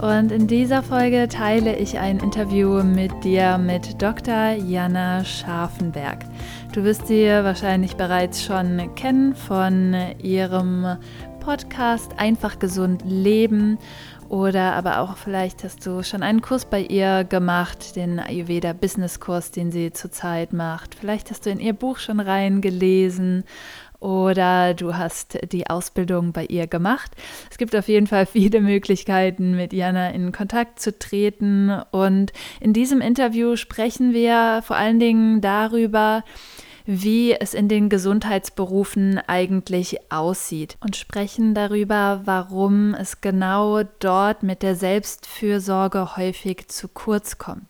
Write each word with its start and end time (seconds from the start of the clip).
Und 0.00 0.30
in 0.30 0.46
dieser 0.46 0.84
Folge 0.84 1.26
teile 1.28 1.76
ich 1.76 1.98
ein 1.98 2.20
Interview 2.20 2.84
mit 2.84 3.24
dir 3.24 3.58
mit 3.58 4.00
Dr. 4.00 4.52
Jana 4.52 5.24
Scharfenberg. 5.24 6.24
Du 6.72 6.84
wirst 6.84 7.08
sie 7.08 7.26
wahrscheinlich 7.26 7.96
bereits 7.96 8.44
schon 8.44 8.94
kennen 8.94 9.34
von 9.34 9.96
ihrem 10.22 10.98
Podcast 11.40 12.12
Einfach 12.16 12.60
gesund 12.60 13.02
leben 13.04 13.78
oder 14.28 14.74
aber 14.74 15.00
auch 15.00 15.16
vielleicht 15.16 15.64
hast 15.64 15.86
du 15.86 16.02
schon 16.02 16.22
einen 16.22 16.42
Kurs 16.42 16.66
bei 16.66 16.82
ihr 16.82 17.24
gemacht, 17.24 17.96
den 17.96 18.20
Ayurveda 18.20 18.74
Business 18.74 19.20
Kurs, 19.20 19.50
den 19.50 19.72
sie 19.72 19.92
zurzeit 19.92 20.52
macht. 20.52 20.94
Vielleicht 20.94 21.30
hast 21.30 21.46
du 21.46 21.50
in 21.50 21.60
ihr 21.60 21.72
Buch 21.72 21.98
schon 21.98 22.20
reingelesen 22.20 23.44
oder 24.00 24.74
du 24.74 24.96
hast 24.96 25.38
die 25.52 25.68
Ausbildung 25.68 26.32
bei 26.32 26.44
ihr 26.44 26.66
gemacht. 26.66 27.12
Es 27.50 27.58
gibt 27.58 27.74
auf 27.74 27.88
jeden 27.88 28.06
Fall 28.06 28.26
viele 28.26 28.60
Möglichkeiten, 28.60 29.56
mit 29.56 29.72
Jana 29.72 30.10
in 30.10 30.32
Kontakt 30.32 30.80
zu 30.80 30.96
treten. 30.96 31.70
Und 31.90 32.32
in 32.60 32.72
diesem 32.72 33.00
Interview 33.00 33.56
sprechen 33.56 34.12
wir 34.12 34.62
vor 34.64 34.76
allen 34.76 35.00
Dingen 35.00 35.40
darüber, 35.40 36.22
wie 36.86 37.34
es 37.34 37.52
in 37.52 37.68
den 37.68 37.90
Gesundheitsberufen 37.90 39.20
eigentlich 39.26 40.10
aussieht 40.10 40.78
und 40.80 40.96
sprechen 40.96 41.52
darüber, 41.52 42.22
warum 42.24 42.94
es 42.94 43.20
genau 43.20 43.82
dort 43.98 44.42
mit 44.42 44.62
der 44.62 44.74
Selbstfürsorge 44.74 46.16
häufig 46.16 46.68
zu 46.68 46.88
kurz 46.88 47.36
kommt. 47.36 47.66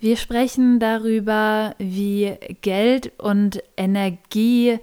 Wir 0.00 0.16
sprechen 0.16 0.80
darüber, 0.80 1.76
wie 1.78 2.34
Geld 2.60 3.12
und 3.18 3.62
Energie 3.76 4.80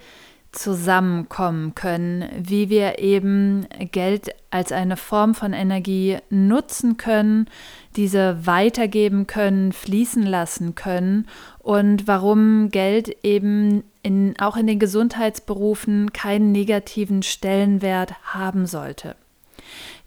zusammenkommen 0.51 1.75
können, 1.75 2.29
wie 2.37 2.69
wir 2.69 2.99
eben 2.99 3.67
Geld 3.91 4.35
als 4.49 4.71
eine 4.71 4.97
Form 4.97 5.33
von 5.33 5.53
Energie 5.53 6.17
nutzen 6.29 6.97
können, 6.97 7.47
diese 7.95 8.45
weitergeben 8.45 9.27
können, 9.27 9.71
fließen 9.71 10.23
lassen 10.23 10.75
können 10.75 11.27
und 11.59 12.07
warum 12.07 12.69
Geld 12.69 13.15
eben 13.23 13.83
in, 14.03 14.37
auch 14.39 14.57
in 14.57 14.67
den 14.67 14.79
Gesundheitsberufen 14.79 16.11
keinen 16.11 16.51
negativen 16.51 17.23
Stellenwert 17.23 18.13
haben 18.23 18.65
sollte. 18.65 19.15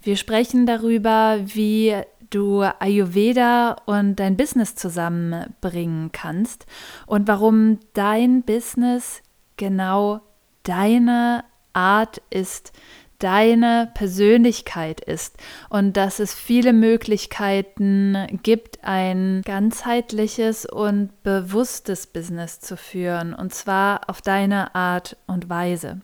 Wir 0.03 0.17
sprechen 0.17 0.67
darüber, 0.67 1.39
wie 1.43 1.97
du 2.29 2.63
Ayurveda 2.63 3.77
und 3.87 4.17
dein 4.17 4.37
Business 4.37 4.75
zusammenbringen 4.75 6.11
kannst 6.13 6.67
und 7.07 7.29
warum 7.29 7.79
dein 7.95 8.43
Business 8.43 9.23
genau 9.57 10.21
deine 10.65 11.45
Art 11.73 12.21
ist, 12.31 12.73
deine 13.19 13.91
Persönlichkeit 13.95 15.01
ist 15.01 15.37
und 15.71 15.97
dass 15.97 16.19
es 16.19 16.35
viele 16.35 16.73
Möglichkeiten 16.73 18.39
gibt, 18.43 18.83
ein 18.83 19.43
ganzheitliches 19.45 20.67
und 20.67 21.23
bewusstes 21.23 22.07
Business 22.07 22.61
zu 22.61 22.77
führen 22.77 23.33
und 23.33 23.55
zwar 23.55 24.11
auf 24.11 24.21
deine 24.21 24.75
Art 24.75 25.17
und 25.27 25.49
Weise. 25.49 26.01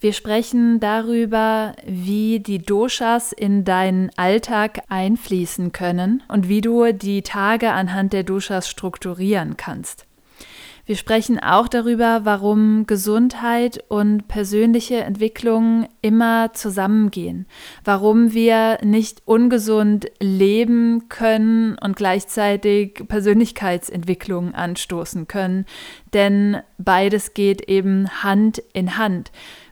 Wir 0.00 0.12
sprechen 0.12 0.78
darüber, 0.78 1.72
wie 1.84 2.38
die 2.38 2.60
Doshas 2.60 3.32
in 3.32 3.64
deinen 3.64 4.10
Alltag 4.16 4.82
einfließen 4.88 5.72
können 5.72 6.22
und 6.28 6.48
wie 6.48 6.60
du 6.60 6.92
die 6.92 7.22
Tage 7.22 7.72
anhand 7.72 8.12
der 8.12 8.22
Doshas 8.22 8.68
strukturieren 8.68 9.56
kannst. 9.56 10.07
Wir 10.88 10.96
sprechen 10.96 11.38
auch 11.38 11.68
darüber, 11.68 12.20
warum 12.24 12.86
Gesundheit 12.86 13.84
und 13.88 14.26
persönliche 14.26 15.04
Entwicklung 15.04 15.86
immer 16.00 16.54
zusammengehen, 16.54 17.46
warum 17.84 18.32
wir 18.32 18.78
nicht 18.82 19.20
ungesund 19.26 20.10
leben 20.18 21.10
können 21.10 21.76
und 21.76 21.96
gleichzeitig 21.96 23.02
Persönlichkeitsentwicklung 23.06 24.54
anstoßen 24.54 25.28
können, 25.28 25.66
denn 26.14 26.62
beides 26.78 27.34
geht 27.34 27.68
eben 27.68 28.08
Hand 28.22 28.62
in 28.72 28.96
Hand. 28.96 29.30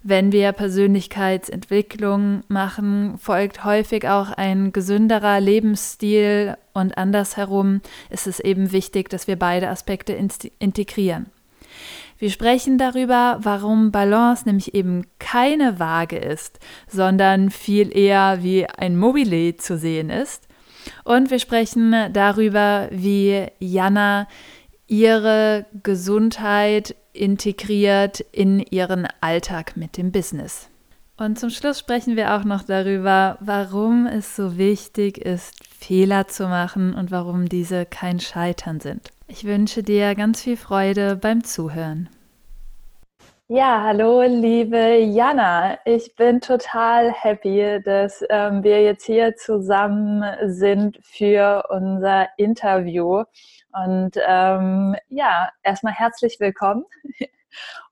Wenn 0.08 0.30
wir 0.30 0.52
Persönlichkeitsentwicklung 0.52 2.44
machen, 2.46 3.18
folgt 3.18 3.64
häufig 3.64 4.08
auch 4.08 4.30
ein 4.30 4.72
gesünderer 4.72 5.40
Lebensstil 5.40 6.56
und 6.72 6.96
andersherum 6.96 7.80
ist 8.08 8.28
es 8.28 8.38
eben 8.38 8.70
wichtig, 8.70 9.08
dass 9.08 9.26
wir 9.26 9.34
beide 9.36 9.68
Aspekte 9.68 10.12
integrieren. 10.12 11.26
Wir 12.18 12.30
sprechen 12.30 12.78
darüber, 12.78 13.40
warum 13.42 13.90
Balance 13.90 14.44
nämlich 14.46 14.76
eben 14.76 15.08
keine 15.18 15.80
Waage 15.80 16.18
ist, 16.18 16.60
sondern 16.86 17.50
viel 17.50 17.90
eher 17.92 18.44
wie 18.44 18.64
ein 18.64 18.96
Mobile 18.96 19.56
zu 19.56 19.76
sehen 19.76 20.10
ist. 20.10 20.46
Und 21.02 21.32
wir 21.32 21.40
sprechen 21.40 22.12
darüber, 22.12 22.86
wie 22.92 23.44
Jana 23.58 24.28
ihre 24.86 25.66
Gesundheit 25.82 26.94
integriert 27.16 28.20
in 28.32 28.60
ihren 28.60 29.08
Alltag 29.20 29.76
mit 29.76 29.96
dem 29.96 30.12
Business. 30.12 30.68
Und 31.18 31.38
zum 31.38 31.48
Schluss 31.48 31.78
sprechen 31.78 32.14
wir 32.14 32.34
auch 32.34 32.44
noch 32.44 32.62
darüber, 32.62 33.38
warum 33.40 34.06
es 34.06 34.36
so 34.36 34.58
wichtig 34.58 35.16
ist, 35.16 35.54
Fehler 35.66 36.28
zu 36.28 36.46
machen 36.46 36.94
und 36.94 37.10
warum 37.10 37.48
diese 37.48 37.86
kein 37.86 38.20
Scheitern 38.20 38.80
sind. 38.80 39.10
Ich 39.26 39.44
wünsche 39.44 39.82
dir 39.82 40.14
ganz 40.14 40.42
viel 40.42 40.58
Freude 40.58 41.16
beim 41.16 41.42
Zuhören. 41.42 42.10
Ja, 43.48 43.80
hallo, 43.80 44.22
liebe 44.22 44.98
Jana. 44.98 45.78
Ich 45.84 46.16
bin 46.16 46.40
total 46.40 47.12
happy, 47.12 47.80
dass 47.84 48.24
ähm, 48.28 48.64
wir 48.64 48.82
jetzt 48.82 49.06
hier 49.06 49.36
zusammen 49.36 50.24
sind 50.46 50.98
für 51.02 51.62
unser 51.70 52.26
Interview. 52.38 53.22
Und 53.84 54.16
ähm, 54.26 54.96
ja, 55.08 55.50
erstmal 55.62 55.92
herzlich 55.92 56.40
willkommen. 56.40 56.84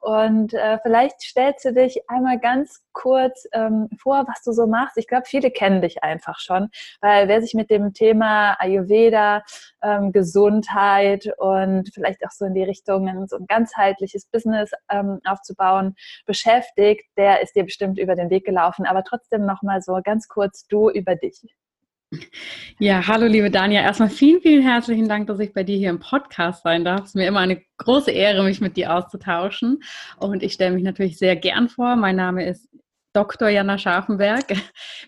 Und 0.01 0.53
äh, 0.53 0.79
vielleicht 0.83 1.23
stellst 1.23 1.65
du 1.65 1.73
dich 1.73 2.09
einmal 2.09 2.39
ganz 2.39 2.83
kurz 2.93 3.47
ähm, 3.53 3.89
vor, 3.99 4.27
was 4.29 4.43
du 4.43 4.53
so 4.53 4.67
machst. 4.67 4.99
Ich 4.99 5.09
glaube, 5.09 5.25
viele 5.27 5.51
kennen 5.51 5.81
dich 5.81 6.03
einfach 6.03 6.39
schon, 6.39 6.69
weil 7.01 7.29
wer 7.29 7.41
sich 7.41 7.55
mit 7.55 7.71
dem 7.71 7.95
Thema 7.95 8.55
Ayurveda, 8.61 9.43
ähm, 9.83 10.13
Gesundheit 10.13 11.33
und 11.39 11.91
vielleicht 11.95 12.25
auch 12.27 12.31
so 12.31 12.45
in 12.45 12.55
die 12.55 12.65
Richtung, 12.65 13.27
so 13.27 13.37
ein 13.37 13.47
ganzheitliches 13.47 14.27
Business 14.27 14.71
ähm, 14.91 15.21
aufzubauen, 15.25 15.95
beschäftigt, 16.27 17.05
der 17.17 17.41
ist 17.41 17.57
dir 17.57 17.65
bestimmt 17.65 17.99
über 17.99 18.15
den 18.15 18.31
Weg 18.31 18.45
gelaufen. 18.45 18.87
Aber 18.87 19.03
trotzdem 19.05 19.47
nochmal 19.47 19.81
so 19.81 19.99
ganz 20.05 20.29
kurz 20.29 20.67
du 20.67 20.91
über 20.91 21.17
dich. 21.17 21.41
Ja, 22.79 23.07
hallo 23.07 23.27
liebe 23.27 23.51
Dania. 23.51 23.83
Erstmal 23.83 24.11
vielen, 24.11 24.41
vielen 24.41 24.63
herzlichen 24.63 25.09
Dank, 25.09 25.27
dass 25.27 25.39
ich 25.39 25.53
bei 25.53 25.63
dir 25.63 25.77
hier 25.77 25.91
im 25.91 26.01
Podcast 26.01 26.63
sein 26.63 26.85
darf. 26.85 27.03
Es 27.03 27.09
ist 27.11 27.15
mir 27.17 27.27
immer 27.27 27.41
eine 27.41 27.63
große 27.79 28.11
Ehre, 28.11 28.43
mich 28.43 28.61
mit 28.61 28.77
dir 28.77 28.95
auszutauschen. 28.95 29.83
Und 30.19 30.43
ich 30.43 30.55
stelle 30.55 30.75
mich 30.75 30.85
natürlich 30.85 31.19
sehr 31.19 31.37
gern 31.37 31.69
vor. 31.69 31.97
Mein 31.97 32.17
Name 32.17 32.47
ist 32.47 32.69
Dr. 33.15 33.49
Jana 33.49 33.79
Scharfenberg. 33.79 34.49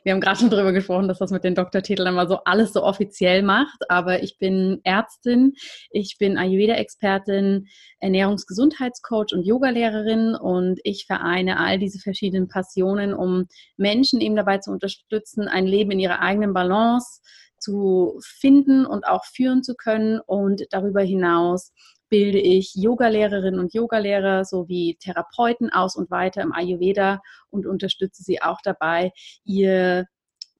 Wir 0.04 0.12
haben 0.12 0.20
gerade 0.20 0.38
schon 0.38 0.48
darüber 0.48 0.72
gesprochen, 0.72 1.08
dass 1.08 1.18
das 1.18 1.32
mit 1.32 1.42
den 1.42 1.56
Doktortiteln 1.56 2.06
immer 2.06 2.28
so 2.28 2.38
alles 2.44 2.72
so 2.72 2.84
offiziell 2.84 3.42
macht. 3.42 3.90
Aber 3.90 4.22
ich 4.22 4.38
bin 4.38 4.80
Ärztin, 4.84 5.54
ich 5.90 6.16
bin 6.16 6.38
Ayurveda-Expertin, 6.38 7.66
Ernährungsgesundheitscoach 7.98 9.32
und 9.32 9.44
Yogalehrerin 9.44 10.36
und 10.36 10.78
ich 10.84 11.06
vereine 11.06 11.58
all 11.58 11.80
diese 11.80 11.98
verschiedenen 11.98 12.46
Passionen, 12.46 13.12
um 13.12 13.46
Menschen 13.76 14.20
eben 14.20 14.36
dabei 14.36 14.58
zu 14.58 14.70
unterstützen, 14.70 15.48
ein 15.48 15.66
Leben 15.66 15.90
in 15.90 15.98
ihrer 15.98 16.20
eigenen 16.20 16.54
Balance 16.54 17.20
zu 17.58 18.20
finden 18.22 18.86
und 18.86 19.04
auch 19.08 19.24
führen 19.24 19.64
zu 19.64 19.74
können 19.74 20.20
und 20.24 20.62
darüber 20.70 21.02
hinaus 21.02 21.72
bilde 22.08 22.38
ich 22.38 22.74
Yogalehrerinnen 22.74 23.60
und 23.60 23.74
Yogalehrer 23.74 24.44
sowie 24.44 24.96
Therapeuten 25.00 25.70
aus 25.70 25.96
und 25.96 26.10
weiter 26.10 26.42
im 26.42 26.52
Ayurveda 26.52 27.20
und 27.50 27.66
unterstütze 27.66 28.22
sie 28.22 28.42
auch 28.42 28.60
dabei, 28.62 29.12
ihr 29.44 30.06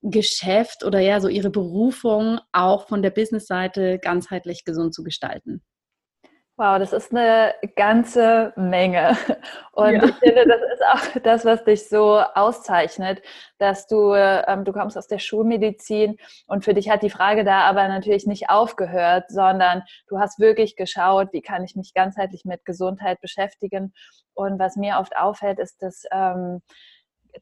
Geschäft 0.02 0.84
oder 0.84 1.00
ja, 1.00 1.20
so 1.20 1.28
ihre 1.28 1.50
Berufung 1.50 2.38
auch 2.52 2.87
von 2.87 3.02
der 3.02 3.10
Businessseite 3.10 3.98
ganzheitlich 3.98 4.64
gesund 4.64 4.94
zu 4.94 5.02
gestalten. 5.02 5.62
Wow, 6.58 6.78
das 6.78 6.94
ist 6.94 7.12
eine 7.12 7.54
ganze 7.74 8.54
Menge. 8.56 9.14
Und 9.72 9.92
ja. 9.92 10.04
ich 10.04 10.14
finde, 10.14 10.46
das 10.46 10.60
ist 10.72 10.82
auch 10.86 11.20
das, 11.22 11.44
was 11.44 11.64
dich 11.64 11.86
so 11.86 12.18
auszeichnet, 12.34 13.20
dass 13.58 13.86
du, 13.86 14.14
ähm, 14.14 14.64
du 14.64 14.72
kommst 14.72 14.96
aus 14.96 15.06
der 15.06 15.18
Schulmedizin 15.18 16.16
und 16.46 16.64
für 16.64 16.72
dich 16.72 16.88
hat 16.88 17.02
die 17.02 17.10
Frage 17.10 17.44
da 17.44 17.60
aber 17.64 17.86
natürlich 17.88 18.26
nicht 18.26 18.48
aufgehört, 18.48 19.24
sondern 19.28 19.82
du 20.08 20.18
hast 20.18 20.38
wirklich 20.38 20.76
geschaut, 20.76 21.28
wie 21.32 21.42
kann 21.42 21.62
ich 21.62 21.76
mich 21.76 21.92
ganzheitlich 21.92 22.46
mit 22.46 22.64
Gesundheit 22.64 23.20
beschäftigen. 23.20 23.92
Und 24.32 24.58
was 24.58 24.76
mir 24.76 24.96
oft 24.98 25.14
auffällt, 25.14 25.58
ist, 25.58 25.82
dass 25.82 26.04
ähm, 26.10 26.62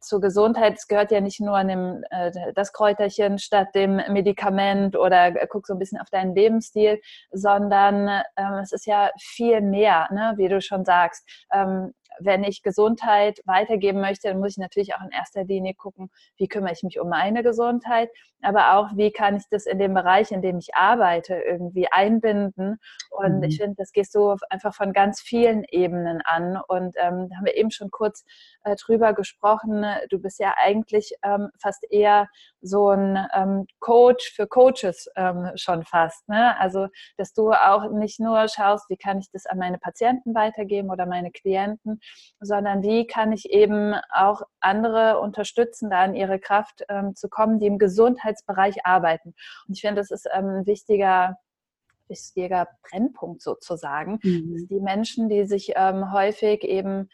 zur 0.01 0.21
Gesundheit, 0.21 0.75
es 0.77 0.89
gehört 0.89 1.11
ja 1.11 1.21
nicht 1.21 1.41
nur 1.41 1.57
an 1.57 1.69
dem, 1.69 2.05
äh, 2.11 2.53
das 2.55 2.73
Kräuterchen 2.73 3.39
statt 3.39 3.69
dem 3.75 3.97
Medikament 4.09 4.97
oder 4.97 5.27
äh, 5.27 5.47
guck 5.49 5.67
so 5.67 5.75
ein 5.75 5.79
bisschen 5.79 6.01
auf 6.01 6.11
deinen 6.11 6.35
Lebensstil, 6.35 7.01
sondern 7.31 8.23
ähm, 8.37 8.55
es 8.63 8.73
ist 8.73 8.87
ja 8.87 9.11
viel 9.19 9.61
mehr, 9.61 10.09
ne, 10.13 10.35
wie 10.37 10.49
du 10.49 10.61
schon 10.61 10.85
sagst. 10.85 11.29
Ähm, 11.53 11.95
wenn 12.21 12.45
ich 12.45 12.63
Gesundheit 12.63 13.41
weitergeben 13.45 14.01
möchte, 14.01 14.29
dann 14.29 14.39
muss 14.39 14.53
ich 14.53 14.59
natürlich 14.59 14.95
auch 14.95 15.03
in 15.03 15.11
erster 15.11 15.45
Linie 15.45 15.75
gucken, 15.75 16.11
wie 16.37 16.49
kümmere 16.49 16.73
ich 16.73 16.83
mich 16.83 17.01
um 17.01 17.09
meine 17.09 17.43
Gesundheit, 17.43 18.11
aber 18.43 18.75
auch, 18.75 18.91
wie 18.95 19.11
kann 19.11 19.37
ich 19.37 19.45
das 19.51 19.67
in 19.67 19.79
dem 19.79 19.95
Bereich, 19.95 20.31
in 20.31 20.43
dem 20.43 20.59
ich 20.59 20.75
arbeite, 20.75 21.35
irgendwie 21.35 21.89
einbinden. 21.91 22.79
Und 23.11 23.39
mhm. 23.39 23.43
ich 23.45 23.59
finde, 23.59 23.77
das 23.77 23.93
gehst 23.93 24.15
du 24.15 24.37
einfach 24.51 24.75
von 24.75 24.93
ganz 24.93 25.21
vielen 25.21 25.65
Ebenen 25.71 26.21
an. 26.25 26.59
Und 26.69 26.95
ähm, 26.97 27.29
da 27.29 27.37
haben 27.37 27.45
wir 27.45 27.57
eben 27.57 27.71
schon 27.71 27.91
kurz 27.91 28.25
äh, 28.65 28.77
drüber 28.77 29.15
gesprochen. 29.15 29.85
Du 30.11 30.19
bist 30.19 30.39
ja 30.39 30.55
eigentlich 30.59 31.15
ähm, 31.23 31.49
fast 31.61 31.85
eher 31.91 32.29
so 32.65 32.89
ein 32.89 33.19
ähm, 33.35 33.67
Coach 33.79 34.33
für 34.35 34.47
Coaches 34.47 35.09
ähm, 35.17 35.51
schon 35.55 35.85
fast. 35.85 36.27
Ne? 36.29 36.59
Also, 36.59 36.89
dass 37.19 37.33
du 37.35 37.53
auch 37.53 37.91
nicht 37.91 38.21
nur 38.21 38.49
schaust, 38.49 38.89
wie 38.89 38.97
kann 38.97 39.19
ich 39.19 39.31
das 39.31 39.47
an 39.47 39.59
meine 39.59 39.79
Patienten 39.79 40.35
weitergeben 40.35 40.91
oder 40.91 41.07
meine 41.07 41.31
Klienten, 41.31 42.01
sondern 42.41 42.83
wie 42.83 43.07
kann 43.07 43.33
ich 43.33 43.51
eben 43.51 43.95
auch 44.11 44.43
andere 44.61 45.21
unterstützen, 45.21 45.91
da 45.91 46.05
in 46.05 46.15
ihre 46.15 46.39
Kraft 46.39 46.85
ähm, 46.89 47.15
zu 47.15 47.29
kommen, 47.29 47.59
die 47.59 47.67
im 47.67 47.79
Gesundheitsbereich 47.79 48.87
arbeiten. 48.87 49.35
Und 49.69 49.75
ich 49.75 49.83
finde, 49.83 50.01
das 50.01 50.11
ist 50.11 50.27
ähm, 50.33 50.49
ein 50.49 50.67
wichtiger 50.67 51.37
wichtiger 52.07 52.69
Brennpunkt 52.83 53.41
sozusagen. 53.41 54.19
Mhm. 54.23 54.67
Die 54.69 54.81
Menschen, 54.81 55.31
die 55.31 55.47
sich 55.47 55.73
ähm, 55.75 56.13
häufig 56.13 56.63
eben 56.63 57.09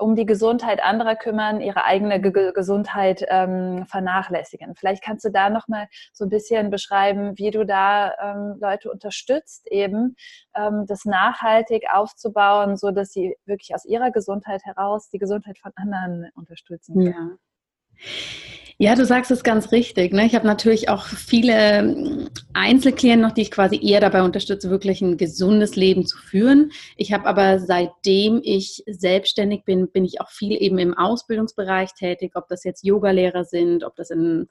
um 0.00 0.16
die 0.16 0.26
Gesundheit 0.26 0.82
anderer 0.82 1.16
kümmern, 1.16 1.60
ihre 1.60 1.84
eigene 1.84 2.20
Ge 2.20 2.52
Gesundheit 2.52 3.24
ähm, 3.28 3.86
vernachlässigen. 3.86 4.74
Vielleicht 4.74 5.02
kannst 5.02 5.24
du 5.24 5.30
da 5.30 5.50
noch 5.50 5.68
mal 5.68 5.88
so 6.12 6.24
ein 6.24 6.30
bisschen 6.30 6.70
beschreiben, 6.70 7.36
wie 7.36 7.50
du 7.50 7.64
da 7.64 8.14
ähm, 8.20 8.56
Leute 8.60 8.90
unterstützt, 8.90 9.66
eben 9.70 10.16
ähm, 10.54 10.86
das 10.86 11.04
nachhaltig 11.04 11.84
aufzubauen, 11.92 12.76
so 12.76 12.90
dass 12.90 13.10
sie 13.10 13.36
wirklich 13.44 13.74
aus 13.74 13.84
ihrer 13.84 14.10
Gesundheit 14.10 14.64
heraus 14.64 15.10
die 15.10 15.18
Gesundheit 15.18 15.58
von 15.58 15.72
anderen 15.76 16.30
unterstützen. 16.34 17.00
Ja. 17.00 17.30
Ja, 18.82 18.94
du 18.94 19.04
sagst 19.04 19.30
es 19.30 19.44
ganz 19.44 19.72
richtig. 19.72 20.14
Ne? 20.14 20.24
Ich 20.24 20.34
habe 20.34 20.46
natürlich 20.46 20.88
auch 20.88 21.04
viele 21.04 21.52
ähm, 21.52 22.30
Einzelklienten 22.54 23.20
noch, 23.20 23.34
die 23.34 23.42
ich 23.42 23.50
quasi 23.50 23.78
eher 23.78 24.00
dabei 24.00 24.22
unterstütze, 24.22 24.70
wirklich 24.70 25.02
ein 25.02 25.18
gesundes 25.18 25.76
Leben 25.76 26.06
zu 26.06 26.16
führen. 26.16 26.72
Ich 26.96 27.12
habe 27.12 27.26
aber 27.26 27.58
seitdem 27.58 28.40
ich 28.42 28.82
selbstständig 28.86 29.66
bin, 29.66 29.90
bin 29.90 30.06
ich 30.06 30.22
auch 30.22 30.30
viel 30.30 30.52
eben 30.52 30.78
im 30.78 30.96
Ausbildungsbereich 30.96 31.92
tätig, 31.92 32.32
ob 32.36 32.48
das 32.48 32.64
jetzt 32.64 32.82
Yogalehrer 32.82 33.44
sind, 33.44 33.84
ob 33.84 33.96
das 33.96 34.08
im 34.08 34.48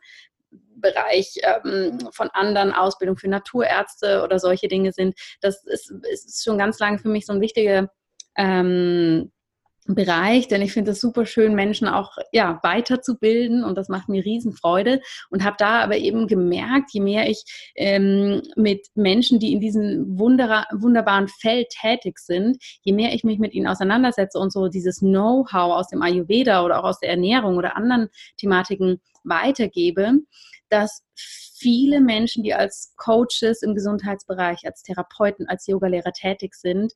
Bereich 0.75 1.41
ähm, 1.65 1.97
von 2.11 2.29
anderen 2.29 2.71
Ausbildung 2.71 3.17
für 3.17 3.29
Naturärzte 3.29 4.21
oder 4.23 4.37
solche 4.37 4.67
Dinge 4.67 4.91
sind. 4.91 5.15
Das 5.41 5.65
ist, 5.65 5.91
ist 6.07 6.43
schon 6.43 6.59
ganz 6.59 6.77
lange 6.77 6.99
für 6.99 7.09
mich 7.09 7.25
so 7.25 7.33
ein 7.33 7.41
wichtiger 7.41 7.89
ähm, 8.37 9.31
Bereich, 9.85 10.47
denn 10.47 10.61
ich 10.61 10.73
finde 10.73 10.91
es 10.91 11.01
super 11.01 11.25
schön, 11.25 11.55
Menschen 11.55 11.87
auch 11.87 12.17
ja, 12.31 12.59
weiterzubilden 12.61 13.63
und 13.63 13.75
das 13.75 13.89
macht 13.89 14.07
mir 14.07 14.23
Riesenfreude 14.23 15.01
und 15.31 15.43
habe 15.43 15.55
da 15.57 15.81
aber 15.81 15.97
eben 15.97 16.27
gemerkt, 16.27 16.91
je 16.93 17.01
mehr 17.01 17.27
ich 17.27 17.43
ähm, 17.75 18.41
mit 18.55 18.87
Menschen, 18.93 19.39
die 19.39 19.51
in 19.51 19.59
diesem 19.59 20.05
wunderbaren 20.19 21.27
Feld 21.27 21.69
tätig 21.69 22.19
sind, 22.19 22.57
je 22.83 22.93
mehr 22.93 23.13
ich 23.13 23.23
mich 23.23 23.39
mit 23.39 23.53
ihnen 23.53 23.67
auseinandersetze 23.67 24.37
und 24.37 24.53
so 24.53 24.67
dieses 24.67 24.99
Know-how 24.99 25.73
aus 25.73 25.87
dem 25.87 26.03
Ayurveda 26.03 26.63
oder 26.63 26.79
auch 26.79 26.89
aus 26.89 26.99
der 26.99 27.09
Ernährung 27.09 27.57
oder 27.57 27.75
anderen 27.75 28.09
Thematiken 28.37 29.01
weitergebe, 29.23 30.19
dass 30.69 31.03
viele 31.59 31.99
Menschen, 31.99 32.43
die 32.43 32.53
als 32.53 32.93
Coaches 32.95 33.61
im 33.61 33.75
Gesundheitsbereich, 33.75 34.65
als 34.65 34.83
Therapeuten, 34.83 35.47
als 35.47 35.67
Yogalehrer 35.67 36.13
tätig 36.13 36.55
sind, 36.55 36.93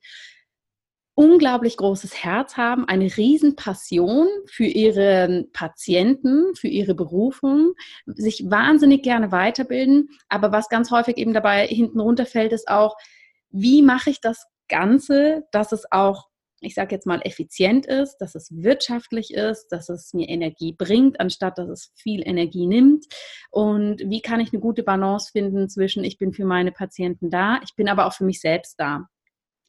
unglaublich 1.15 1.77
großes 1.77 2.23
Herz 2.23 2.57
haben, 2.57 2.87
eine 2.87 3.05
Riesenpassion 3.05 4.27
für 4.45 4.65
ihre 4.65 5.45
Patienten, 5.53 6.55
für 6.55 6.67
ihre 6.67 6.95
Berufung, 6.95 7.73
sich 8.05 8.49
wahnsinnig 8.49 9.03
gerne 9.03 9.31
weiterbilden. 9.31 10.09
Aber 10.29 10.51
was 10.51 10.69
ganz 10.69 10.89
häufig 10.91 11.17
eben 11.17 11.33
dabei 11.33 11.67
hinten 11.67 11.99
runterfällt, 11.99 12.51
ist 12.51 12.67
auch, 12.67 12.95
wie 13.49 13.83
mache 13.83 14.09
ich 14.09 14.21
das 14.21 14.45
Ganze, 14.67 15.43
dass 15.51 15.71
es 15.71 15.91
auch, 15.91 16.29
ich 16.61 16.73
sage 16.73 16.95
jetzt 16.95 17.05
mal, 17.05 17.21
effizient 17.23 17.85
ist, 17.85 18.17
dass 18.17 18.33
es 18.33 18.49
wirtschaftlich 18.51 19.33
ist, 19.33 19.67
dass 19.67 19.89
es 19.89 20.13
mir 20.13 20.29
Energie 20.29 20.73
bringt, 20.73 21.19
anstatt 21.19 21.59
dass 21.59 21.69
es 21.69 21.91
viel 21.93 22.27
Energie 22.27 22.65
nimmt. 22.65 23.05
Und 23.51 23.99
wie 23.99 24.21
kann 24.21 24.39
ich 24.39 24.51
eine 24.51 24.61
gute 24.61 24.81
Balance 24.81 25.29
finden 25.31 25.69
zwischen, 25.69 26.03
ich 26.03 26.17
bin 26.17 26.33
für 26.33 26.45
meine 26.45 26.71
Patienten 26.71 27.29
da, 27.29 27.59
ich 27.63 27.75
bin 27.75 27.87
aber 27.87 28.07
auch 28.07 28.13
für 28.13 28.25
mich 28.25 28.39
selbst 28.39 28.79
da. 28.79 29.07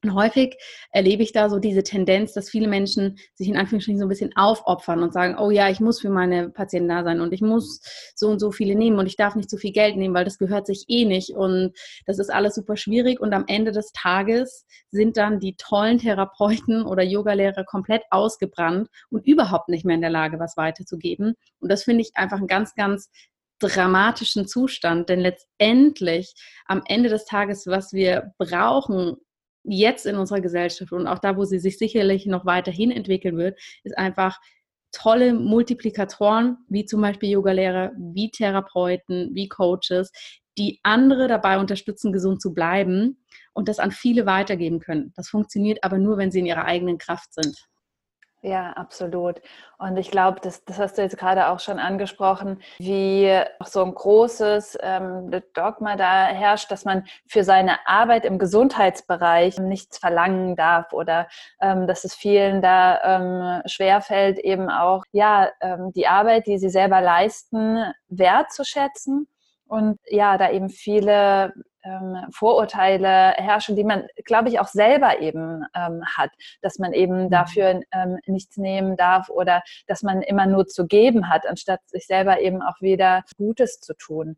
Und 0.05 0.15
häufig 0.15 0.59
erlebe 0.91 1.23
ich 1.23 1.33
da 1.33 1.49
so 1.49 1.59
diese 1.59 1.83
Tendenz, 1.83 2.35
dass 2.35 2.51
viele 2.51 2.69
Menschen 2.69 3.17
sich 3.35 3.49
in 3.49 3.56
Anführungsstrichen 3.56 3.99
so 3.99 4.05
ein 4.05 4.11
bisschen 4.11 4.37
aufopfern 4.37 5.03
und 5.03 5.15
sagen, 5.15 5.37
oh 5.39 5.51
ja, 5.51 5.71
ich 5.71 5.81
muss 5.81 6.03
für 6.03 6.11
meine 6.11 6.51
Patienten 6.51 6.91
da 6.91 7.03
sein 7.05 7.23
und 7.23 7.33
ich 7.33 7.41
muss 7.41 7.81
so 8.15 8.29
und 8.29 8.39
so 8.39 8.53
viele 8.53 8.75
nehmen 8.75 8.99
und 8.99 9.06
ich 9.06 9.17
darf 9.17 9.35
nicht 9.35 9.49
zu 9.49 9.56
viel 9.56 9.73
Geld 9.73 9.97
nehmen, 9.97 10.15
weil 10.15 10.27
das 10.27 10.37
gehört 10.37 10.67
sich 10.67 10.85
eh 10.89 11.06
nicht 11.06 11.31
und 11.31 11.73
das 12.05 12.19
ist 12.19 12.31
alles 12.31 12.55
super 12.55 12.77
schwierig 12.77 13.19
und 13.19 13.33
am 13.33 13.45
Ende 13.47 13.73
des 13.73 13.93
Tages 13.93 14.67
sind 14.91 15.17
dann 15.17 15.41
die 15.41 15.56
tollen 15.56 15.97
Therapeuten 15.97 16.85
oder 16.85 17.03
Yogalehrer 17.03 17.65
komplett 17.65 18.03
ausgebrannt 18.11 18.89
und 19.09 19.27
überhaupt 19.27 19.71
nicht 19.71 19.87
mehr 19.87 19.95
in 19.95 20.03
der 20.03 20.11
Lage, 20.11 20.39
was 20.39 20.59
weiterzugeben. 20.59 21.35
Und 21.61 21.73
das 21.73 21.85
finde 21.85 22.03
ich 22.03 22.11
einfach 22.15 22.37
einen 22.37 22.47
ganz, 22.47 22.75
ganz 22.75 23.09
dramatischen 23.59 24.47
Zustand, 24.47 25.09
denn 25.09 25.21
letztendlich 25.21 26.35
am 26.67 26.83
Ende 26.87 27.09
des 27.09 27.25
Tages, 27.25 27.67
was 27.67 27.95
wir 27.95 28.35
brauchen, 28.37 29.17
jetzt 29.64 30.06
in 30.06 30.17
unserer 30.17 30.41
Gesellschaft 30.41 30.93
und 30.93 31.06
auch 31.06 31.19
da, 31.19 31.36
wo 31.36 31.44
sie 31.44 31.58
sich 31.58 31.79
sicherlich 31.79 32.27
noch 32.27 32.46
weiterhin 32.46 32.91
entwickeln 32.91 33.36
wird, 33.36 33.58
ist 33.82 33.96
einfach 33.98 34.39
tolle 34.93 35.34
Multiplikatoren, 35.34 36.58
wie 36.69 36.84
zum 36.84 37.00
Beispiel 37.00 37.31
Yogalehrer, 37.31 37.93
wie 37.96 38.31
Therapeuten, 38.31 39.31
wie 39.34 39.48
Coaches, 39.48 40.12
die 40.56 40.79
andere 40.84 41.27
dabei 41.27 41.58
unterstützen, 41.58 42.12
gesund 42.12 42.41
zu 42.41 42.55
bleiben 42.55 43.24
und 43.55 43.69
das 43.69 43.81
an 43.81 43.91
viele 43.91 44.24
weitergeben 44.27 44.79
können. 44.79 45.12
Das 45.17 45.29
funktioniert 45.29 45.82
aber 45.82 45.98
nur, 45.98 46.17
wenn 46.17 46.31
sie 46.31 46.39
in 46.39 46.46
ihrer 46.46 46.65
eigenen 46.65 46.98
Kraft 46.98 47.34
sind. 47.34 47.67
Ja, 48.46 48.72
absolut. 48.72 49.41
Und 49.79 49.96
ich 49.96 50.10
glaube, 50.10 50.39
das, 50.43 50.67
das 50.67 50.79
hast 50.79 50.98
du 50.98 51.03
jetzt 51.03 51.17
gerade 51.17 51.48
auch 51.48 51.60
schon 51.60 51.79
angesprochen, 51.79 52.60
wie 52.79 53.41
so 53.65 53.82
ein 53.82 53.94
großes 53.94 54.77
ähm, 54.82 55.31
Dogma 55.55 55.96
da 55.96 56.27
herrscht, 56.27 56.70
dass 56.70 56.84
man 56.84 57.06
für 57.27 57.43
seine 57.43 57.79
Arbeit 57.86 58.27
im 58.27 58.39
Gesundheitsbereich 58.39 59.58
nichts 59.60 59.96
verlangen 59.96 60.56
darf 60.56 60.93
oder 60.93 61.27
ähm, 61.58 61.86
dass 61.86 62.05
es 62.05 62.15
vielen 62.15 62.60
da 62.60 63.01
ähm, 63.17 63.63
schwerfällt, 63.65 64.39
eben 64.39 64.69
auch 64.69 65.05
ja 65.13 65.48
ähm, 65.63 65.93
die 65.94 66.06
Arbeit, 66.06 66.46
die 66.46 66.58
sie 66.58 66.69
selber 66.69 67.01
leisten, 67.01 67.94
wertzuschätzen 68.08 69.27
und 69.67 69.98
ja, 70.06 70.36
da 70.36 70.51
eben 70.51 70.69
viele 70.69 71.55
ähm, 71.84 72.17
Vorurteile 72.31 73.32
herrschen, 73.36 73.76
die 73.76 73.84
man, 73.84 74.06
glaube 74.24 74.48
ich, 74.48 74.58
auch 74.58 74.69
selber 74.69 75.20
eben 75.20 75.64
ähm, 75.74 76.03
hat, 76.05 76.31
dass 76.62 76.79
man 76.79 76.93
eben 76.93 77.24
mhm. 77.24 77.31
dafür 77.31 77.81
ähm, 77.93 78.19
nichts 78.26 78.56
nehmen 78.56 78.96
darf 78.96 79.29
oder 79.29 79.62
dass 79.86 80.03
man 80.03 80.22
immer 80.22 80.46
nur 80.46 80.67
zu 80.67 80.86
geben 80.86 81.29
hat, 81.29 81.46
anstatt 81.46 81.81
sich 81.86 82.06
selber 82.06 82.41
eben 82.41 82.62
auch 82.62 82.81
wieder 82.81 83.22
Gutes 83.36 83.81
zu 83.81 83.94
tun. 83.94 84.36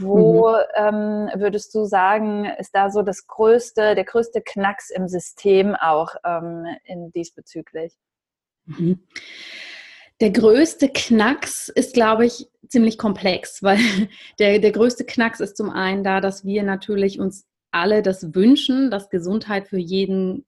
Wo 0.00 0.50
mhm. 0.50 0.56
ähm, 0.76 1.30
würdest 1.40 1.74
du 1.74 1.84
sagen, 1.84 2.44
ist 2.44 2.74
da 2.74 2.90
so 2.90 3.02
das 3.02 3.26
größte, 3.26 3.94
der 3.94 4.04
größte 4.04 4.42
Knacks 4.42 4.90
im 4.90 5.08
System 5.08 5.74
auch 5.74 6.14
ähm, 6.24 6.66
in 6.84 7.10
diesbezüglich? 7.10 7.96
Mhm. 8.66 9.00
Der 10.20 10.30
größte 10.30 10.88
Knacks 10.88 11.68
ist, 11.68 11.94
glaube 11.94 12.26
ich, 12.26 12.48
ziemlich 12.68 12.98
komplex, 12.98 13.62
weil 13.62 13.78
der, 14.38 14.58
der 14.58 14.72
größte 14.72 15.04
Knacks 15.04 15.40
ist 15.40 15.56
zum 15.56 15.70
einen 15.70 16.04
da, 16.04 16.20
dass 16.20 16.44
wir 16.44 16.62
natürlich 16.62 17.18
uns 17.18 17.46
alle 17.70 18.02
das 18.02 18.34
wünschen, 18.34 18.90
dass 18.90 19.10
Gesundheit 19.10 19.68
für 19.68 19.78
jeden 19.78 20.46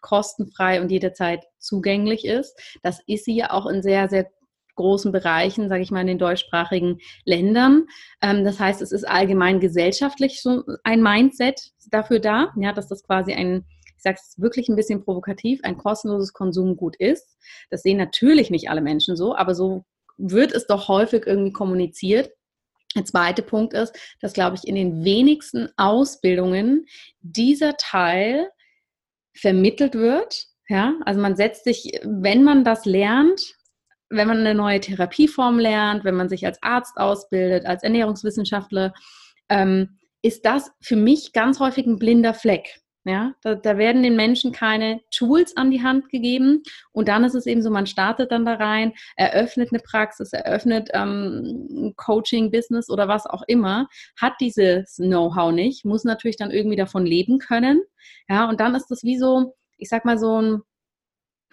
kostenfrei 0.00 0.80
und 0.80 0.90
jederzeit 0.90 1.44
zugänglich 1.58 2.24
ist. 2.24 2.58
Das 2.82 3.00
ist 3.06 3.24
sie 3.24 3.36
ja 3.36 3.52
auch 3.52 3.66
in 3.66 3.82
sehr, 3.82 4.08
sehr 4.08 4.30
großen 4.74 5.12
Bereichen, 5.12 5.68
sage 5.68 5.82
ich 5.82 5.90
mal, 5.90 6.00
in 6.00 6.06
den 6.06 6.18
deutschsprachigen 6.18 6.98
Ländern. 7.24 7.86
Ähm, 8.20 8.44
das 8.44 8.58
heißt, 8.58 8.82
es 8.82 8.90
ist 8.90 9.04
allgemein 9.04 9.60
gesellschaftlich 9.60 10.42
so 10.42 10.64
ein 10.82 11.02
Mindset 11.02 11.72
dafür 11.90 12.20
da, 12.20 12.52
ja, 12.56 12.72
dass 12.72 12.88
das 12.88 13.04
quasi 13.04 13.32
ein 13.32 13.64
ich 14.02 14.10
sage 14.10 14.18
es 14.20 14.40
wirklich 14.40 14.68
ein 14.68 14.74
bisschen 14.74 15.04
provokativ, 15.04 15.60
ein 15.62 15.78
kostenloses 15.78 16.32
Konsumgut 16.32 16.96
ist. 16.96 17.38
Das 17.70 17.82
sehen 17.82 17.98
natürlich 17.98 18.50
nicht 18.50 18.68
alle 18.68 18.80
Menschen 18.80 19.16
so, 19.16 19.36
aber 19.36 19.54
so 19.54 19.84
wird 20.18 20.52
es 20.52 20.66
doch 20.66 20.88
häufig 20.88 21.24
irgendwie 21.24 21.52
kommuniziert. 21.52 22.32
Der 22.96 23.04
zweite 23.04 23.42
Punkt 23.42 23.74
ist, 23.74 23.96
dass, 24.20 24.32
glaube 24.32 24.56
ich, 24.56 24.66
in 24.66 24.74
den 24.74 25.04
wenigsten 25.04 25.68
Ausbildungen 25.76 26.86
dieser 27.20 27.76
Teil 27.76 28.48
vermittelt 29.36 29.94
wird. 29.94 30.46
Ja, 30.68 30.94
also 31.04 31.20
man 31.20 31.36
setzt 31.36 31.62
sich, 31.62 32.00
wenn 32.02 32.42
man 32.42 32.64
das 32.64 32.84
lernt, 32.84 33.54
wenn 34.10 34.26
man 34.26 34.38
eine 34.38 34.54
neue 34.54 34.80
Therapieform 34.80 35.60
lernt, 35.60 36.04
wenn 36.04 36.16
man 36.16 36.28
sich 36.28 36.44
als 36.44 36.60
Arzt 36.60 36.96
ausbildet, 36.96 37.66
als 37.66 37.84
Ernährungswissenschaftler, 37.84 38.94
ähm, 39.48 40.00
ist 40.22 40.44
das 40.44 40.72
für 40.80 40.96
mich 40.96 41.32
ganz 41.32 41.60
häufig 41.60 41.86
ein 41.86 42.00
blinder 42.00 42.34
Fleck. 42.34 42.82
Ja, 43.04 43.34
da, 43.42 43.56
da, 43.56 43.78
werden 43.78 44.04
den 44.04 44.14
Menschen 44.14 44.52
keine 44.52 45.00
Tools 45.10 45.56
an 45.56 45.72
die 45.72 45.82
Hand 45.82 46.08
gegeben 46.08 46.62
und 46.92 47.08
dann 47.08 47.24
ist 47.24 47.34
es 47.34 47.46
eben 47.46 47.60
so, 47.60 47.68
man 47.68 47.88
startet 47.88 48.30
dann 48.30 48.44
da 48.44 48.54
rein, 48.54 48.92
eröffnet 49.16 49.70
eine 49.72 49.82
Praxis, 49.82 50.32
eröffnet 50.32 50.88
ähm, 50.92 51.94
Coaching-Business 51.96 52.88
oder 52.90 53.08
was 53.08 53.26
auch 53.26 53.42
immer, 53.48 53.88
hat 54.16 54.34
dieses 54.40 54.96
Know-how 54.98 55.50
nicht, 55.50 55.84
muss 55.84 56.04
natürlich 56.04 56.36
dann 56.36 56.52
irgendwie 56.52 56.76
davon 56.76 57.04
leben 57.04 57.40
können. 57.40 57.82
Ja, 58.28 58.48
und 58.48 58.60
dann 58.60 58.76
ist 58.76 58.86
das 58.88 59.02
wie 59.02 59.18
so, 59.18 59.56
ich 59.78 59.88
sag 59.88 60.04
mal 60.04 60.16
so 60.18 60.40
ein 60.40 60.62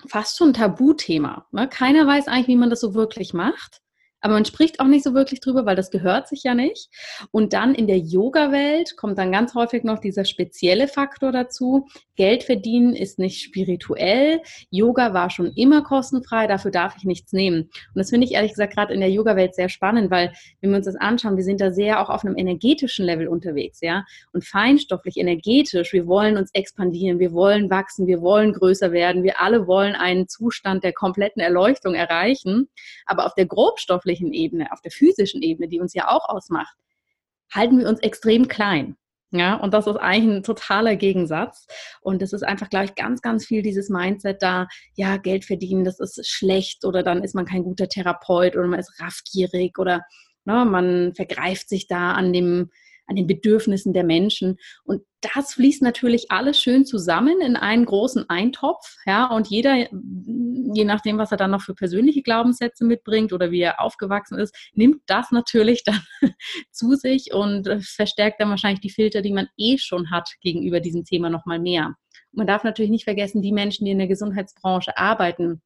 fast 0.07 0.37
schon 0.37 0.49
ein 0.49 0.53
Tabuthema. 0.53 1.47
Ne? 1.51 1.67
Keiner 1.67 2.05
weiß 2.05 2.27
eigentlich, 2.27 2.47
wie 2.47 2.55
man 2.55 2.69
das 2.69 2.81
so 2.81 2.93
wirklich 2.93 3.33
macht. 3.33 3.81
Aber 4.21 4.33
man 4.33 4.45
spricht 4.45 4.79
auch 4.79 4.87
nicht 4.87 5.03
so 5.03 5.13
wirklich 5.13 5.39
drüber, 5.39 5.65
weil 5.65 5.75
das 5.75 5.91
gehört 5.91 6.27
sich 6.27 6.43
ja 6.43 6.53
nicht. 6.53 6.89
Und 7.31 7.53
dann 7.53 7.73
in 7.73 7.87
der 7.87 7.97
Yoga-Welt 7.97 8.97
kommt 8.97 9.17
dann 9.17 9.31
ganz 9.31 9.55
häufig 9.55 9.83
noch 9.83 9.99
dieser 9.99 10.25
spezielle 10.25 10.87
Faktor 10.87 11.31
dazu. 11.31 11.87
Geld 12.15 12.43
verdienen 12.43 12.95
ist 12.95 13.17
nicht 13.17 13.41
spirituell. 13.41 14.41
Yoga 14.71 15.13
war 15.13 15.29
schon 15.29 15.53
immer 15.53 15.83
kostenfrei, 15.83 16.47
dafür 16.47 16.71
darf 16.71 16.95
ich 16.97 17.05
nichts 17.05 17.31
nehmen. 17.31 17.61
Und 17.61 17.95
das 17.95 18.09
finde 18.09 18.27
ich 18.27 18.33
ehrlich 18.33 18.51
gesagt 18.51 18.73
gerade 18.73 18.93
in 18.93 18.99
der 18.99 19.09
Yoga-Welt 19.09 19.55
sehr 19.55 19.69
spannend, 19.69 20.11
weil 20.11 20.33
wenn 20.59 20.71
wir 20.71 20.77
uns 20.77 20.85
das 20.85 20.97
anschauen, 20.97 21.37
wir 21.37 21.43
sind 21.45 21.61
da 21.61 21.71
sehr 21.71 22.01
auch 22.01 22.09
auf 22.09 22.25
einem 22.25 22.37
energetischen 22.37 23.05
Level 23.05 23.29
unterwegs, 23.29 23.79
ja. 23.81 24.03
Und 24.33 24.43
feinstofflich, 24.43 25.15
energetisch, 25.17 25.93
wir 25.93 26.07
wollen 26.07 26.35
uns 26.35 26.49
expandieren, 26.53 27.19
wir 27.19 27.31
wollen 27.31 27.69
wachsen, 27.69 28.05
wir 28.05 28.21
wollen 28.21 28.51
größer 28.51 28.91
werden, 28.91 29.23
wir 29.23 29.39
alle 29.39 29.65
wollen 29.65 29.95
einen 29.95 30.27
Zustand 30.27 30.83
der 30.83 30.93
kompletten 30.93 31.41
Erleuchtung 31.41 31.93
erreichen. 31.93 32.67
Aber 33.05 33.25
auf 33.25 33.33
der 33.33 33.45
grobstofflichen 33.45 34.08
stofflichen 34.09 34.33
Ebene, 34.33 34.71
auf 34.71 34.81
der 34.81 34.91
physischen 34.91 35.41
Ebene, 35.41 35.67
die 35.67 35.79
uns 35.79 35.93
ja 35.93 36.09
auch 36.09 36.27
ausmacht, 36.29 36.75
halten 37.53 37.79
wir 37.79 37.87
uns 37.87 37.99
extrem 37.99 38.47
klein. 38.47 38.95
Ja, 39.31 39.55
und 39.55 39.75
das 39.75 39.85
ist 39.85 39.97
eigentlich 39.97 40.37
ein 40.37 40.43
totaler 40.43 40.95
Gegensatz. 40.95 41.67
Und 42.01 42.23
es 42.23 42.33
ist 42.33 42.41
einfach, 42.41 42.67
glaube 42.69 42.85
ich, 42.85 42.95
ganz, 42.95 43.21
ganz 43.21 43.45
viel 43.45 43.61
dieses 43.61 43.89
Mindset 43.89 44.41
da, 44.41 44.67
ja, 44.95 45.17
Geld 45.17 45.45
verdienen, 45.45 45.83
das 45.83 45.99
ist 45.99 46.27
schlecht 46.27 46.83
oder 46.83 47.03
dann 47.03 47.23
ist 47.23 47.35
man 47.35 47.45
kein 47.45 47.63
guter 47.63 47.87
Therapeut 47.87 48.55
oder 48.55 48.67
man 48.67 48.79
ist 48.79 48.99
raffgierig 48.99 49.77
oder 49.77 50.01
ne, 50.45 50.65
man 50.65 51.13
vergreift 51.13 51.69
sich 51.69 51.85
da 51.85 52.13
an 52.13 52.33
dem, 52.33 52.71
an 53.09 53.15
den 53.15 53.27
Bedürfnissen 53.27 53.91
der 53.91 54.03
Menschen. 54.03 54.57
Und 54.83 55.01
das 55.21 55.53
fließt 55.53 55.81
natürlich 55.81 56.31
alles 56.31 56.61
schön 56.61 56.85
zusammen 56.85 57.41
in 57.41 57.55
einen 57.55 57.85
großen 57.85 58.29
Eintopf. 58.29 58.95
Ja, 59.05 59.25
und 59.27 59.47
jeder, 59.47 59.75
je 59.75 60.85
nachdem, 60.85 61.17
was 61.17 61.31
er 61.31 61.37
dann 61.37 61.51
noch 61.51 61.61
für 61.61 61.73
persönliche 61.73 62.21
Glaubenssätze 62.21 62.85
mitbringt 62.85 63.33
oder 63.33 63.51
wie 63.51 63.61
er 63.61 63.81
aufgewachsen 63.81 64.37
ist, 64.37 64.55
nimmt 64.73 65.01
das 65.07 65.31
natürlich 65.31 65.83
dann 65.85 66.01
zu 66.71 66.95
sich 66.95 67.33
und 67.33 67.67
verstärkt 67.83 68.39
dann 68.39 68.49
wahrscheinlich 68.49 68.81
die 68.81 68.91
Filter, 68.91 69.21
die 69.21 69.33
man 69.33 69.47
eh 69.57 69.77
schon 69.77 70.11
hat 70.11 70.29
gegenüber 70.41 70.79
diesem 70.79 71.03
Thema 71.03 71.29
nochmal 71.29 71.59
mehr. 71.59 71.95
man 72.31 72.47
darf 72.47 72.63
natürlich 72.63 72.91
nicht 72.91 73.05
vergessen, 73.05 73.41
die 73.41 73.51
Menschen, 73.51 73.85
die 73.85 73.91
in 73.91 73.97
der 73.97 74.07
Gesundheitsbranche 74.07 74.97
arbeiten, 74.97 75.61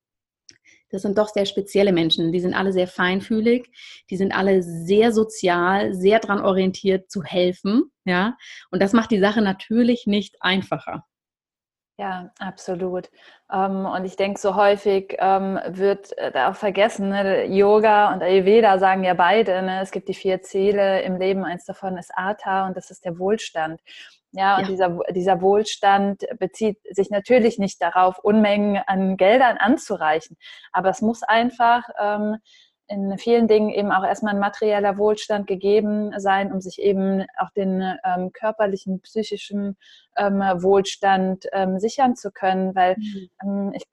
das 0.93 1.01
sind 1.01 1.17
doch 1.17 1.29
sehr 1.29 1.47
spezielle 1.47 1.91
Menschen. 1.91 2.31
Die 2.31 2.39
sind 2.39 2.53
alle 2.53 2.71
sehr 2.71 2.87
feinfühlig, 2.87 3.69
die 4.11 4.15
sind 4.15 4.33
alle 4.33 4.61
sehr 4.61 5.11
sozial, 5.11 5.93
sehr 5.93 6.19
daran 6.19 6.39
orientiert 6.39 7.09
zu 7.09 7.23
helfen. 7.23 7.91
Ja, 8.05 8.37
und 8.69 8.81
das 8.81 8.93
macht 8.93 9.09
die 9.11 9.19
Sache 9.19 9.41
natürlich 9.41 10.05
nicht 10.05 10.37
einfacher. 10.41 11.03
Ja, 11.97 12.31
absolut. 12.39 13.09
Ähm, 13.51 13.85
und 13.85 14.05
ich 14.05 14.15
denke, 14.15 14.39
so 14.39 14.55
häufig 14.55 15.15
ähm, 15.19 15.59
wird 15.67 16.17
äh, 16.17 16.31
da 16.31 16.51
auch 16.51 16.55
vergessen, 16.55 17.09
ne? 17.09 17.45
Yoga 17.45 18.13
und 18.13 18.21
Ayurveda 18.23 18.79
sagen 18.79 19.03
ja 19.03 19.13
beide, 19.13 19.61
ne? 19.61 19.81
es 19.81 19.91
gibt 19.91 20.09
die 20.09 20.15
vier 20.15 20.41
Ziele 20.41 21.01
im 21.03 21.17
Leben, 21.17 21.43
eins 21.43 21.65
davon 21.65 21.97
ist 21.97 22.11
Atha 22.15 22.67
und 22.67 22.77
das 22.77 22.89
ist 22.89 23.05
der 23.05 23.19
Wohlstand. 23.19 23.79
Ja, 24.33 24.57
und 24.57 24.63
ja. 24.63 24.67
Dieser, 24.67 24.99
dieser 25.11 25.41
Wohlstand 25.41 26.25
bezieht 26.39 26.79
sich 26.89 27.09
natürlich 27.09 27.59
nicht 27.59 27.81
darauf, 27.81 28.17
Unmengen 28.19 28.81
an 28.87 29.15
Geldern 29.15 29.57
anzureichen, 29.57 30.37
aber 30.71 30.89
es 30.89 31.01
muss 31.01 31.21
einfach 31.21 31.83
ähm, 32.01 32.37
in 32.87 33.17
vielen 33.17 33.47
Dingen 33.47 33.69
eben 33.69 33.91
auch 33.91 34.03
erstmal 34.03 34.33
ein 34.33 34.39
materieller 34.39 34.97
Wohlstand 34.97 35.47
gegeben 35.47 36.13
sein, 36.17 36.51
um 36.51 36.61
sich 36.61 36.79
eben 36.79 37.25
auch 37.37 37.49
den 37.51 37.81
ähm, 38.03 38.31
körperlichen, 38.33 39.01
psychischen 39.01 39.77
ähm, 40.17 40.39
Wohlstand 40.39 41.45
ähm, 41.53 41.79
sichern 41.79 42.15
zu 42.15 42.31
können, 42.31 42.75
weil 42.75 42.95
mhm. 42.97 43.29
Ähm, 43.43 43.73
ich 43.75 43.83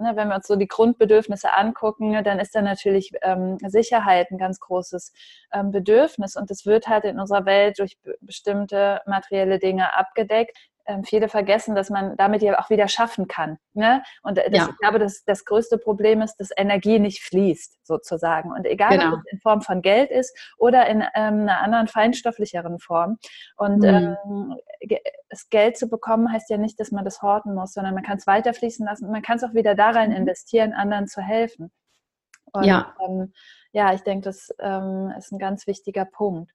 ne, 0.00 0.12
wenn 0.14 0.28
wir 0.28 0.36
uns 0.36 0.46
so 0.46 0.56
die 0.56 0.68
Grundbedürfnisse 0.68 1.54
angucken, 1.54 2.22
dann 2.24 2.38
ist 2.38 2.54
da 2.54 2.62
natürlich 2.62 3.12
ähm, 3.22 3.58
Sicherheit 3.66 4.30
ein 4.30 4.38
ganz 4.38 4.60
großes 4.60 5.12
ähm, 5.52 5.70
Bedürfnis. 5.70 6.36
Und 6.36 6.50
es 6.50 6.66
wird 6.66 6.88
halt 6.88 7.04
in 7.04 7.18
unserer 7.18 7.46
Welt 7.46 7.78
durch 7.78 7.98
bestimmte 8.20 9.00
materielle 9.06 9.58
Dinge 9.58 9.94
abgedeckt 9.96 10.56
ähm, 10.88 11.04
viele 11.04 11.28
vergessen, 11.28 11.74
dass 11.74 11.90
man 11.90 12.16
damit 12.16 12.42
ja 12.42 12.58
auch 12.58 12.70
wieder 12.70 12.88
schaffen 12.88 13.28
kann. 13.28 13.58
Ne? 13.74 14.02
Und 14.22 14.38
das, 14.38 14.46
ja. 14.50 14.68
ich 14.70 14.78
glaube, 14.78 14.98
das, 14.98 15.22
das 15.24 15.44
größte 15.44 15.78
Problem 15.78 16.22
ist, 16.22 16.36
dass 16.36 16.50
Energie 16.56 16.98
nicht 16.98 17.22
fließt, 17.22 17.86
sozusagen. 17.86 18.50
Und 18.50 18.66
egal, 18.66 18.98
genau. 18.98 19.14
ob 19.14 19.20
es 19.20 19.32
in 19.32 19.38
Form 19.38 19.60
von 19.60 19.82
Geld 19.82 20.10
ist 20.10 20.36
oder 20.56 20.86
in 20.88 21.02
ähm, 21.14 21.42
einer 21.42 21.60
anderen 21.60 21.88
feinstofflicheren 21.88 22.78
Form. 22.78 23.18
Und 23.56 23.80
mhm. 23.80 24.16
ähm, 24.24 24.56
das 25.28 25.48
Geld 25.50 25.76
zu 25.76 25.88
bekommen, 25.88 26.32
heißt 26.32 26.48
ja 26.50 26.56
nicht, 26.56 26.80
dass 26.80 26.90
man 26.90 27.04
das 27.04 27.20
horten 27.20 27.54
muss, 27.54 27.74
sondern 27.74 27.94
man 27.94 28.02
kann 28.02 28.16
es 28.16 28.26
weiterfließen 28.26 28.84
lassen 28.86 29.04
und 29.04 29.12
man 29.12 29.22
kann 29.22 29.36
es 29.36 29.44
auch 29.44 29.54
wieder 29.54 29.74
da 29.74 29.90
rein 29.90 30.10
mhm. 30.10 30.16
investieren, 30.16 30.72
anderen 30.72 31.06
zu 31.06 31.20
helfen. 31.20 31.70
Und, 32.52 32.64
ja. 32.64 32.94
Ähm, 33.06 33.32
ja, 33.72 33.92
ich 33.92 34.00
denke, 34.02 34.24
das 34.24 34.48
ähm, 34.58 35.12
ist 35.18 35.32
ein 35.32 35.38
ganz 35.38 35.66
wichtiger 35.66 36.06
Punkt. 36.06 36.50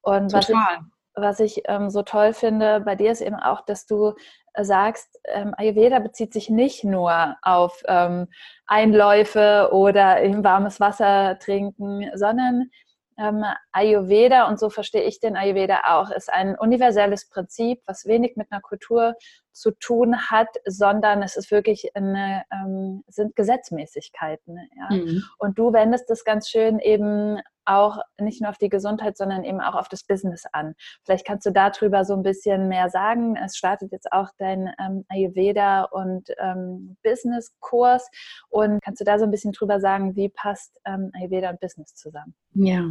Und 0.00 0.32
Total. 0.32 0.40
was 0.40 0.48
ich 0.48 0.97
was 1.14 1.40
ich 1.40 1.62
ähm, 1.66 1.90
so 1.90 2.02
toll 2.02 2.32
finde 2.32 2.80
bei 2.80 2.94
dir 2.94 3.10
ist 3.10 3.20
eben 3.20 3.36
auch, 3.36 3.64
dass 3.64 3.86
du 3.86 4.14
äh, 4.54 4.64
sagst, 4.64 5.18
ähm, 5.24 5.54
Ayurveda 5.56 5.98
bezieht 5.98 6.32
sich 6.32 6.50
nicht 6.50 6.84
nur 6.84 7.36
auf 7.42 7.82
ähm, 7.86 8.28
Einläufe 8.66 9.70
oder 9.72 10.20
im 10.20 10.44
warmes 10.44 10.80
Wasser 10.80 11.38
trinken, 11.38 12.10
sondern 12.14 12.70
ähm, 13.18 13.44
Ayurveda, 13.72 14.48
und 14.48 14.60
so 14.60 14.70
verstehe 14.70 15.02
ich 15.02 15.18
den 15.18 15.36
Ayurveda 15.36 15.80
auch, 15.86 16.10
ist 16.10 16.32
ein 16.32 16.56
universelles 16.56 17.28
Prinzip, 17.28 17.82
was 17.84 18.06
wenig 18.06 18.36
mit 18.36 18.50
einer 18.52 18.60
Kultur 18.60 19.14
zu 19.50 19.72
tun 19.72 20.30
hat, 20.30 20.48
sondern 20.64 21.22
es 21.22 21.36
ist 21.36 21.50
wirklich 21.50 21.90
eine, 21.96 22.44
ähm, 22.52 23.02
sind 23.08 23.34
Gesetzmäßigkeiten. 23.34 24.56
Ja? 24.76 24.96
Mhm. 24.96 25.24
Und 25.38 25.58
du 25.58 25.72
wendest 25.72 26.08
das 26.08 26.24
ganz 26.24 26.48
schön 26.48 26.78
eben 26.78 27.40
auch 27.68 27.98
nicht 28.18 28.40
nur 28.40 28.50
auf 28.50 28.58
die 28.58 28.68
Gesundheit, 28.68 29.16
sondern 29.16 29.44
eben 29.44 29.60
auch 29.60 29.74
auf 29.74 29.88
das 29.88 30.04
Business 30.04 30.44
an. 30.52 30.74
Vielleicht 31.04 31.26
kannst 31.26 31.46
du 31.46 31.50
darüber 31.50 32.04
so 32.04 32.14
ein 32.14 32.22
bisschen 32.22 32.68
mehr 32.68 32.88
sagen. 32.88 33.36
Es 33.36 33.56
startet 33.56 33.92
jetzt 33.92 34.10
auch 34.12 34.28
dein 34.38 34.70
ähm, 34.80 35.04
Ayurveda 35.08 35.84
und 35.84 36.28
ähm, 36.38 36.96
Business-Kurs. 37.02 38.08
Und 38.48 38.80
kannst 38.82 39.00
du 39.00 39.04
da 39.04 39.18
so 39.18 39.24
ein 39.24 39.30
bisschen 39.30 39.52
drüber 39.52 39.80
sagen, 39.80 40.16
wie 40.16 40.28
passt 40.28 40.78
ähm, 40.86 41.10
Ayurveda 41.14 41.50
und 41.50 41.60
Business 41.60 41.94
zusammen? 41.94 42.34
Ja. 42.54 42.88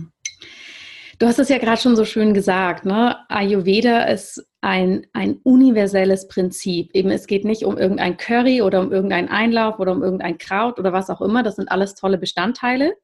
Du 1.19 1.25
hast 1.25 1.39
es 1.39 1.49
ja 1.49 1.57
gerade 1.57 1.81
schon 1.81 1.95
so 1.95 2.05
schön 2.05 2.35
gesagt, 2.35 2.85
ne? 2.85 3.17
Ayurveda 3.27 4.03
ist 4.03 4.47
ein, 4.61 5.07
ein 5.13 5.37
universelles 5.43 6.27
Prinzip. 6.27 6.91
Eben, 6.93 7.09
es 7.09 7.25
geht 7.25 7.43
nicht 7.43 7.65
um 7.65 7.75
irgendein 7.75 8.17
Curry 8.17 8.61
oder 8.61 8.81
um 8.81 8.91
irgendeinen 8.91 9.27
Einlauf 9.27 9.79
oder 9.79 9.93
um 9.93 10.03
irgendein 10.03 10.37
Kraut 10.37 10.77
oder 10.77 10.93
was 10.93 11.09
auch 11.09 11.21
immer. 11.21 11.41
Das 11.41 11.55
sind 11.55 11.71
alles 11.71 11.95
tolle 11.95 12.19
Bestandteile. 12.19 12.95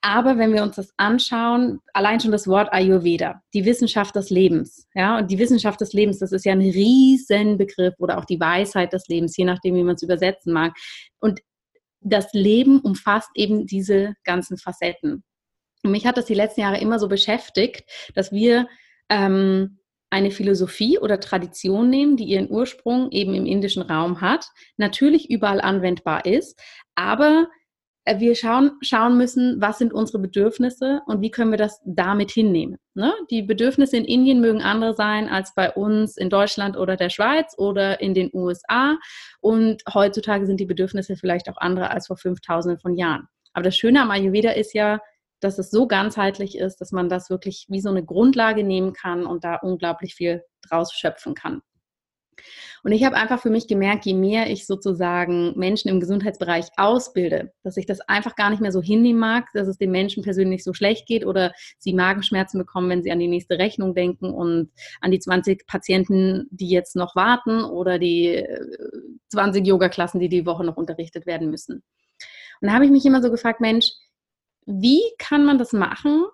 Aber 0.00 0.38
wenn 0.38 0.52
wir 0.52 0.62
uns 0.62 0.76
das 0.76 0.92
anschauen, 0.96 1.80
allein 1.92 2.20
schon 2.20 2.30
das 2.30 2.46
Wort 2.46 2.72
Ayurveda, 2.72 3.42
die 3.52 3.64
Wissenschaft 3.64 4.14
des 4.14 4.30
Lebens, 4.30 4.86
ja, 4.94 5.18
und 5.18 5.30
die 5.30 5.38
Wissenschaft 5.38 5.80
des 5.80 5.92
Lebens, 5.92 6.18
das 6.20 6.30
ist 6.30 6.44
ja 6.44 6.52
ein 6.52 6.60
Riesenbegriff 6.60 7.94
oder 7.98 8.18
auch 8.18 8.24
die 8.24 8.38
Weisheit 8.38 8.92
des 8.92 9.08
Lebens, 9.08 9.36
je 9.36 9.44
nachdem, 9.44 9.74
wie 9.74 9.82
man 9.82 9.96
es 9.96 10.02
übersetzen 10.02 10.52
mag. 10.52 10.76
Und 11.18 11.40
das 12.00 12.32
Leben 12.32 12.80
umfasst 12.80 13.30
eben 13.34 13.66
diese 13.66 14.14
ganzen 14.22 14.56
Facetten. 14.56 15.24
Und 15.82 15.90
mich 15.90 16.06
hat 16.06 16.16
das 16.16 16.26
die 16.26 16.34
letzten 16.34 16.60
Jahre 16.60 16.80
immer 16.80 16.98
so 16.98 17.08
beschäftigt, 17.08 17.88
dass 18.14 18.30
wir 18.30 18.68
ähm, 19.08 19.78
eine 20.10 20.30
Philosophie 20.30 20.98
oder 20.98 21.20
Tradition 21.20 21.90
nehmen, 21.90 22.16
die 22.16 22.24
ihren 22.24 22.50
Ursprung 22.50 23.10
eben 23.10 23.34
im 23.34 23.46
indischen 23.46 23.82
Raum 23.82 24.20
hat, 24.20 24.46
natürlich 24.76 25.30
überall 25.30 25.60
anwendbar 25.60 26.24
ist, 26.24 26.58
aber 26.94 27.48
wir 28.16 28.34
schauen, 28.34 28.72
schauen 28.80 29.16
müssen, 29.16 29.60
was 29.60 29.78
sind 29.78 29.92
unsere 29.92 30.18
Bedürfnisse 30.18 31.02
und 31.06 31.20
wie 31.20 31.30
können 31.30 31.50
wir 31.50 31.58
das 31.58 31.80
damit 31.84 32.30
hinnehmen. 32.30 32.78
Ne? 32.94 33.12
Die 33.30 33.42
Bedürfnisse 33.42 33.96
in 33.96 34.04
Indien 34.04 34.40
mögen 34.40 34.62
andere 34.62 34.94
sein 34.94 35.28
als 35.28 35.54
bei 35.54 35.70
uns 35.70 36.16
in 36.16 36.30
Deutschland 36.30 36.76
oder 36.76 36.96
der 36.96 37.10
Schweiz 37.10 37.54
oder 37.58 38.00
in 38.00 38.14
den 38.14 38.30
USA. 38.32 38.98
Und 39.40 39.82
heutzutage 39.92 40.46
sind 40.46 40.58
die 40.60 40.66
Bedürfnisse 40.66 41.16
vielleicht 41.16 41.48
auch 41.48 41.58
andere 41.58 41.90
als 41.90 42.06
vor 42.06 42.16
5000 42.16 42.80
von 42.80 42.94
Jahren. 42.94 43.28
Aber 43.52 43.64
das 43.64 43.76
Schöne 43.76 44.02
am 44.02 44.10
Ayurveda 44.10 44.50
ist 44.50 44.74
ja, 44.74 45.00
dass 45.40 45.58
es 45.58 45.70
so 45.70 45.86
ganzheitlich 45.86 46.58
ist, 46.58 46.80
dass 46.80 46.92
man 46.92 47.08
das 47.08 47.30
wirklich 47.30 47.66
wie 47.68 47.80
so 47.80 47.90
eine 47.90 48.04
Grundlage 48.04 48.64
nehmen 48.64 48.92
kann 48.92 49.26
und 49.26 49.44
da 49.44 49.56
unglaublich 49.56 50.14
viel 50.14 50.42
draus 50.68 50.92
schöpfen 50.92 51.34
kann. 51.34 51.62
Und 52.84 52.92
ich 52.92 53.04
habe 53.04 53.16
einfach 53.16 53.40
für 53.40 53.50
mich 53.50 53.66
gemerkt, 53.66 54.06
je 54.06 54.14
mehr 54.14 54.50
ich 54.50 54.66
sozusagen 54.66 55.58
Menschen 55.58 55.88
im 55.88 56.00
Gesundheitsbereich 56.00 56.66
ausbilde, 56.76 57.52
dass 57.62 57.76
ich 57.76 57.86
das 57.86 58.00
einfach 58.00 58.36
gar 58.36 58.50
nicht 58.50 58.60
mehr 58.60 58.72
so 58.72 58.80
hinnehmen 58.80 59.18
mag, 59.18 59.46
dass 59.52 59.68
es 59.68 59.78
den 59.78 59.90
Menschen 59.90 60.22
persönlich 60.22 60.64
so 60.64 60.72
schlecht 60.72 61.06
geht 61.06 61.26
oder 61.26 61.52
sie 61.78 61.92
Magenschmerzen 61.92 62.58
bekommen, 62.58 62.88
wenn 62.90 63.02
sie 63.02 63.10
an 63.10 63.18
die 63.18 63.28
nächste 63.28 63.58
Rechnung 63.58 63.94
denken 63.94 64.32
und 64.32 64.70
an 65.00 65.10
die 65.10 65.18
20 65.18 65.66
Patienten, 65.66 66.46
die 66.50 66.68
jetzt 66.68 66.96
noch 66.96 67.16
warten 67.16 67.64
oder 67.64 67.98
die 67.98 68.46
20 69.30 69.64
äh, 69.64 69.68
Yoga-Klassen, 69.68 70.20
die 70.20 70.28
die 70.28 70.46
Woche 70.46 70.64
noch 70.64 70.76
unterrichtet 70.76 71.26
werden 71.26 71.50
müssen. 71.50 71.82
Und 72.60 72.68
da 72.68 72.72
habe 72.72 72.84
ich 72.84 72.90
mich 72.90 73.06
immer 73.06 73.22
so 73.22 73.30
gefragt, 73.30 73.60
Mensch, 73.60 73.90
wie 74.66 75.02
kann 75.18 75.44
man 75.44 75.58
das 75.58 75.72
machen, 75.72 76.24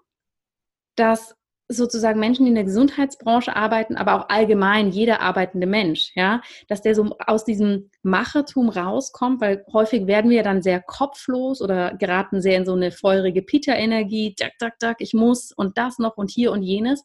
dass 0.97 1.37
sozusagen 1.69 2.21
Menschen, 2.21 2.45
die 2.45 2.51
in 2.51 2.57
der 2.57 2.65
Gesundheitsbranche 2.65 3.57
arbeiten, 3.57 3.97
aber 3.97 4.15
auch 4.15 4.29
allgemein 4.29 4.91
jeder 4.91 5.21
arbeitende 5.21 5.67
Mensch, 5.67 6.13
ja, 6.15 6.43
dass 6.69 6.83
der 6.83 6.95
so 6.95 7.17
aus 7.27 7.45
diesem 7.45 7.91
Machertum 8.03 8.69
rauskommt, 8.69 9.41
weil 9.41 9.65
häufig 9.73 10.07
werden 10.07 10.31
wir 10.31 10.43
dann 10.43 10.63
sehr 10.63 10.81
kopflos 10.81 11.63
oder 11.63 11.95
geraten 11.95 12.43
sehr 12.43 12.59
in 12.59 12.67
so 12.67 12.75
eine 12.75 12.91
feurige 12.91 13.43
Peter-Energie, 13.43 14.35
tak, 14.35 14.53
tak, 14.59 14.79
tak, 14.79 14.97
ich 15.01 15.15
muss 15.15 15.53
und 15.53 15.79
das 15.79 15.99
noch 15.99 16.17
und 16.17 16.31
hier 16.31 16.53
und 16.53 16.63
jenes. 16.63 17.05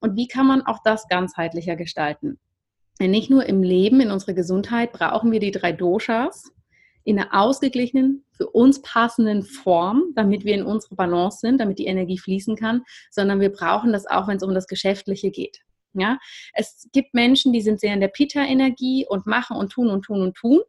Und 0.00 0.16
wie 0.16 0.28
kann 0.28 0.46
man 0.46 0.62
auch 0.62 0.78
das 0.84 1.08
ganzheitlicher 1.08 1.74
gestalten? 1.74 2.38
Denn 3.00 3.10
nicht 3.10 3.30
nur 3.30 3.46
im 3.46 3.62
Leben, 3.62 4.00
in 4.00 4.10
unserer 4.10 4.34
Gesundheit 4.34 4.92
brauchen 4.92 5.32
wir 5.32 5.40
die 5.40 5.50
drei 5.50 5.72
Doshas, 5.72 6.52
in 7.08 7.18
einer 7.18 7.32
ausgeglichenen, 7.32 8.22
für 8.36 8.50
uns 8.50 8.82
passenden 8.82 9.42
Form, 9.42 10.12
damit 10.14 10.44
wir 10.44 10.54
in 10.54 10.62
unsere 10.62 10.94
Balance 10.94 11.38
sind, 11.40 11.58
damit 11.58 11.78
die 11.78 11.86
Energie 11.86 12.18
fließen 12.18 12.54
kann, 12.54 12.84
sondern 13.10 13.40
wir 13.40 13.50
brauchen 13.50 13.92
das 13.92 14.06
auch, 14.06 14.28
wenn 14.28 14.36
es 14.36 14.42
um 14.42 14.52
das 14.52 14.66
Geschäftliche 14.66 15.30
geht. 15.30 15.60
Ja, 15.94 16.18
es 16.52 16.86
gibt 16.92 17.14
Menschen, 17.14 17.54
die 17.54 17.62
sind 17.62 17.80
sehr 17.80 17.94
in 17.94 18.00
der 18.00 18.08
Pita-Energie 18.08 19.06
und 19.08 19.26
machen 19.26 19.56
und 19.56 19.72
tun 19.72 19.88
und 19.88 20.02
tun 20.02 20.20
und 20.20 20.36
tun, 20.36 20.60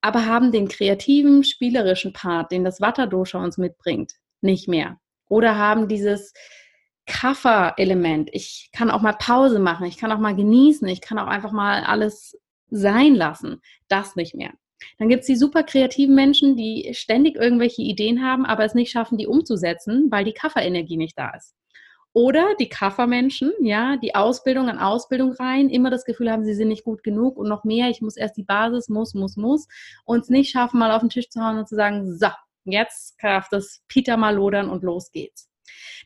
aber 0.00 0.26
haben 0.26 0.52
den 0.52 0.68
kreativen, 0.68 1.42
spielerischen 1.42 2.12
Part, 2.12 2.52
den 2.52 2.62
das 2.62 2.80
Vata-Dosha 2.80 3.42
uns 3.42 3.58
mitbringt, 3.58 4.12
nicht 4.42 4.68
mehr. 4.68 5.00
Oder 5.28 5.58
haben 5.58 5.88
dieses 5.88 6.32
Kaffer-Element. 7.06 8.30
Ich 8.32 8.70
kann 8.72 8.92
auch 8.92 9.02
mal 9.02 9.14
Pause 9.14 9.58
machen, 9.58 9.86
ich 9.86 9.98
kann 9.98 10.12
auch 10.12 10.20
mal 10.20 10.36
genießen, 10.36 10.86
ich 10.86 11.00
kann 11.00 11.18
auch 11.18 11.26
einfach 11.26 11.50
mal 11.50 11.82
alles 11.82 12.38
sein 12.70 13.16
lassen. 13.16 13.60
Das 13.88 14.14
nicht 14.14 14.36
mehr. 14.36 14.52
Dann 14.98 15.08
gibt 15.08 15.20
es 15.20 15.26
die 15.26 15.36
super 15.36 15.62
kreativen 15.62 16.14
Menschen, 16.14 16.56
die 16.56 16.92
ständig 16.94 17.36
irgendwelche 17.36 17.82
Ideen 17.82 18.22
haben, 18.22 18.44
aber 18.44 18.64
es 18.64 18.74
nicht 18.74 18.90
schaffen, 18.90 19.18
die 19.18 19.26
umzusetzen, 19.26 20.08
weil 20.10 20.24
die 20.24 20.32
Kafferenergie 20.32 20.96
nicht 20.96 21.18
da 21.18 21.30
ist. 21.30 21.54
Oder 22.12 22.54
die 22.60 22.68
Kaffermenschen, 22.68 23.52
ja, 23.60 23.96
die 23.96 24.14
Ausbildung 24.14 24.68
an 24.68 24.78
Ausbildung 24.78 25.32
rein, 25.32 25.68
immer 25.68 25.90
das 25.90 26.04
Gefühl 26.04 26.30
haben, 26.30 26.44
sie 26.44 26.54
sind 26.54 26.68
nicht 26.68 26.84
gut 26.84 27.02
genug 27.02 27.36
und 27.36 27.48
noch 27.48 27.64
mehr, 27.64 27.90
ich 27.90 28.00
muss 28.00 28.16
erst 28.16 28.36
die 28.36 28.44
Basis, 28.44 28.88
muss, 28.88 29.14
muss, 29.14 29.36
muss, 29.36 29.66
und 30.04 30.20
es 30.20 30.28
nicht 30.28 30.50
schaffen, 30.50 30.78
mal 30.78 30.92
auf 30.92 31.00
den 31.00 31.10
Tisch 31.10 31.28
zu 31.28 31.42
hauen 31.42 31.58
und 31.58 31.68
zu 31.68 31.74
sagen, 31.74 32.16
so, 32.16 32.28
jetzt 32.64 33.16
darf 33.20 33.48
das 33.48 33.82
Peter 33.88 34.16
mal 34.16 34.36
lodern 34.36 34.70
und 34.70 34.84
los 34.84 35.10
geht's. 35.10 35.50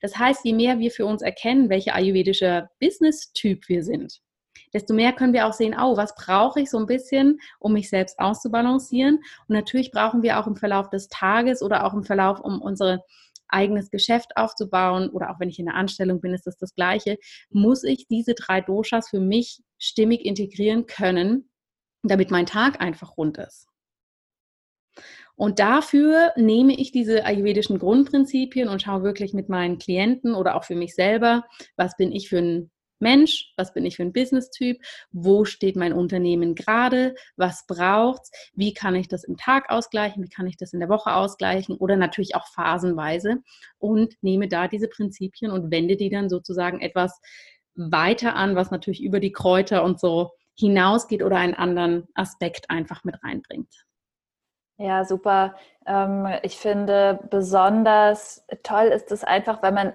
Das 0.01 0.17
heißt, 0.17 0.47
je 0.47 0.55
mehr 0.55 0.79
wir 0.79 0.91
für 0.91 1.05
uns 1.05 1.21
erkennen, 1.21 1.69
welcher 1.69 1.95
ayurvedische 1.95 2.71
Business-Typ 2.81 3.69
wir 3.69 3.85
sind, 3.85 4.23
desto 4.73 4.95
mehr 4.95 5.13
können 5.13 5.33
wir 5.33 5.47
auch 5.47 5.53
sehen, 5.53 5.77
oh, 5.79 5.97
was 5.97 6.15
brauche 6.15 6.61
ich 6.61 6.71
so 6.71 6.79
ein 6.79 6.87
bisschen, 6.87 7.41
um 7.59 7.73
mich 7.73 7.89
selbst 7.89 8.19
auszubalancieren. 8.19 9.17
Und 9.17 9.55
natürlich 9.55 9.91
brauchen 9.91 10.23
wir 10.23 10.39
auch 10.39 10.47
im 10.47 10.57
Verlauf 10.57 10.91
des 10.91 11.09
Tages 11.09 11.63
oder 11.63 11.85
auch 11.85 11.95
im 11.95 12.05
Verlauf, 12.05 12.41
um 12.41 12.61
unser 12.61 13.05
eigenes 13.49 13.91
Geschäft 13.91 14.37
aufzubauen 14.37 15.09
oder 15.09 15.31
auch 15.31 15.41
wenn 15.41 15.49
ich 15.49 15.59
in 15.59 15.67
der 15.67 15.75
Anstellung 15.75 16.21
bin, 16.21 16.35
ist 16.35 16.47
das 16.47 16.59
das 16.59 16.75
Gleiche, 16.75 17.17
muss 17.51 17.83
ich 17.83 18.07
diese 18.09 18.35
drei 18.35 18.61
Doshas 18.61 19.09
für 19.09 19.21
mich 19.21 19.63
stimmig 19.79 20.25
integrieren 20.25 20.87
können, 20.87 21.49
damit 22.03 22.31
mein 22.31 22.47
Tag 22.47 22.81
einfach 22.81 23.17
rund 23.17 23.39
ist. 23.39 23.67
Und 25.35 25.61
dafür 25.61 26.33
nehme 26.37 26.75
ich 26.75 26.91
diese 26.91 27.25
ayurvedischen 27.25 27.79
Grundprinzipien 27.79 28.69
und 28.69 28.83
schaue 28.83 29.05
wirklich 29.05 29.35
mit 29.35 29.49
meinen 29.49 29.79
Klienten 29.79 30.35
oder 30.35 30.57
auch 30.57 30.65
für 30.65 30.75
mich 30.75 30.95
selber, 30.95 31.45
was 31.77 31.97
bin 31.97 32.11
ich 32.11 32.29
für 32.29 32.39
ein 32.39 32.71
Mensch, 33.01 33.53
was 33.57 33.73
bin 33.73 33.85
ich 33.87 33.97
für 33.97 34.03
ein 34.03 34.13
Business-Typ, 34.13 34.79
wo 35.11 35.45
steht 35.45 35.77
mein 35.77 35.93
Unternehmen 35.93 36.55
gerade, 36.55 37.15
was 37.37 37.67
braucht's, 37.67 38.31
wie 38.55 38.75
kann 38.75 38.95
ich 38.95 39.09
das 39.09 39.25
im 39.25 39.37
Tag 39.37 39.71
ausgleichen, 39.71 40.23
wie 40.25 40.29
kann 40.29 40.47
ich 40.47 40.57
das 40.57 40.73
in 40.73 40.81
der 40.81 40.89
Woche 40.89 41.15
ausgleichen? 41.15 41.77
Oder 41.77 41.97
natürlich 41.97 42.35
auch 42.35 42.47
phasenweise 42.49 43.37
und 43.79 44.15
nehme 44.23 44.49
da 44.49 44.69
diese 44.69 44.89
Prinzipien 44.89 45.51
und 45.51 45.71
wende 45.71 45.97
die 45.97 46.11
dann 46.11 46.29
sozusagen 46.29 46.81
etwas 46.81 47.21
weiter 47.75 48.35
an, 48.35 48.57
was 48.57 48.71
natürlich 48.71 49.03
über 49.03 49.21
die 49.21 49.33
Kräuter 49.33 49.85
und 49.85 50.01
so 50.01 50.33
hinausgeht 50.59 51.23
oder 51.23 51.37
einen 51.37 51.55
anderen 51.55 52.09
Aspekt 52.15 52.71
einfach 52.71 53.05
mit 53.05 53.23
reinbringt. 53.23 53.88
Ja, 54.79 55.05
super. 55.05 55.57
Ähm, 55.87 56.29
ich 56.43 56.57
finde 56.57 57.19
besonders 57.31 58.47
toll 58.63 58.87
ist 58.87 59.11
es 59.11 59.25
einfach, 59.25 59.61
weil 59.63 59.73
man 59.73 59.93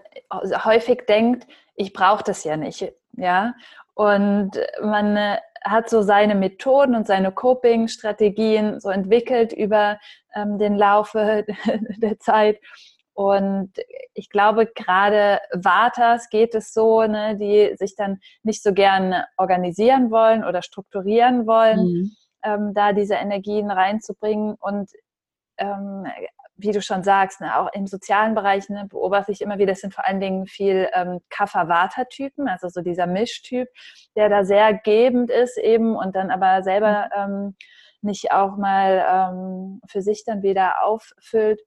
häufig 0.65 1.05
denkt, 1.07 1.47
ich 1.75 1.93
brauche 1.93 2.23
das 2.23 2.43
ja 2.43 2.57
nicht, 2.57 2.93
ja. 3.13 3.53
Und 3.95 4.51
man 4.81 5.15
äh, 5.15 5.37
hat 5.63 5.89
so 5.89 6.01
seine 6.01 6.35
Methoden 6.35 6.95
und 6.95 7.07
seine 7.07 7.31
Coping-Strategien 7.31 8.81
so 8.81 8.89
entwickelt 8.89 9.53
über 9.53 9.99
ähm, 10.35 10.57
den 10.57 10.75
Laufe 10.75 11.45
der 11.97 12.19
Zeit. 12.19 12.59
Und 13.13 13.71
ich 14.13 14.29
glaube, 14.29 14.65
gerade 14.65 15.39
Vatas 15.53 16.29
geht 16.29 16.55
es 16.55 16.73
so, 16.73 17.03
ne, 17.03 17.37
die 17.37 17.77
sich 17.77 17.95
dann 17.95 18.19
nicht 18.41 18.63
so 18.63 18.73
gern 18.73 19.15
organisieren 19.37 20.11
wollen 20.11 20.43
oder 20.43 20.61
strukturieren 20.61 21.47
wollen. 21.47 21.85
Mhm 21.85 22.11
ähm, 22.43 22.73
da 22.73 22.93
diese 22.93 23.15
Energien 23.15 23.71
reinzubringen. 23.71 24.55
Und 24.55 24.89
ähm, 25.57 26.05
wie 26.55 26.71
du 26.71 26.81
schon 26.81 27.03
sagst, 27.03 27.41
ne, 27.41 27.57
auch 27.57 27.71
im 27.73 27.87
sozialen 27.87 28.35
Bereich 28.35 28.69
ne, 28.69 28.85
beobachte 28.87 29.31
ich 29.31 29.41
immer 29.41 29.57
wieder, 29.57 29.71
das 29.71 29.81
sind 29.81 29.93
vor 29.93 30.07
allen 30.07 30.19
Dingen 30.19 30.45
viel 30.45 30.89
ähm, 30.93 31.19
Kapha-Vata-Typen, 31.29 32.47
also 32.47 32.69
so 32.69 32.81
dieser 32.81 33.07
Mischtyp, 33.07 33.67
der 34.15 34.29
da 34.29 34.43
sehr 34.43 34.73
gebend 34.73 35.31
ist 35.31 35.57
eben 35.57 35.95
und 35.95 36.15
dann 36.15 36.31
aber 36.31 36.63
selber 36.63 37.09
mhm. 37.15 37.33
ähm, 37.33 37.55
nicht 38.01 38.31
auch 38.31 38.57
mal 38.57 39.05
ähm, 39.09 39.81
für 39.87 40.01
sich 40.01 40.23
dann 40.25 40.43
wieder 40.43 40.83
auffüllt. 40.83 41.61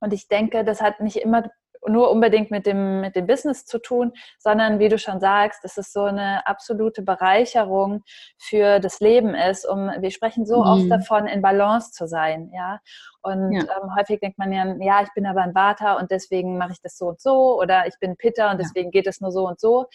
Und 0.00 0.12
ich 0.12 0.28
denke, 0.28 0.64
das 0.64 0.82
hat 0.82 1.00
nicht 1.00 1.16
immer 1.16 1.44
nur 1.88 2.10
unbedingt 2.10 2.50
mit 2.50 2.66
dem, 2.66 3.00
mit 3.00 3.16
dem 3.16 3.26
Business 3.26 3.64
zu 3.64 3.78
tun, 3.80 4.12
sondern 4.38 4.78
wie 4.78 4.88
du 4.88 4.98
schon 4.98 5.20
sagst, 5.20 5.64
dass 5.64 5.76
es 5.76 5.92
so 5.92 6.02
eine 6.04 6.46
absolute 6.46 7.02
Bereicherung 7.02 8.02
für 8.38 8.78
das 8.78 9.00
Leben 9.00 9.34
ist. 9.34 9.68
Um, 9.68 9.90
wir 9.98 10.10
sprechen 10.10 10.46
so 10.46 10.58
mhm. 10.58 10.70
oft 10.70 10.90
davon, 10.90 11.26
in 11.26 11.42
Balance 11.42 11.92
zu 11.92 12.06
sein, 12.06 12.50
ja. 12.54 12.80
Und 13.22 13.52
ja. 13.52 13.62
Ähm, 13.62 13.94
häufig 13.96 14.20
denkt 14.20 14.38
man 14.38 14.52
ja, 14.52 14.64
ja, 14.80 15.02
ich 15.02 15.12
bin 15.14 15.26
aber 15.26 15.42
ein 15.42 15.54
Vata 15.54 15.94
und 15.94 16.10
deswegen 16.10 16.58
mache 16.58 16.72
ich 16.72 16.80
das 16.82 16.96
so 16.96 17.06
und 17.06 17.20
so 17.20 17.58
oder 17.60 17.86
ich 17.86 17.94
bin 18.00 18.16
Pitta 18.16 18.50
und 18.50 18.58
deswegen 18.58 18.88
ja. 18.88 19.00
geht 19.00 19.06
es 19.06 19.20
nur 19.20 19.30
so 19.30 19.46
und 19.46 19.60
so. 19.60 19.86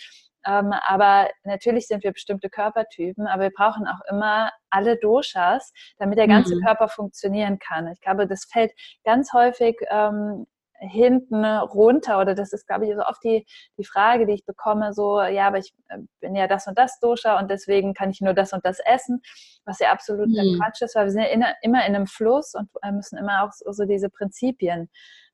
Ähm, 0.45 0.73
aber 0.87 1.29
natürlich 1.43 1.87
sind 1.87 2.03
wir 2.03 2.13
bestimmte 2.13 2.49
Körpertypen, 2.49 3.27
aber 3.27 3.43
wir 3.43 3.51
brauchen 3.51 3.85
auch 3.85 3.99
immer 4.09 4.51
alle 4.69 4.97
Doshas, 4.97 5.73
damit 5.97 6.17
der 6.17 6.27
ganze 6.27 6.55
mhm. 6.55 6.61
Körper 6.63 6.87
funktionieren 6.87 7.59
kann. 7.59 7.87
Ich 7.87 7.99
glaube, 7.99 8.27
das 8.27 8.45
fällt 8.45 8.71
ganz 9.03 9.33
häufig 9.33 9.75
ähm, 9.89 10.47
hinten 10.79 11.43
runter 11.45 12.19
oder 12.19 12.35
das 12.35 12.53
ist, 12.53 12.67
glaube 12.67 12.85
ich, 12.85 12.95
so 12.95 13.01
oft 13.01 13.23
die, 13.23 13.45
die 13.77 13.83
Frage, 13.83 14.25
die 14.25 14.33
ich 14.33 14.45
bekomme, 14.45 14.93
so, 14.93 15.21
ja, 15.21 15.47
aber 15.47 15.57
ich 15.57 15.73
äh, 15.89 15.99
bin 16.19 16.35
ja 16.35 16.47
das 16.47 16.67
und 16.67 16.77
das 16.77 16.99
Dosha 16.99 17.39
und 17.39 17.49
deswegen 17.49 17.93
kann 17.93 18.09
ich 18.09 18.21
nur 18.21 18.33
das 18.33 18.53
und 18.53 18.65
das 18.65 18.79
essen, 18.79 19.21
was 19.65 19.79
ja 19.79 19.91
absolut 19.91 20.29
mhm. 20.29 20.59
Quatsch 20.59 20.81
ist, 20.81 20.95
weil 20.95 21.05
wir 21.05 21.11
sind 21.11 21.21
ja 21.21 21.27
in, 21.29 21.45
immer 21.61 21.85
in 21.85 21.95
einem 21.95 22.07
Fluss 22.07 22.53
und 22.53 22.69
äh, 22.83 22.91
müssen 22.91 23.17
immer 23.17 23.43
auch 23.43 23.51
so, 23.51 23.71
so 23.71 23.85
diese 23.85 24.09
Prinzipien 24.09 24.89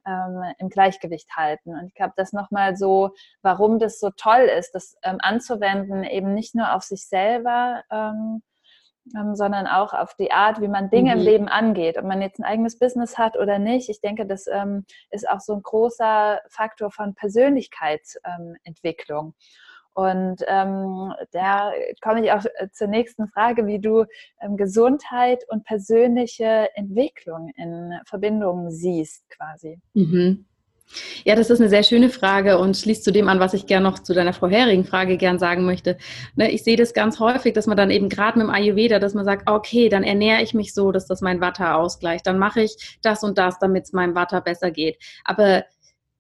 ähm, 0.08 0.44
im 0.60 0.70
Gleichgewicht 0.70 1.30
halten. 1.36 1.72
Und 1.72 1.88
ich 1.88 1.94
glaube, 1.94 2.14
das 2.16 2.34
nochmal 2.34 2.76
so, 2.76 3.12
warum 3.42 3.80
das 3.80 4.00
so 4.00 4.10
toll 4.16 4.50
ist, 4.58 4.72
das 4.72 4.96
ähm, 5.04 5.18
anzuwenden, 5.20 6.04
eben 6.04 6.34
nicht 6.34 6.56
nur 6.56 6.74
auf 6.74 6.84
sich 6.84 7.08
selber, 7.08 7.84
ähm, 7.92 8.42
ähm, 9.16 9.36
sondern 9.36 9.68
auch 9.68 9.94
auf 9.94 10.16
die 10.16 10.32
Art, 10.32 10.60
wie 10.62 10.68
man 10.68 10.90
Dinge 10.90 11.14
mhm. 11.14 11.20
im 11.20 11.26
Leben 11.26 11.48
angeht. 11.48 11.98
Ob 11.98 12.06
man 12.06 12.22
jetzt 12.22 12.40
ein 12.40 12.46
eigenes 12.46 12.80
Business 12.80 13.18
hat 13.18 13.38
oder 13.38 13.60
nicht. 13.60 13.90
Ich 13.90 14.02
denke, 14.02 14.26
das 14.26 14.48
ähm, 14.48 14.86
ist 15.12 15.30
auch 15.30 15.40
so 15.40 15.54
ein 15.54 15.62
großer 15.62 16.42
Faktor 16.50 16.92
von 16.92 17.14
Persönlichkeitsentwicklung. 17.16 19.36
Und 19.96 20.44
ähm, 20.48 21.14
da 21.32 21.72
komme 22.02 22.24
ich 22.24 22.32
auch 22.32 22.44
äh, 22.56 22.68
zur 22.72 22.88
nächsten 22.88 23.28
Frage, 23.28 23.68
wie 23.68 23.80
du 23.80 24.06
ähm, 24.42 24.58
Gesundheit 24.58 25.44
und 25.50 25.66
persönliche 25.66 26.70
Entwicklung 26.76 27.52
in 27.56 27.94
Verbindung 28.06 28.72
siehst, 28.72 29.30
quasi. 29.30 29.80
Mhm. 29.94 30.48
Ja, 31.26 31.36
das 31.36 31.50
ist 31.50 31.60
eine 31.60 31.70
sehr 31.70 31.84
schöne 31.84 32.10
Frage 32.10 32.58
und 32.58 32.78
schließt 32.78 33.04
zu 33.04 33.12
dem 33.12 33.28
an, 33.30 33.40
was 33.40 33.54
ich 33.54 33.66
gerne 33.66 33.90
noch 33.90 34.00
zu 34.00 34.14
deiner 34.14 34.34
vorherigen 34.34 34.86
Frage 34.86 35.18
gern 35.18 35.40
sagen 35.40 35.66
möchte. 35.66 35.98
Ne, 36.36 36.52
ich 36.52 36.64
sehe 36.64 36.78
das 36.78 36.94
ganz 36.94 37.20
häufig, 37.20 37.54
dass 37.54 37.68
man 37.68 37.78
dann 37.78 37.92
eben 37.92 38.10
gerade 38.10 38.38
mit 38.38 38.48
dem 38.48 38.54
Ayurveda, 38.54 39.00
dass 39.00 39.14
man 39.14 39.26
sagt, 39.26 39.50
okay, 39.50 39.90
dann 39.90 40.04
ernähre 40.04 40.42
ich 40.42 40.54
mich 40.54 40.74
so, 40.74 40.92
dass 40.92 41.06
das 41.08 41.22
mein 41.22 41.42
Watter 41.42 41.78
ausgleicht. 41.78 42.28
Dann 42.28 42.38
mache 42.38 42.62
ich 42.62 42.98
das 43.02 43.24
und 43.24 43.38
das, 43.38 43.60
damit 43.60 43.86
es 43.86 43.94
meinem 43.94 44.16
Watter 44.16 44.42
besser 44.42 44.72
geht. 44.72 44.98
Aber 45.24 45.64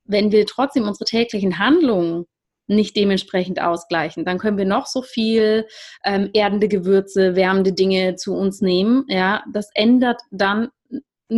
wenn 0.06 0.32
wir 0.32 0.46
trotzdem 0.46 0.88
unsere 0.88 1.06
täglichen 1.06 1.60
Handlungen 1.60 2.26
nicht 2.68 2.96
dementsprechend 2.96 3.62
ausgleichen. 3.62 4.26
Dann 4.26 4.40
können 4.40 4.58
wir 4.58 4.66
noch 4.66 4.86
so 4.86 5.02
viel 5.02 5.68
ähm, 6.06 6.30
erdende 6.34 6.68
Gewürze, 6.68 7.36
wärmende 7.36 7.74
Dinge 7.74 8.16
zu 8.16 8.34
uns 8.36 8.62
nehmen. 8.62 9.06
Ja, 9.10 9.44
das 9.52 9.70
ändert 9.74 10.22
dann 10.32 10.70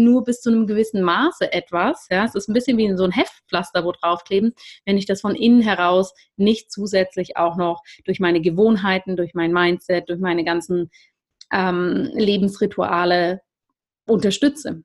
nur 0.03 0.23
bis 0.23 0.41
zu 0.41 0.49
einem 0.49 0.67
gewissen 0.67 1.01
Maße 1.01 1.51
etwas. 1.51 2.07
Ja, 2.09 2.25
es 2.25 2.35
ist 2.35 2.47
ein 2.47 2.53
bisschen 2.53 2.77
wie 2.77 2.95
so 2.95 3.03
ein 3.03 3.11
Heftpflaster, 3.11 3.83
wo 3.85 3.91
draufkleben, 3.91 4.53
wenn 4.85 4.97
ich 4.97 5.05
das 5.05 5.21
von 5.21 5.35
innen 5.35 5.61
heraus 5.61 6.13
nicht 6.37 6.71
zusätzlich 6.71 7.37
auch 7.37 7.55
noch 7.55 7.81
durch 8.03 8.19
meine 8.19 8.41
Gewohnheiten, 8.41 9.15
durch 9.15 9.33
mein 9.33 9.51
Mindset, 9.51 10.09
durch 10.09 10.19
meine 10.19 10.43
ganzen 10.43 10.91
ähm, 11.51 12.11
Lebensrituale 12.13 13.41
unterstütze. 14.07 14.83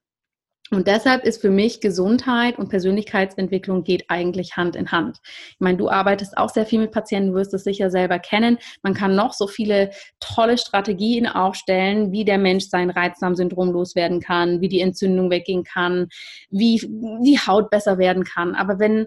Und 0.73 0.87
deshalb 0.87 1.25
ist 1.25 1.41
für 1.41 1.51
mich 1.51 1.81
Gesundheit 1.81 2.59
und 2.59 2.69
Persönlichkeitsentwicklung 2.69 3.83
geht 3.83 4.05
eigentlich 4.09 4.57
Hand 4.57 4.77
in 4.77 4.93
Hand. 4.93 5.19
Ich 5.25 5.61
meine, 5.61 5.79
du 5.79 5.89
arbeitest 5.89 6.39
auch 6.39 6.49
sehr 6.49 6.65
viel 6.65 6.79
mit 6.79 6.93
Patienten, 6.93 7.33
du 7.33 7.35
wirst 7.35 7.53
es 7.55 7.65
sicher 7.65 7.91
selber 7.91 8.21
kennen. 8.21 8.57
Man 8.83 8.95
kann 8.95 9.17
noch 9.17 9.33
so 9.33 9.49
viele 9.49 9.91
tolle 10.21 10.59
Strategien 10.59 11.27
aufstellen, 11.27 12.13
wie 12.13 12.25
der 12.25 12.39
Mensch 12.39 12.67
sein 12.67 12.91
Reizdarmsyndrom 12.91 13.73
loswerden 13.73 14.21
kann, 14.21 14.61
wie 14.61 14.69
die 14.69 14.81
Entzündung 14.81 15.29
weggehen 15.29 15.65
kann, 15.65 16.09
wie 16.51 16.79
die 16.79 17.39
Haut 17.39 17.71
besser 17.71 17.99
werden 17.99 18.23
kann. 18.23 18.55
Aber 18.55 18.79
wenn 18.79 19.07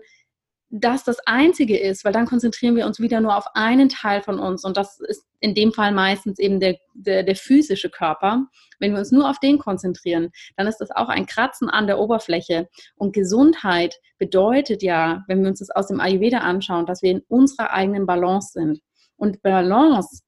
das 0.69 1.03
das 1.03 1.19
Einzige 1.27 1.77
ist, 1.77 2.03
weil 2.03 2.13
dann 2.13 2.25
konzentrieren 2.25 2.75
wir 2.75 2.87
uns 2.87 2.99
wieder 2.99 3.21
nur 3.21 3.37
auf 3.37 3.45
einen 3.53 3.89
Teil 3.89 4.21
von 4.21 4.39
uns 4.39 4.65
und 4.65 4.75
das 4.75 4.99
ist 4.99 5.23
in 5.43 5.53
dem 5.53 5.73
Fall 5.73 5.91
meistens 5.91 6.39
eben 6.39 6.61
der, 6.61 6.77
der, 6.93 7.23
der, 7.23 7.35
physische 7.35 7.89
Körper. 7.89 8.45
Wenn 8.79 8.93
wir 8.93 8.99
uns 8.99 9.11
nur 9.11 9.29
auf 9.29 9.39
den 9.39 9.59
konzentrieren, 9.59 10.31
dann 10.55 10.67
ist 10.67 10.77
das 10.77 10.89
auch 10.89 11.09
ein 11.09 11.25
Kratzen 11.25 11.69
an 11.69 11.85
der 11.85 11.99
Oberfläche. 11.99 12.69
Und 12.95 13.13
Gesundheit 13.13 13.99
bedeutet 14.17 14.81
ja, 14.81 15.25
wenn 15.27 15.41
wir 15.41 15.49
uns 15.49 15.59
das 15.59 15.69
aus 15.69 15.87
dem 15.87 15.99
Ayurveda 15.99 16.37
anschauen, 16.37 16.85
dass 16.85 17.01
wir 17.01 17.11
in 17.11 17.23
unserer 17.27 17.71
eigenen 17.71 18.05
Balance 18.05 18.53
sind. 18.53 18.79
Und 19.17 19.41
Balance 19.41 20.21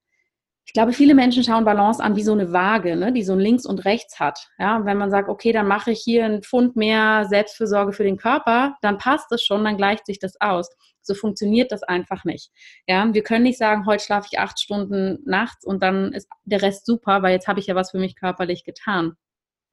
ich 0.68 0.74
glaube, 0.74 0.94
viele 0.94 1.14
Menschen 1.14 1.44
schauen 1.44 1.64
Balance 1.64 2.04
an 2.04 2.16
wie 2.16 2.24
so 2.24 2.34
eine 2.34 2.52
Waage, 2.52 2.96
ne, 2.96 3.14
die 3.14 3.24
so 3.24 3.34
ein 3.34 3.40
Links 3.40 3.66
und 3.66 3.86
Rechts 3.86 4.20
hat. 4.20 4.50
Ja, 4.58 4.76
und 4.76 4.86
wenn 4.86 4.98
man 4.98 5.12
sagt, 5.12 5.30
okay, 5.30 5.52
dann 5.54 5.68
mache 5.68 5.92
ich 5.92 6.02
hier 6.04 6.26
einen 6.26 6.42
Pfund 6.42 6.76
mehr 6.76 7.26
Selbstfürsorge 7.30 7.94
für 7.94 8.04
den 8.04 8.18
Körper, 8.18 8.76
dann 8.82 8.98
passt 8.98 9.28
das 9.30 9.44
schon, 9.44 9.64
dann 9.64 9.78
gleicht 9.78 10.08
sich 10.08 10.20
das 10.20 10.34
aus. 10.42 10.68
So 11.06 11.14
funktioniert 11.14 11.72
das 11.72 11.84
einfach 11.84 12.26
nicht. 12.26 12.52
Ja, 12.88 13.14
wir 13.14 13.24
können 13.24 13.44
nicht 13.44 13.58
sagen, 13.58 13.86
heute 13.86 14.04
schlafe 14.04 14.28
ich 14.32 14.40
acht 14.40 14.60
Stunden 14.60 15.20
nachts 15.26 15.66
und 15.66 15.82
dann 15.84 16.14
ist 16.14 16.30
der 16.46 16.62
Rest 16.62 16.86
super, 16.86 17.22
weil 17.22 17.34
jetzt 17.34 17.48
habe 17.48 17.60
ich 17.60 17.68
ja 17.68 17.76
was 17.76 17.92
für 17.92 18.00
mich 18.00 18.16
körperlich 18.16 18.64
getan. 18.64 19.14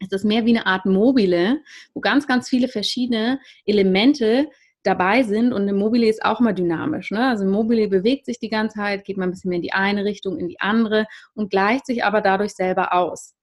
Es 0.01 0.13
ist 0.13 0.25
mehr 0.25 0.45
wie 0.45 0.57
eine 0.57 0.67
Art 0.67 0.85
Mobile, 0.85 1.61
wo 1.95 2.01
ganz, 2.01 2.27
ganz 2.27 2.49
viele 2.49 2.69
verschiedene 2.69 3.41
Elemente 3.65 4.49
dabei 4.83 5.23
sind 5.23 5.53
und 5.53 5.69
Immobilie 5.69 6.11
ist 6.11 6.25
auch 6.25 6.41
mal 6.41 6.53
dynamisch. 6.53 7.11
Ne? 7.13 7.29
Also 7.29 7.45
Immobilie 7.45 7.89
bewegt 7.89 8.27
sich 8.27 8.39
die 8.39 8.49
ganze 8.49 8.79
Zeit, 8.79 9.05
geht 9.05 9.17
mal 9.17 9.25
ein 9.25 9.31
bisschen 9.31 9.51
mehr 9.51 9.57
in 9.57 9.63
die 9.63 9.73
eine 9.73 10.05
Richtung, 10.05 10.39
in 10.39 10.49
die 10.49 10.61
andere 10.61 11.07
und 11.35 11.51
gleicht 11.51 11.87
sich 11.87 12.05
aber 12.05 12.21
dadurch 12.21 12.55
selber 12.55 12.93
aus 12.93 13.35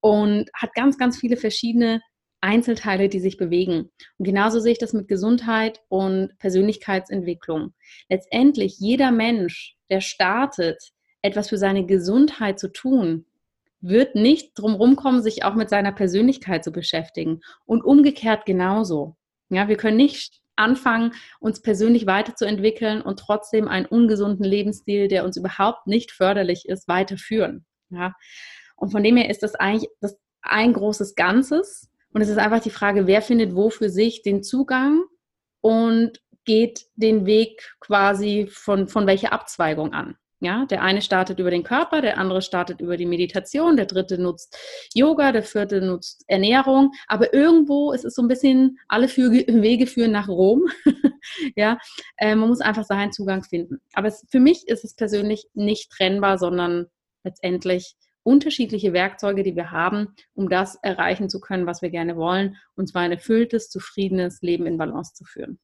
und 0.00 0.50
hat 0.54 0.74
ganz, 0.74 0.98
ganz 0.98 1.18
viele 1.18 1.36
verschiedene 1.36 2.02
Einzelteile, 2.42 3.08
die 3.08 3.20
sich 3.20 3.36
bewegen. 3.36 3.90
Und 4.18 4.24
genauso 4.26 4.60
sehe 4.60 4.72
ich 4.72 4.78
das 4.78 4.92
mit 4.92 5.08
Gesundheit 5.08 5.80
und 5.88 6.36
Persönlichkeitsentwicklung. 6.38 7.72
Letztendlich 8.08 8.78
jeder 8.78 9.10
Mensch, 9.10 9.76
der 9.90 10.00
startet, 10.00 10.92
etwas 11.22 11.48
für 11.48 11.58
seine 11.58 11.86
Gesundheit 11.86 12.58
zu 12.58 12.72
tun, 12.72 13.26
wird 13.80 14.14
nicht 14.14 14.52
drum 14.54 14.96
kommen, 14.96 15.22
sich 15.22 15.44
auch 15.44 15.54
mit 15.54 15.70
seiner 15.70 15.92
Persönlichkeit 15.92 16.64
zu 16.64 16.72
beschäftigen. 16.72 17.40
Und 17.64 17.84
umgekehrt 17.84 18.44
genauso. 18.44 19.16
Ja, 19.48 19.68
wir 19.68 19.76
können 19.76 19.96
nicht 19.96 20.40
anfangen, 20.56 21.12
uns 21.40 21.62
persönlich 21.62 22.06
weiterzuentwickeln 22.06 23.02
und 23.02 23.18
trotzdem 23.18 23.68
einen 23.68 23.86
ungesunden 23.86 24.44
Lebensstil, 24.44 25.08
der 25.08 25.24
uns 25.24 25.36
überhaupt 25.36 25.86
nicht 25.86 26.12
förderlich 26.12 26.68
ist, 26.68 26.88
weiterführen. 26.88 27.64
Ja? 27.90 28.14
Und 28.76 28.90
von 28.90 29.02
dem 29.02 29.16
her 29.16 29.30
ist 29.30 29.42
das 29.42 29.54
eigentlich 29.54 29.90
das 30.00 30.18
ein 30.42 30.72
großes 30.72 31.14
Ganzes. 31.14 31.88
Und 32.12 32.20
es 32.20 32.28
ist 32.28 32.38
einfach 32.38 32.60
die 32.60 32.70
Frage, 32.70 33.06
wer 33.06 33.22
findet 33.22 33.54
wo 33.54 33.70
für 33.70 33.88
sich 33.88 34.22
den 34.22 34.42
Zugang 34.42 35.04
und 35.60 36.20
geht 36.44 36.86
den 36.96 37.26
Weg 37.26 37.74
quasi 37.80 38.48
von, 38.50 38.88
von 38.88 39.06
welcher 39.06 39.32
Abzweigung 39.32 39.92
an. 39.92 40.16
Ja, 40.40 40.66
der 40.66 40.82
eine 40.82 41.02
startet 41.02 41.38
über 41.38 41.52
den 41.52 41.62
Körper, 41.62 42.00
der 42.00 42.18
andere 42.18 42.42
startet 42.42 42.80
über 42.80 42.96
die 42.96 43.06
Meditation, 43.06 43.76
der 43.76 43.86
dritte 43.86 44.18
nutzt 44.20 44.58
Yoga, 44.92 45.30
der 45.30 45.44
vierte 45.44 45.80
nutzt 45.80 46.24
Ernährung. 46.26 46.90
Aber 47.06 47.32
irgendwo 47.32 47.92
ist 47.92 48.04
es 48.04 48.16
so 48.16 48.22
ein 48.22 48.28
bisschen, 48.28 48.76
alle 48.88 49.06
Wege 49.16 49.86
führen 49.86 50.10
nach 50.10 50.26
Rom. 50.26 50.64
ja, 51.56 51.78
äh, 52.16 52.34
man 52.34 52.48
muss 52.48 52.60
einfach 52.60 52.82
seinen 52.82 53.12
Zugang 53.12 53.44
finden. 53.44 53.80
Aber 53.92 54.08
es, 54.08 54.26
für 54.32 54.40
mich 54.40 54.66
ist 54.66 54.82
es 54.82 54.96
persönlich 54.96 55.46
nicht 55.54 55.92
trennbar, 55.92 56.38
sondern 56.38 56.86
letztendlich 57.22 57.94
unterschiedliche 58.22 58.92
Werkzeuge, 58.92 59.42
die 59.42 59.56
wir 59.56 59.70
haben, 59.70 60.14
um 60.34 60.48
das 60.48 60.76
erreichen 60.76 61.28
zu 61.28 61.40
können, 61.40 61.66
was 61.66 61.82
wir 61.82 61.90
gerne 61.90 62.16
wollen, 62.16 62.56
und 62.76 62.88
zwar 62.88 63.02
ein 63.02 63.12
erfülltes, 63.12 63.70
zufriedenes 63.70 64.42
Leben 64.42 64.66
in 64.66 64.78
Balance 64.78 65.14
zu 65.14 65.24
führen. 65.24 65.58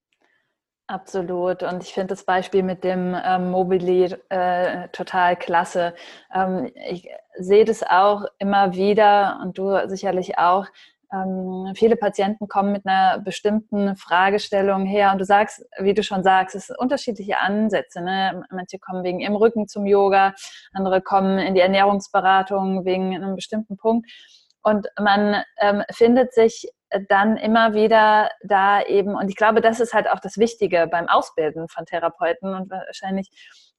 Absolut. 0.90 1.62
Und 1.62 1.83
ich 1.83 1.92
finde 1.92 2.09
das 2.09 2.25
Beispiel 2.25 2.62
mit 2.62 2.83
dem 2.83 3.14
ähm, 3.23 3.51
Mobili 3.51 4.05
äh, 4.31 4.88
total 4.88 5.37
klasse. 5.37 5.94
Ähm, 6.35 6.73
ich 6.88 7.11
sehe 7.37 7.66
das 7.66 7.83
auch 7.83 8.25
immer 8.38 8.73
wieder 8.73 9.38
und 9.42 9.59
du 9.59 9.87
sicherlich 9.87 10.38
auch. 10.38 10.66
Ähm, 11.12 11.73
viele 11.75 11.97
Patienten 11.97 12.49
kommen 12.49 12.73
mit 12.73 12.87
einer 12.87 13.18
bestimmten 13.18 13.97
Fragestellung 13.97 14.85
her 14.85 15.12
und 15.12 15.18
du 15.18 15.25
sagst, 15.25 15.64
wie 15.79 15.94
du 15.94 16.03
schon 16.03 16.23
sagst, 16.23 16.55
es 16.55 16.66
sind 16.66 16.79
unterschiedliche 16.79 17.38
Ansätze. 17.38 18.03
Ne? 18.03 18.44
Manche 18.51 18.79
kommen 18.79 19.05
wegen 19.05 19.21
im 19.21 19.35
Rücken 19.35 19.68
zum 19.68 19.87
Yoga, 19.87 20.35
andere 20.73 21.01
kommen 21.01 21.38
in 21.38 21.55
die 21.55 21.61
Ernährungsberatung 21.61 22.85
wegen 22.85 23.14
einem 23.14 23.37
bestimmten 23.37 23.77
Punkt. 23.77 24.11
Und 24.62 24.88
man 25.01 25.42
ähm, 25.61 25.83
findet 25.90 26.35
sich 26.35 26.68
dann 27.09 27.37
immer 27.37 27.75
wieder 27.75 28.31
da 28.42 28.83
eben, 28.83 29.14
und 29.14 29.29
ich 29.29 29.37
glaube, 29.37 29.61
das 29.61 29.81
ist 29.81 29.94
halt 29.94 30.09
auch 30.09 30.21
das 30.21 30.38
Wichtige 30.38 30.87
beim 30.90 31.09
Ausbilden 31.09 31.68
von 31.68 31.85
Therapeuten 31.85 32.55
und 32.55 32.71
wahrscheinlich 32.71 33.29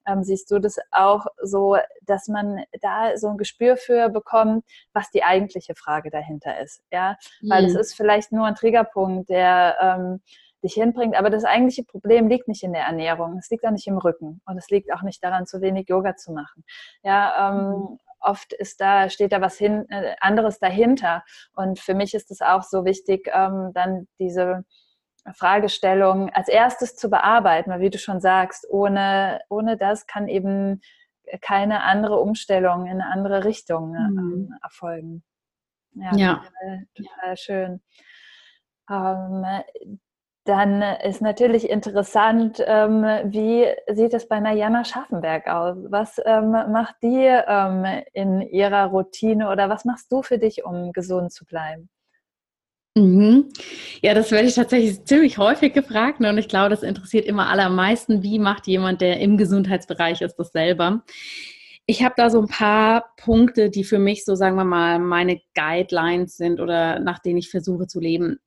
ähm, 0.07 0.23
siehst 0.23 0.49
du 0.51 0.59
das 0.59 0.77
auch 0.91 1.25
so, 1.41 1.77
dass 2.03 2.27
man 2.27 2.63
da 2.81 3.17
so 3.17 3.29
ein 3.29 3.37
Gespür 3.37 3.77
für 3.77 4.09
bekommt, 4.09 4.65
was 4.93 5.09
die 5.11 5.23
eigentliche 5.23 5.75
Frage 5.75 6.09
dahinter 6.09 6.59
ist. 6.59 6.81
Ja, 6.91 7.17
weil 7.47 7.65
es 7.65 7.73
mhm. 7.73 7.79
ist 7.79 7.95
vielleicht 7.95 8.31
nur 8.31 8.45
ein 8.45 8.55
Triggerpunkt, 8.55 9.29
der 9.29 9.77
ähm, 9.81 10.21
dich 10.63 10.73
hinbringt, 10.73 11.15
aber 11.15 11.29
das 11.29 11.45
eigentliche 11.45 11.83
Problem 11.83 12.27
liegt 12.27 12.47
nicht 12.47 12.63
in 12.63 12.73
der 12.73 12.83
Ernährung, 12.83 13.37
es 13.37 13.49
liegt 13.49 13.65
auch 13.65 13.71
nicht 13.71 13.87
im 13.87 13.97
Rücken 13.97 14.41
und 14.45 14.57
es 14.57 14.69
liegt 14.69 14.91
auch 14.93 15.03
nicht 15.03 15.23
daran, 15.23 15.45
zu 15.45 15.61
wenig 15.61 15.87
Yoga 15.87 16.17
zu 16.17 16.33
machen. 16.33 16.65
Ja, 17.01 17.49
ähm, 17.49 17.69
mhm 17.69 17.99
oft 18.21 18.53
ist 18.53 18.81
da, 18.81 19.09
steht 19.09 19.31
da 19.31 19.41
was 19.41 19.57
hin, 19.57 19.85
äh, 19.89 20.15
anderes 20.19 20.59
dahinter. 20.59 21.23
Und 21.53 21.79
für 21.79 21.93
mich 21.93 22.13
ist 22.13 22.31
es 22.31 22.41
auch 22.41 22.63
so 22.63 22.85
wichtig, 22.85 23.29
ähm, 23.33 23.71
dann 23.73 24.07
diese 24.19 24.65
Fragestellung 25.33 26.29
als 26.29 26.47
erstes 26.47 26.95
zu 26.95 27.09
bearbeiten, 27.09 27.71
weil 27.71 27.81
wie 27.81 27.89
du 27.89 27.97
schon 27.97 28.21
sagst, 28.21 28.67
ohne, 28.69 29.41
ohne 29.49 29.77
das 29.77 30.07
kann 30.07 30.27
eben 30.27 30.81
keine 31.41 31.83
andere 31.83 32.19
Umstellung 32.19 32.85
in 32.85 33.01
eine 33.01 33.05
andere 33.07 33.43
Richtung 33.43 33.91
ne, 33.91 34.09
mhm. 34.11 34.17
Ähm, 34.19 34.55
erfolgen. 34.63 35.23
Ja, 35.93 36.15
ja. 36.15 36.33
Total, 36.35 36.87
total 36.95 37.37
schön. 37.37 37.81
Ähm, 38.89 39.45
dann 40.45 40.81
ist 40.81 41.21
natürlich 41.21 41.69
interessant, 41.69 42.63
ähm, 42.65 43.03
wie 43.25 43.67
sieht 43.87 44.13
es 44.15 44.27
bei 44.27 44.39
Najana 44.39 44.83
Schaffenberg 44.83 45.47
aus? 45.47 45.77
Was 45.89 46.19
ähm, 46.25 46.51
macht 46.51 46.95
die 47.03 47.25
ähm, 47.25 47.85
in 48.13 48.41
ihrer 48.41 48.85
Routine 48.85 49.49
oder 49.51 49.69
was 49.69 49.85
machst 49.85 50.11
du 50.11 50.23
für 50.23 50.39
dich, 50.39 50.65
um 50.65 50.91
gesund 50.91 51.31
zu 51.31 51.45
bleiben? 51.45 51.89
Mhm. 52.95 53.49
Ja, 54.01 54.13
das 54.13 54.31
werde 54.31 54.47
ich 54.47 54.55
tatsächlich 54.55 55.05
ziemlich 55.05 55.37
häufig 55.37 55.73
gefragt 55.73 56.19
ne? 56.19 56.29
und 56.29 56.37
ich 56.37 56.47
glaube, 56.47 56.69
das 56.69 56.83
interessiert 56.83 57.25
immer 57.25 57.47
alle 57.47 57.63
am 57.63 57.75
meisten. 57.75 58.23
Wie 58.23 58.39
macht 58.39 58.67
jemand, 58.67 59.01
der 59.01 59.19
im 59.19 59.37
Gesundheitsbereich 59.37 60.21
ist, 60.21 60.35
das 60.35 60.51
selber? 60.51 61.03
Ich 61.85 62.03
habe 62.03 62.15
da 62.17 62.29
so 62.29 62.39
ein 62.39 62.47
paar 62.47 63.13
Punkte, 63.17 63.69
die 63.69 63.83
für 63.83 63.99
mich 63.99 64.25
so, 64.25 64.35
sagen 64.35 64.55
wir 64.55 64.63
mal, 64.63 64.99
meine 64.99 65.41
Guidelines 65.55 66.37
sind 66.37 66.59
oder 66.59 66.99
nach 66.99 67.19
denen 67.19 67.37
ich 67.37 67.49
versuche 67.49 67.87
zu 67.87 67.99
leben. 67.99 68.39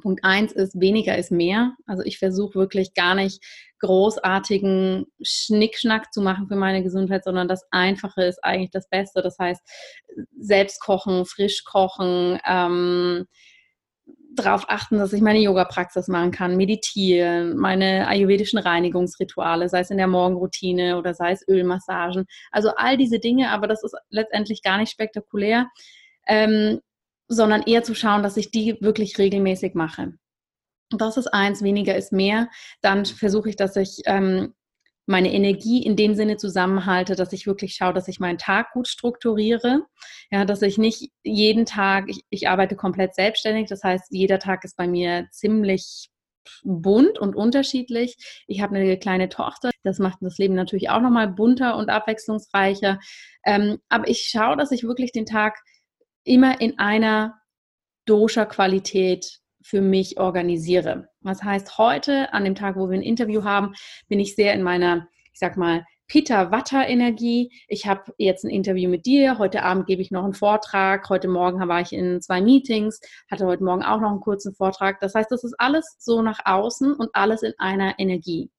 Punkt 0.00 0.24
eins 0.24 0.52
ist, 0.52 0.80
weniger 0.80 1.18
ist 1.18 1.30
mehr. 1.30 1.74
Also 1.86 2.02
ich 2.02 2.18
versuche 2.18 2.54
wirklich 2.54 2.94
gar 2.94 3.14
nicht 3.14 3.44
großartigen 3.80 5.06
Schnickschnack 5.22 6.12
zu 6.12 6.22
machen 6.22 6.48
für 6.48 6.56
meine 6.56 6.82
Gesundheit, 6.82 7.24
sondern 7.24 7.48
das 7.48 7.66
Einfache 7.70 8.24
ist 8.24 8.42
eigentlich 8.42 8.70
das 8.70 8.88
Beste. 8.88 9.22
Das 9.22 9.38
heißt, 9.38 9.60
selbst 10.38 10.80
kochen, 10.80 11.26
frisch 11.26 11.64
kochen, 11.64 12.38
ähm, 12.48 13.26
darauf 14.34 14.64
achten, 14.68 14.98
dass 14.98 15.12
ich 15.12 15.20
meine 15.20 15.40
Yoga-Praxis 15.40 16.08
machen 16.08 16.30
kann, 16.30 16.56
meditieren, 16.56 17.56
meine 17.56 18.06
ayurvedischen 18.08 18.58
Reinigungsrituale, 18.58 19.68
sei 19.68 19.80
es 19.80 19.90
in 19.90 19.98
der 19.98 20.06
Morgenroutine 20.06 20.98
oder 20.98 21.14
sei 21.14 21.32
es 21.32 21.46
Ölmassagen. 21.48 22.26
Also 22.50 22.70
all 22.76 22.96
diese 22.96 23.18
Dinge, 23.18 23.50
aber 23.50 23.66
das 23.66 23.82
ist 23.82 23.94
letztendlich 24.10 24.62
gar 24.62 24.78
nicht 24.78 24.90
spektakulär. 24.90 25.68
Ähm, 26.26 26.80
sondern 27.28 27.62
eher 27.62 27.82
zu 27.82 27.94
schauen, 27.94 28.22
dass 28.22 28.36
ich 28.36 28.50
die 28.50 28.76
wirklich 28.80 29.18
regelmäßig 29.18 29.74
mache. 29.74 30.12
Das 30.90 31.16
ist 31.16 31.28
eins, 31.28 31.62
weniger 31.62 31.96
ist 31.96 32.12
mehr. 32.12 32.48
Dann 32.82 33.06
versuche 33.06 33.48
ich, 33.48 33.56
dass 33.56 33.76
ich 33.76 34.02
ähm, 34.04 34.54
meine 35.06 35.32
Energie 35.32 35.82
in 35.82 35.96
dem 35.96 36.14
Sinne 36.14 36.36
zusammenhalte, 36.36 37.16
dass 37.16 37.32
ich 37.32 37.46
wirklich 37.46 37.74
schaue, 37.74 37.92
dass 37.92 38.08
ich 38.08 38.20
meinen 38.20 38.38
Tag 38.38 38.72
gut 38.72 38.88
strukturiere. 38.88 39.84
Ja, 40.30 40.44
dass 40.44 40.62
ich 40.62 40.78
nicht 40.78 41.10
jeden 41.22 41.66
Tag, 41.66 42.04
ich, 42.08 42.22
ich 42.30 42.48
arbeite 42.48 42.76
komplett 42.76 43.14
selbstständig, 43.14 43.68
das 43.68 43.82
heißt, 43.82 44.06
jeder 44.10 44.38
Tag 44.38 44.64
ist 44.64 44.76
bei 44.76 44.86
mir 44.86 45.26
ziemlich 45.30 46.08
bunt 46.64 47.18
und 47.18 47.36
unterschiedlich. 47.36 48.16
Ich 48.46 48.62
habe 48.62 48.76
eine 48.76 48.98
kleine 48.98 49.28
Tochter, 49.28 49.70
das 49.84 49.98
macht 49.98 50.18
das 50.20 50.38
Leben 50.38 50.54
natürlich 50.54 50.90
auch 50.90 51.00
nochmal 51.00 51.28
bunter 51.28 51.76
und 51.76 51.88
abwechslungsreicher. 51.88 52.98
Ähm, 53.44 53.78
aber 53.88 54.08
ich 54.08 54.28
schaue, 54.30 54.56
dass 54.56 54.72
ich 54.72 54.84
wirklich 54.84 55.12
den 55.12 55.26
Tag 55.26 55.58
immer 56.24 56.60
in 56.60 56.78
einer 56.78 57.40
Dosha-Qualität 58.06 59.40
für 59.62 59.80
mich 59.80 60.18
organisiere. 60.18 61.08
Das 61.24 61.42
heißt, 61.42 61.78
heute, 61.78 62.32
an 62.32 62.44
dem 62.44 62.54
Tag, 62.54 62.76
wo 62.76 62.88
wir 62.88 62.98
ein 62.98 63.02
Interview 63.02 63.44
haben, 63.44 63.74
bin 64.08 64.20
ich 64.20 64.34
sehr 64.34 64.54
in 64.54 64.62
meiner, 64.62 65.08
ich 65.32 65.38
sag 65.38 65.56
mal, 65.56 65.84
Pitta-Watter-Energie. 66.08 67.50
Ich 67.68 67.86
habe 67.86 68.12
jetzt 68.18 68.44
ein 68.44 68.50
Interview 68.50 68.90
mit 68.90 69.06
dir. 69.06 69.38
Heute 69.38 69.62
Abend 69.62 69.86
gebe 69.86 70.02
ich 70.02 70.10
noch 70.10 70.24
einen 70.24 70.34
Vortrag. 70.34 71.08
Heute 71.08 71.28
Morgen 71.28 71.66
war 71.68 71.80
ich 71.80 71.92
in 71.92 72.20
zwei 72.20 72.42
Meetings, 72.42 73.00
hatte 73.30 73.46
heute 73.46 73.64
Morgen 73.64 73.82
auch 73.82 74.00
noch 74.00 74.10
einen 74.10 74.20
kurzen 74.20 74.54
Vortrag. 74.54 75.00
Das 75.00 75.14
heißt, 75.14 75.30
das 75.30 75.42
ist 75.42 75.54
alles 75.58 75.96
so 75.98 76.20
nach 76.20 76.40
außen 76.44 76.92
und 76.92 77.08
alles 77.14 77.42
in 77.42 77.54
einer 77.56 77.98
Energie. 77.98 78.50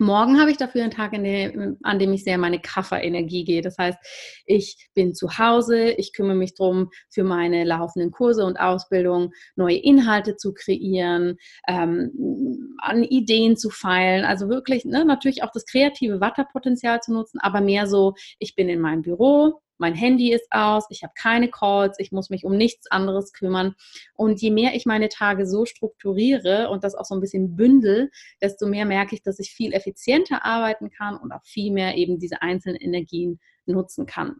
Morgen 0.00 0.40
habe 0.40 0.50
ich 0.50 0.56
dafür 0.56 0.82
einen 0.82 0.90
Tag, 0.90 1.12
dem, 1.12 1.76
an 1.82 1.98
dem 1.98 2.10
ich 2.14 2.24
sehr 2.24 2.38
meine 2.38 2.58
Kafferenergie 2.58 3.44
gehe. 3.44 3.60
Das 3.60 3.76
heißt, 3.76 3.98
ich 4.46 4.88
bin 4.94 5.12
zu 5.12 5.36
Hause, 5.36 5.90
ich 5.90 6.14
kümmere 6.14 6.36
mich 6.36 6.54
darum, 6.54 6.88
für 7.10 7.22
meine 7.22 7.64
laufenden 7.64 8.10
Kurse 8.10 8.46
und 8.46 8.58
Ausbildung 8.58 9.32
neue 9.56 9.76
Inhalte 9.76 10.36
zu 10.36 10.54
kreieren, 10.54 11.36
ähm, 11.68 12.76
an 12.78 13.04
Ideen 13.04 13.58
zu 13.58 13.68
feilen. 13.68 14.24
Also 14.24 14.48
wirklich 14.48 14.86
ne, 14.86 15.04
natürlich 15.04 15.42
auch 15.42 15.52
das 15.52 15.66
kreative 15.66 16.18
Watterpotenzial 16.18 17.00
zu 17.00 17.12
nutzen, 17.12 17.38
aber 17.38 17.60
mehr 17.60 17.86
so, 17.86 18.14
ich 18.38 18.54
bin 18.54 18.70
in 18.70 18.80
meinem 18.80 19.02
Büro, 19.02 19.60
mein 19.80 19.94
Handy 19.94 20.32
ist 20.32 20.46
aus, 20.50 20.84
ich 20.90 21.02
habe 21.02 21.14
keine 21.16 21.48
Calls, 21.48 21.98
ich 21.98 22.12
muss 22.12 22.30
mich 22.30 22.44
um 22.44 22.56
nichts 22.56 22.90
anderes 22.90 23.32
kümmern. 23.32 23.74
Und 24.14 24.40
je 24.40 24.50
mehr 24.50 24.74
ich 24.74 24.86
meine 24.86 25.08
Tage 25.08 25.46
so 25.46 25.64
strukturiere 25.64 26.68
und 26.68 26.84
das 26.84 26.94
auch 26.94 27.04
so 27.04 27.14
ein 27.14 27.20
bisschen 27.20 27.56
bündel, 27.56 28.10
desto 28.40 28.66
mehr 28.66 28.84
merke 28.84 29.14
ich, 29.14 29.22
dass 29.22 29.38
ich 29.38 29.50
viel 29.52 29.72
effizienter 29.72 30.44
arbeiten 30.44 30.90
kann 30.90 31.16
und 31.16 31.32
auch 31.32 31.44
viel 31.44 31.72
mehr 31.72 31.96
eben 31.96 32.18
diese 32.18 32.42
einzelnen 32.42 32.76
Energien 32.76 33.40
nutzen 33.66 34.06
kann. 34.06 34.36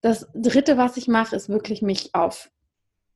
Das 0.00 0.28
Dritte, 0.34 0.76
was 0.76 0.96
ich 0.96 1.08
mache, 1.08 1.36
ist 1.36 1.48
wirklich 1.48 1.80
mich 1.80 2.14
auf 2.14 2.50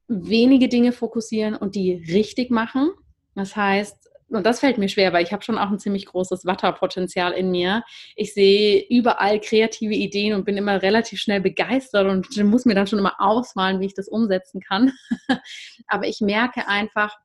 wenige 0.06 0.68
Dinge 0.68 0.92
fokussieren 0.92 1.54
und 1.54 1.74
die 1.74 1.94
richtig 1.94 2.50
machen. 2.50 2.90
Das 3.34 3.56
heißt, 3.56 4.07
und 4.28 4.44
das 4.44 4.60
fällt 4.60 4.78
mir 4.78 4.88
schwer, 4.88 5.12
weil 5.12 5.24
ich 5.24 5.32
habe 5.32 5.42
schon 5.42 5.58
auch 5.58 5.70
ein 5.70 5.78
ziemlich 5.78 6.06
großes 6.06 6.44
Watterpotenzial 6.44 7.32
in 7.32 7.50
mir. 7.50 7.82
Ich 8.14 8.34
sehe 8.34 8.84
überall 8.88 9.40
kreative 9.40 9.94
Ideen 9.94 10.34
und 10.34 10.44
bin 10.44 10.56
immer 10.56 10.82
relativ 10.82 11.20
schnell 11.20 11.40
begeistert 11.40 12.06
und 12.06 12.36
muss 12.44 12.64
mir 12.64 12.74
dann 12.74 12.86
schon 12.86 12.98
immer 12.98 13.16
ausmalen, 13.18 13.80
wie 13.80 13.86
ich 13.86 13.94
das 13.94 14.08
umsetzen 14.08 14.60
kann. 14.60 14.92
Aber 15.86 16.06
ich 16.06 16.20
merke 16.20 16.68
einfach, 16.68 17.16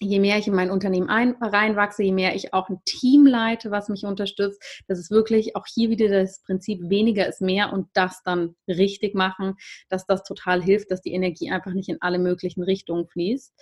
je 0.00 0.18
mehr 0.18 0.38
ich 0.38 0.48
in 0.48 0.54
mein 0.54 0.70
Unternehmen 0.70 1.08
ein, 1.08 1.36
reinwachse, 1.40 2.02
je 2.02 2.12
mehr 2.12 2.34
ich 2.34 2.52
auch 2.52 2.68
ein 2.68 2.80
Team 2.84 3.26
leite, 3.26 3.70
was 3.70 3.88
mich 3.88 4.04
unterstützt, 4.04 4.62
das 4.88 4.98
ist 4.98 5.10
wirklich 5.10 5.54
auch 5.56 5.66
hier 5.66 5.90
wieder 5.90 6.08
das 6.08 6.42
Prinzip 6.42 6.80
weniger 6.88 7.26
ist 7.28 7.40
mehr 7.40 7.72
und 7.72 7.88
das 7.94 8.22
dann 8.24 8.56
richtig 8.66 9.14
machen, 9.14 9.54
dass 9.88 10.06
das 10.06 10.22
total 10.24 10.62
hilft, 10.62 10.90
dass 10.90 11.02
die 11.02 11.12
Energie 11.12 11.50
einfach 11.50 11.72
nicht 11.72 11.88
in 11.88 12.00
alle 12.00 12.18
möglichen 12.18 12.62
Richtungen 12.62 13.06
fließt. 13.06 13.52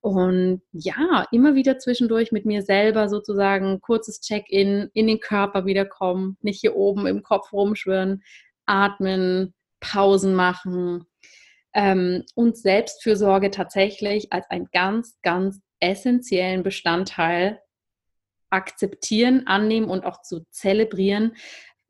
Und 0.00 0.62
ja, 0.72 1.26
immer 1.32 1.54
wieder 1.54 1.78
zwischendurch 1.78 2.32
mit 2.32 2.46
mir 2.46 2.62
selber 2.62 3.08
sozusagen 3.08 3.80
kurzes 3.80 4.20
Check-in, 4.20 4.90
in 4.94 5.06
den 5.06 5.20
Körper 5.20 5.66
wiederkommen, 5.66 6.36
nicht 6.40 6.60
hier 6.60 6.76
oben 6.76 7.06
im 7.06 7.22
Kopf 7.22 7.52
rumschwirren, 7.52 8.22
atmen, 8.66 9.54
Pausen 9.80 10.34
machen, 10.34 11.06
ähm, 11.72 12.24
und 12.34 12.56
Selbstfürsorge 12.56 13.50
tatsächlich 13.50 14.32
als 14.32 14.48
ein 14.50 14.68
ganz, 14.72 15.16
ganz 15.22 15.60
essentiellen 15.80 16.62
Bestandteil 16.62 17.60
akzeptieren, 18.50 19.46
annehmen 19.46 19.88
und 19.88 20.04
auch 20.04 20.22
zu 20.22 20.44
zelebrieren, 20.50 21.36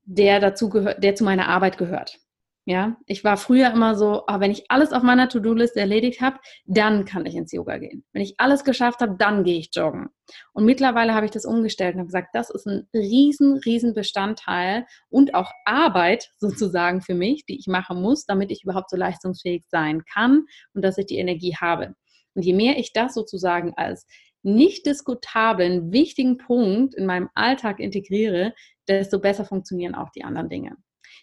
der 0.05 0.40
dazu 0.40 0.68
gehört, 0.68 1.03
der 1.03 1.14
zu 1.14 1.24
meiner 1.24 1.48
Arbeit 1.48 1.79
gehört. 1.79 2.18
Ja, 2.66 2.98
ich 3.07 3.24
war 3.24 3.37
früher 3.38 3.72
immer 3.72 3.96
so, 3.96 4.24
oh, 4.29 4.38
wenn 4.38 4.50
ich 4.50 4.70
alles 4.70 4.92
auf 4.92 5.03
meiner 5.03 5.29
To-Do-List 5.29 5.76
erledigt 5.76 6.20
habe, 6.20 6.38
dann 6.66 7.07
kann 7.07 7.24
ich 7.24 7.35
ins 7.35 7.53
Yoga 7.53 7.79
gehen. 7.79 8.05
Wenn 8.12 8.22
ich 8.22 8.35
alles 8.38 8.64
geschafft 8.64 9.00
habe, 9.00 9.16
dann 9.18 9.44
gehe 9.44 9.59
ich 9.59 9.70
joggen. 9.72 10.11
Und 10.53 10.66
mittlerweile 10.66 11.14
habe 11.14 11.24
ich 11.24 11.33
das 11.33 11.46
umgestellt 11.46 11.94
und 11.94 12.00
habe 12.00 12.09
gesagt, 12.09 12.29
das 12.35 12.50
ist 12.50 12.66
ein 12.66 12.87
riesen, 12.94 13.55
riesen 13.64 13.94
Bestandteil 13.94 14.87
und 15.09 15.35
auch 15.35 15.50
Arbeit 15.64 16.31
sozusagen 16.38 17.00
für 17.00 17.14
mich, 17.14 17.46
die 17.46 17.59
ich 17.59 17.66
machen 17.66 18.00
muss, 18.00 18.26
damit 18.26 18.53
ich 18.53 18.62
überhaupt 18.62 18.90
so 18.90 18.96
leistungsfähig 18.96 19.64
sein 19.68 20.05
kann 20.05 20.44
und 20.74 20.85
dass 20.85 20.98
ich 20.98 21.07
die 21.07 21.18
Energie 21.18 21.57
habe. 21.57 21.94
Und 22.35 22.43
je 22.43 22.53
mehr 22.53 22.79
ich 22.79 22.93
das 22.93 23.14
sozusagen 23.14 23.75
als 23.77 24.07
nicht 24.43 24.87
diskutablen, 24.87 25.93
wichtigen 25.93 26.38
Punkt 26.38 26.95
in 26.95 27.07
meinem 27.07 27.29
Alltag 27.35 27.79
integriere, 27.79 28.55
desto 28.88 29.19
besser 29.19 29.45
funktionieren 29.45 29.95
auch 29.95 30.11
die 30.11 30.25
anderen 30.25 30.49
Dinge. 30.49 30.77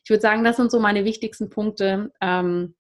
Ich 0.04 0.10
würde 0.10 0.22
sagen, 0.22 0.44
das 0.44 0.58
sind 0.58 0.72
so 0.72 0.80
meine 0.80 1.04
wichtigsten 1.06 1.50
Punkte, 1.50 2.12
ähm, 2.22 2.76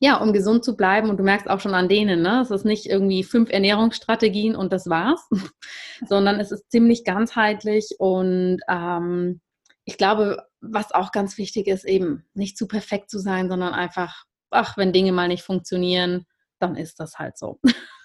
ja, 0.00 0.16
um 0.16 0.32
gesund 0.32 0.64
zu 0.64 0.76
bleiben. 0.76 1.10
Und 1.10 1.18
du 1.18 1.22
merkst 1.22 1.48
auch 1.48 1.60
schon 1.60 1.74
an 1.74 1.88
denen, 1.88 2.22
ne? 2.22 2.40
Es 2.40 2.50
ist 2.50 2.64
nicht 2.64 2.86
irgendwie 2.86 3.22
fünf 3.22 3.50
Ernährungsstrategien 3.50 4.56
und 4.56 4.72
das 4.72 4.88
war's, 4.88 5.28
sondern 6.08 6.40
es 6.40 6.50
ist 6.50 6.70
ziemlich 6.70 7.04
ganzheitlich 7.04 7.96
und 7.98 8.60
ähm, 8.68 9.40
ich 9.84 9.98
glaube, 9.98 10.46
was 10.60 10.92
auch 10.92 11.12
ganz 11.12 11.36
wichtig 11.38 11.66
ist, 11.66 11.84
eben 11.84 12.24
nicht 12.34 12.56
zu 12.56 12.68
perfekt 12.68 13.10
zu 13.10 13.18
sein, 13.18 13.48
sondern 13.48 13.74
einfach, 13.74 14.24
ach, 14.50 14.76
wenn 14.76 14.92
Dinge 14.92 15.12
mal 15.12 15.28
nicht 15.28 15.42
funktionieren, 15.42 16.26
dann 16.62 16.76
ist 16.76 17.00
das 17.00 17.18
halt 17.18 17.38
so. 17.38 17.58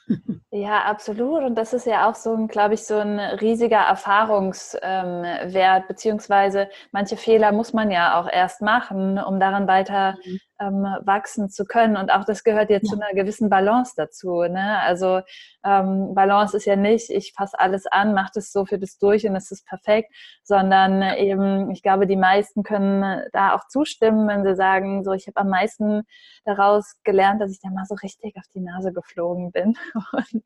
Ja, 0.52 0.84
absolut. 0.86 1.44
Und 1.44 1.56
das 1.56 1.74
ist 1.74 1.86
ja 1.86 2.10
auch 2.10 2.15
so 2.15 2.34
ein, 2.34 2.48
glaube 2.48 2.76
ich, 2.76 2.86
so 2.86 2.96
ein 2.96 3.20
riesiger 3.20 3.80
Erfahrungswert, 3.80 5.82
ähm, 5.82 5.88
beziehungsweise 5.88 6.70
manche 6.91 7.18
Fehler 7.18 7.52
muss 7.52 7.74
man 7.74 7.91
ja 7.91 8.20
auch 8.20 8.30
erst 8.32 8.62
machen, 8.62 9.18
um 9.18 9.39
daran 9.39 9.68
weiter 9.68 10.15
mhm 10.24 10.39
ähm, 10.60 10.86
wachsen 11.02 11.50
zu 11.50 11.65
können. 11.65 11.98
Und 11.98 12.12
auch 12.12 12.26
das 12.26 12.44
gehört 12.44 12.70
jetzt 12.70 12.89
ja. 12.89 12.96
zu 12.96 13.02
einer 13.02 13.13
gewissen 13.13 13.50
Balance 13.50 13.94
dazu. 13.96 14.41
Ne? 14.44 14.80
Also 14.82 15.22
ähm, 15.63 16.13
Balance 16.13 16.56
ist 16.56 16.65
ja 16.65 16.76
nicht, 16.76 17.10
ich 17.10 17.34
fasse 17.34 17.60
alles 17.60 17.86
an, 17.88 18.13
mache 18.13 18.32
das 18.36 18.52
so 18.52 18.65
für 18.65 18.80
das 18.80 18.98
durch 18.98 19.28
und 19.28 19.36
es 19.36 19.52
ist 19.52 19.65
perfekt, 19.65 20.13
sondern 20.44 21.02
eben, 21.18 21.72
ich 21.72 21.82
glaube, 21.82 22.08
die 22.08 22.15
meisten 22.15 22.63
können 22.63 23.24
da 23.34 23.56
auch 23.56 23.68
zustimmen, 23.68 24.28
wenn 24.28 24.44
sie 24.44 24.56
sagen, 24.56 25.04
so, 25.04 25.12
ich 25.12 25.28
habe 25.28 25.38
am 25.38 25.50
meisten 25.50 26.04
daraus 26.46 26.96
gelernt, 27.04 27.41
dass 27.41 27.52
ich 27.52 27.60
da 27.62 27.70
mal 27.70 27.86
so 27.86 27.96
richtig 27.96 28.36
auf 28.38 28.46
die 28.54 28.62
Nase 28.62 28.94
geflogen 28.94 29.52
bin. 29.52 29.76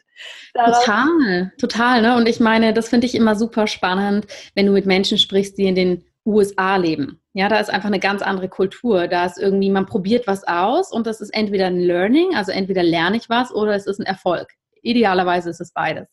total, 0.53 1.51
total. 1.59 2.01
Ne? 2.01 2.15
Und 2.15 2.27
ich 2.27 2.39
meine, 2.39 2.73
das 2.73 2.89
finde 2.89 3.05
ich 3.07 3.15
immer 3.15 3.35
super 3.35 3.67
spannend, 3.67 4.27
wenn 4.55 4.65
du 4.65 4.71
mit 4.71 4.85
Menschen 4.85 5.17
sprichst, 5.17 5.57
die 5.57 5.65
in 5.65 5.75
den 5.75 6.08
USA 6.25 6.75
leben. 6.75 7.21
Ja, 7.33 7.49
da 7.49 7.59
ist 7.59 7.69
einfach 7.69 7.87
eine 7.87 7.99
ganz 7.99 8.21
andere 8.21 8.49
Kultur. 8.49 9.07
Da 9.07 9.25
ist 9.25 9.37
irgendwie, 9.37 9.69
man 9.69 9.85
probiert 9.85 10.27
was 10.27 10.43
aus 10.45 10.91
und 10.91 11.07
das 11.07 11.21
ist 11.21 11.33
entweder 11.33 11.67
ein 11.67 11.79
Learning, 11.79 12.35
also 12.35 12.51
entweder 12.51 12.83
lerne 12.83 13.17
ich 13.17 13.29
was 13.29 13.53
oder 13.53 13.73
es 13.73 13.87
ist 13.87 13.99
ein 13.99 14.05
Erfolg. 14.05 14.49
Idealerweise 14.81 15.49
ist 15.49 15.61
es 15.61 15.73
beides. 15.73 16.07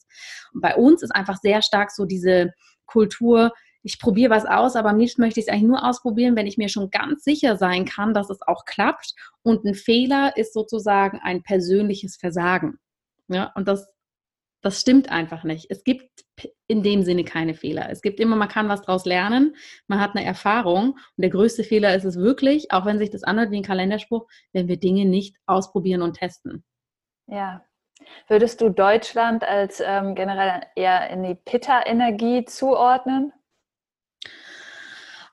Und 0.52 0.60
bei 0.60 0.74
uns 0.76 1.02
ist 1.02 1.14
einfach 1.14 1.38
sehr 1.38 1.62
stark 1.62 1.90
so 1.90 2.04
diese 2.04 2.52
Kultur, 2.86 3.52
ich 3.82 4.00
probiere 4.00 4.30
was 4.30 4.46
aus, 4.46 4.74
aber 4.74 4.90
am 4.90 4.98
liebsten 4.98 5.22
möchte 5.22 5.38
ich 5.38 5.46
es 5.46 5.52
eigentlich 5.52 5.68
nur 5.68 5.88
ausprobieren, 5.88 6.34
wenn 6.34 6.48
ich 6.48 6.58
mir 6.58 6.68
schon 6.68 6.90
ganz 6.90 7.22
sicher 7.22 7.56
sein 7.56 7.84
kann, 7.84 8.14
dass 8.14 8.30
es 8.30 8.42
auch 8.42 8.64
klappt. 8.64 9.14
Und 9.42 9.64
ein 9.64 9.74
Fehler 9.74 10.36
ist 10.36 10.52
sozusagen 10.52 11.20
ein 11.22 11.44
persönliches 11.44 12.16
Versagen. 12.16 12.80
Ja, 13.28 13.52
und 13.54 13.68
das 13.68 13.86
das 14.62 14.80
stimmt 14.80 15.10
einfach 15.10 15.44
nicht. 15.44 15.66
Es 15.70 15.84
gibt 15.84 16.24
in 16.66 16.82
dem 16.82 17.02
Sinne 17.02 17.24
keine 17.24 17.54
Fehler. 17.54 17.88
Es 17.90 18.02
gibt 18.02 18.20
immer, 18.20 18.36
man 18.36 18.48
kann 18.48 18.68
was 18.68 18.82
daraus 18.82 19.04
lernen, 19.04 19.56
man 19.86 20.00
hat 20.00 20.16
eine 20.16 20.24
Erfahrung 20.24 20.92
und 20.92 21.22
der 21.22 21.30
größte 21.30 21.64
Fehler 21.64 21.94
ist 21.94 22.04
es 22.04 22.16
wirklich, 22.16 22.72
auch 22.72 22.84
wenn 22.84 22.98
sich 22.98 23.10
das 23.10 23.22
anhört 23.22 23.50
wie 23.50 23.58
ein 23.58 23.62
Kalenderspruch, 23.62 24.26
wenn 24.52 24.68
wir 24.68 24.78
Dinge 24.78 25.04
nicht 25.04 25.36
ausprobieren 25.46 26.02
und 26.02 26.14
testen. 26.14 26.64
Ja, 27.28 27.64
Würdest 28.28 28.60
du 28.60 28.70
Deutschland 28.70 29.42
als 29.44 29.82
ähm, 29.84 30.14
generell 30.14 30.62
eher 30.74 31.08
in 31.10 31.22
die 31.22 31.34
Pitta-Energie 31.34 32.44
zuordnen? 32.44 33.32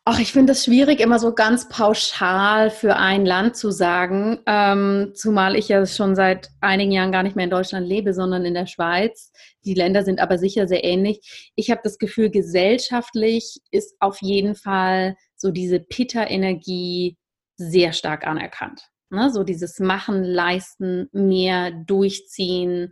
Ach, 0.05 0.19
ich 0.19 0.33
finde 0.33 0.51
es 0.51 0.65
schwierig, 0.65 0.99
immer 0.99 1.17
so 1.17 1.33
ganz 1.33 1.69
pauschal 1.69 2.69
für 2.69 2.97
ein 2.97 3.25
Land 3.25 3.55
zu 3.55 3.71
sagen, 3.71 4.39
ähm, 4.45 5.13
zumal 5.15 5.55
ich 5.55 5.69
ja 5.69 5.85
schon 5.85 6.13
seit 6.13 6.49
einigen 6.59 6.91
Jahren 6.91 7.13
gar 7.13 7.23
nicht 7.23 7.37
mehr 7.37 7.45
in 7.45 7.49
Deutschland 7.49 7.87
lebe, 7.87 8.13
sondern 8.13 8.43
in 8.43 8.53
der 8.53 8.67
Schweiz. 8.67 9.31
Die 9.63 9.73
Länder 9.73 10.03
sind 10.03 10.19
aber 10.19 10.37
sicher 10.37 10.67
sehr 10.67 10.83
ähnlich. 10.83 11.51
Ich 11.55 11.71
habe 11.71 11.79
das 11.85 11.99
Gefühl, 11.99 12.29
gesellschaftlich 12.31 13.61
ist 13.71 13.95
auf 14.01 14.21
jeden 14.21 14.55
Fall 14.55 15.15
so 15.37 15.51
diese 15.51 15.79
Pitta-Energie 15.79 17.15
sehr 17.55 17.93
stark 17.93 18.27
anerkannt. 18.27 18.89
Ne? 19.13 19.29
So 19.29 19.43
dieses 19.43 19.79
Machen, 19.79 20.23
Leisten, 20.23 21.07
mehr 21.11 21.69
durchziehen. 21.71 22.91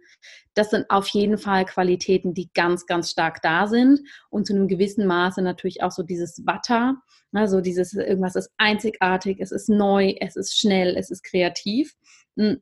Das 0.54 0.70
sind 0.70 0.86
auf 0.90 1.08
jeden 1.08 1.40
Fall 1.40 1.66
Qualitäten, 1.66 2.36
die 2.36 2.52
ganz, 2.54 2.86
ganz 2.86 3.10
stark 3.10 3.42
da 3.42 3.68
sind. 3.68 4.02
Und 4.30 4.46
zu 4.46 4.54
einem 4.54 4.68
gewissen 4.68 5.08
Maße 5.08 5.42
natürlich 5.42 5.82
auch 5.82 5.92
so 5.92 6.04
dieses 6.04 6.46
Watter. 6.46 7.02
Ne? 7.32 7.48
So 7.48 7.60
dieses, 7.60 7.94
irgendwas 7.94 8.36
ist 8.36 8.52
einzigartig, 8.58 9.40
es 9.40 9.52
ist 9.52 9.68
neu, 9.68 10.14
es 10.20 10.36
ist 10.36 10.60
schnell, 10.60 10.96
es 10.96 11.10
ist 11.10 11.24
kreativ. 11.24 11.96
Hm. 12.38 12.62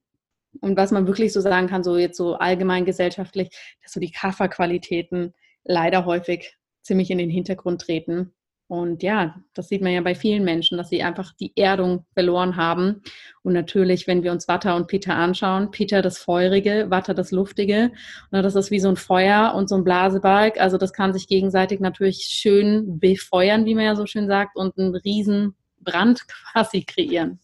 Und 0.62 0.78
was 0.78 0.92
man 0.92 1.06
wirklich 1.06 1.34
so 1.34 1.42
sagen 1.42 1.68
kann, 1.68 1.84
so 1.84 1.98
jetzt 1.98 2.18
so 2.18 2.36
allgemein 2.36 2.86
gesellschaftlich, 2.86 3.50
dass 3.84 3.92
so 3.92 4.00
die 4.00 4.12
Kafferqualitäten 4.12 5.34
leider 5.66 6.06
häufig 6.06 6.56
ziemlich 6.82 7.12
in 7.12 7.18
den 7.18 7.30
Hintergrund 7.30 7.82
treten. 7.82 8.34
Und 8.70 9.02
ja, 9.02 9.36
das 9.56 9.68
sieht 9.68 9.82
man 9.82 9.94
ja 9.94 10.02
bei 10.02 10.14
vielen 10.14 10.44
Menschen, 10.44 10.78
dass 10.78 10.90
sie 10.90 11.02
einfach 11.02 11.34
die 11.34 11.52
Erdung 11.56 12.06
verloren 12.14 12.56
haben. 12.56 13.02
Und 13.42 13.54
natürlich, 13.54 14.06
wenn 14.06 14.22
wir 14.22 14.32
uns 14.32 14.48
Watter 14.48 14.76
und 14.76 14.86
Peter 14.86 15.16
anschauen, 15.16 15.72
Peter 15.72 16.04
das 16.04 16.20
Feurige, 16.20 16.86
Watter 16.92 17.16
das 17.16 17.32
Luftige. 17.32 17.92
Und 18.30 18.44
das 18.44 18.54
ist 18.54 18.70
wie 18.70 18.80
so 18.80 18.90
ein 18.90 18.96
Feuer 18.96 19.56
und 19.56 19.70
so 19.70 19.76
ein 19.76 19.84
Blasebalg. 19.84 20.62
Also 20.62 20.78
das 20.78 20.94
kann 20.94 21.14
sich 21.14 21.28
gegenseitig 21.28 21.80
natürlich 21.80 22.18
schön 22.30 23.00
befeuern, 23.00 23.66
wie 23.66 23.74
man 23.74 23.86
ja 23.86 23.96
so 23.96 24.06
schön 24.06 24.28
sagt, 24.28 24.56
und 24.56 24.78
einen 24.78 24.96
riesen 24.96 25.56
Brand 25.80 26.28
quasi 26.54 26.84
kreieren. 26.84 27.40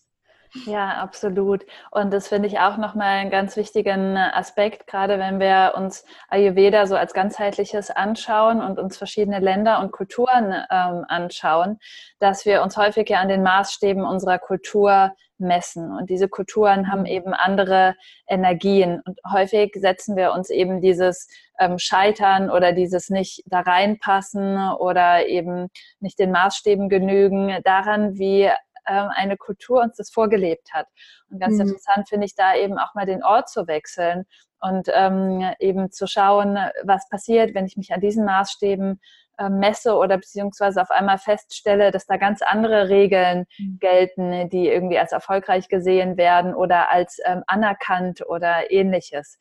Ja, 0.64 1.02
absolut. 1.02 1.66
Und 1.92 2.14
das 2.14 2.30
finde 2.30 2.48
ich 2.48 2.60
auch 2.60 2.78
nochmal 2.78 3.18
einen 3.20 3.30
ganz 3.30 3.58
wichtigen 3.58 4.16
Aspekt, 4.18 4.88
gerade 4.88 5.20
wenn 5.20 5.40
wir 5.40 5.74
uns 5.76 6.06
Ayurveda 6.30 6.88
so 6.88 6.96
als 6.96 7.14
ganzheitliches 7.14 7.92
anschauen 7.92 8.62
und 8.62 8.80
uns 8.80 8.98
verschiedene 8.98 9.40
Länder 9.40 9.82
und 9.82 9.92
Kulturen 9.92 10.54
ähm, 10.72 11.04
anschauen, 11.10 11.78
dass 12.20 12.46
wir 12.46 12.64
uns 12.64 12.78
häufig 12.78 13.10
ja 13.10 13.20
an 13.20 13.28
den 13.28 13.44
Maßstäben 13.44 14.04
unserer 14.04 14.40
Kultur 14.40 15.12
messen. 15.38 15.92
Und 15.92 16.10
diese 16.10 16.30
Kulturen 16.30 16.90
haben 16.90 17.06
eben 17.06 17.34
andere 17.34 17.96
Energien. 18.26 19.02
Und 19.06 19.20
häufig 19.30 19.74
setzen 19.76 20.16
wir 20.16 20.32
uns 20.32 20.50
eben 20.50 20.80
dieses 20.80 21.28
ähm, 21.60 21.78
Scheitern 21.78 22.50
oder 22.50 22.72
dieses 22.72 23.10
nicht 23.10 23.44
da 23.46 23.60
reinpassen 23.60 24.58
oder 24.80 25.28
eben 25.28 25.68
nicht 26.00 26.18
den 26.18 26.32
Maßstäben 26.32 26.88
genügen 26.88 27.60
daran, 27.66 28.18
wie 28.18 28.50
eine 28.86 29.38
Kultur 29.38 29.82
uns 29.82 29.98
das 29.98 30.12
vorgelebt 30.12 30.74
hat. 30.74 30.88
Und 31.30 31.40
ganz 31.40 31.56
mhm. 31.56 31.62
interessant 31.62 32.10
finde 32.10 32.26
ich 32.26 32.36
da 32.36 32.56
eben 32.56 32.78
auch 32.78 32.94
mal 32.94 33.06
den 33.06 33.24
Ort 33.24 33.50
zu 33.50 33.68
wechseln 33.68 34.26
und 34.62 34.88
ähm, 34.94 35.54
eben 35.60 35.92
zu 35.92 36.08
schauen, 36.08 36.58
was 36.84 37.08
passiert, 37.10 37.54
wenn 37.54 37.66
ich 37.66 37.78
mich 37.78 37.94
an 37.94 38.02
diesen 38.02 38.26
Maßstäben 38.26 39.00
äh, 39.38 39.50
messe 39.50 39.96
oder 39.96 40.18
beziehungsweise 40.18 40.82
auf 40.82 40.92
einmal 40.92 41.18
feststelle, 41.18 41.92
dass 41.92 42.06
da 42.06 42.18
ganz 42.18 42.42
andere 42.42 42.90
Regeln 42.90 43.46
mhm. 43.58 43.80
gelten, 43.80 44.50
die 44.50 44.68
irgendwie 44.68 44.98
als 44.98 45.12
erfolgreich 45.12 45.68
gesehen 45.68 46.18
werden 46.18 46.56
oder 46.56 46.92
als 46.92 47.20
ähm, 47.26 47.44
anerkannt 47.48 48.26
oder 48.28 48.72
ähnliches. 48.72 49.38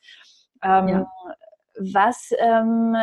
Ähm, 0.63 0.87
ja. 0.87 1.11
Was 1.93 2.31
ähm, 2.37 2.95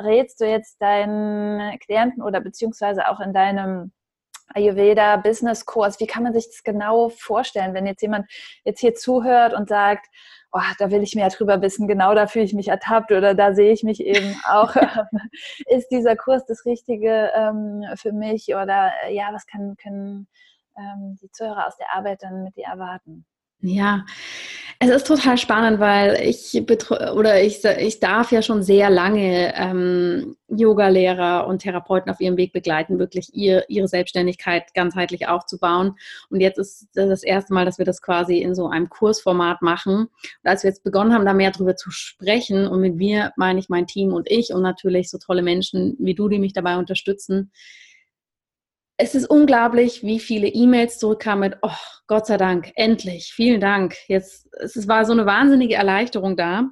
rätst 0.00 0.40
du 0.40 0.46
jetzt 0.46 0.80
deinen 0.80 1.78
Klienten 1.80 2.22
oder 2.22 2.40
beziehungsweise 2.40 3.08
auch 3.08 3.20
in 3.20 3.32
deinem 3.32 3.92
Ayurveda 4.54 5.16
Business 5.16 5.66
Kurs. 5.66 6.00
Wie 6.00 6.06
kann 6.06 6.22
man 6.22 6.32
sich 6.32 6.46
das 6.46 6.62
genau 6.62 7.08
vorstellen, 7.08 7.74
wenn 7.74 7.86
jetzt 7.86 8.02
jemand 8.02 8.30
jetzt 8.64 8.80
hier 8.80 8.94
zuhört 8.94 9.54
und 9.54 9.68
sagt, 9.68 10.06
oh, 10.52 10.60
da 10.78 10.90
will 10.90 11.02
ich 11.02 11.14
mehr 11.14 11.28
drüber 11.28 11.60
wissen, 11.60 11.88
genau 11.88 12.14
da 12.14 12.26
fühle 12.26 12.44
ich 12.44 12.54
mich 12.54 12.68
ertappt 12.68 13.12
oder 13.12 13.34
da 13.34 13.54
sehe 13.54 13.72
ich 13.72 13.82
mich 13.82 14.00
eben 14.04 14.34
auch. 14.48 14.74
ist 15.66 15.88
dieser 15.88 16.16
Kurs 16.16 16.44
das 16.46 16.64
Richtige 16.64 17.30
ähm, 17.34 17.84
für 17.96 18.12
mich 18.12 18.48
oder 18.48 18.92
ja, 19.10 19.28
was 19.32 19.46
kann, 19.46 19.76
können 19.76 20.28
ähm, 20.76 21.18
die 21.20 21.30
Zuhörer 21.30 21.66
aus 21.66 21.76
der 21.76 21.94
Arbeit 21.94 22.22
dann 22.22 22.44
mit 22.44 22.56
dir 22.56 22.66
erwarten? 22.66 23.26
Ja, 23.60 24.04
es 24.80 24.90
ist 24.90 25.08
total 25.08 25.36
spannend, 25.36 25.80
weil 25.80 26.20
ich 26.22 26.54
oder 27.12 27.42
ich, 27.42 27.64
ich 27.64 27.98
darf 27.98 28.30
ja 28.30 28.42
schon 28.42 28.62
sehr 28.62 28.90
lange 28.90 29.52
ähm, 29.56 30.36
Yoga-Lehrer 30.46 31.48
und 31.48 31.58
Therapeuten 31.58 32.12
auf 32.12 32.20
ihrem 32.20 32.36
Weg 32.36 32.52
begleiten, 32.52 33.00
wirklich 33.00 33.34
ihr, 33.34 33.64
ihre 33.68 33.88
Selbstständigkeit 33.88 34.72
ganzheitlich 34.74 35.26
aufzubauen. 35.26 35.96
Und 36.30 36.40
jetzt 36.40 36.58
ist 36.58 36.86
das 36.94 37.24
erste 37.24 37.52
Mal, 37.52 37.64
dass 37.64 37.78
wir 37.78 37.84
das 37.84 38.00
quasi 38.00 38.38
in 38.38 38.54
so 38.54 38.68
einem 38.68 38.88
Kursformat 38.88 39.62
machen. 39.62 40.02
Und 40.02 40.10
als 40.44 40.62
wir 40.62 40.70
jetzt 40.70 40.84
begonnen 40.84 41.12
haben, 41.12 41.26
da 41.26 41.34
mehr 41.34 41.50
drüber 41.50 41.74
zu 41.74 41.90
sprechen, 41.90 42.68
und 42.68 42.80
mit 42.80 42.98
wir 42.98 43.32
meine 43.36 43.58
ich 43.58 43.68
mein 43.68 43.88
Team 43.88 44.12
und 44.12 44.30
ich 44.30 44.52
und 44.52 44.62
natürlich 44.62 45.10
so 45.10 45.18
tolle 45.18 45.42
Menschen 45.42 45.96
wie 45.98 46.14
du, 46.14 46.28
die 46.28 46.38
mich 46.38 46.52
dabei 46.52 46.76
unterstützen, 46.78 47.50
es 48.98 49.14
ist 49.14 49.30
unglaublich, 49.30 50.02
wie 50.02 50.18
viele 50.18 50.48
E-Mails 50.48 50.98
zurückkamen 50.98 51.50
mit, 51.50 51.58
oh, 51.62 51.70
Gott 52.08 52.26
sei 52.26 52.36
Dank, 52.36 52.72
endlich, 52.74 53.32
vielen 53.32 53.60
Dank. 53.60 53.94
Jetzt, 54.08 54.48
es 54.60 54.88
war 54.88 55.04
so 55.04 55.12
eine 55.12 55.24
wahnsinnige 55.24 55.76
Erleichterung 55.76 56.36
da. 56.36 56.68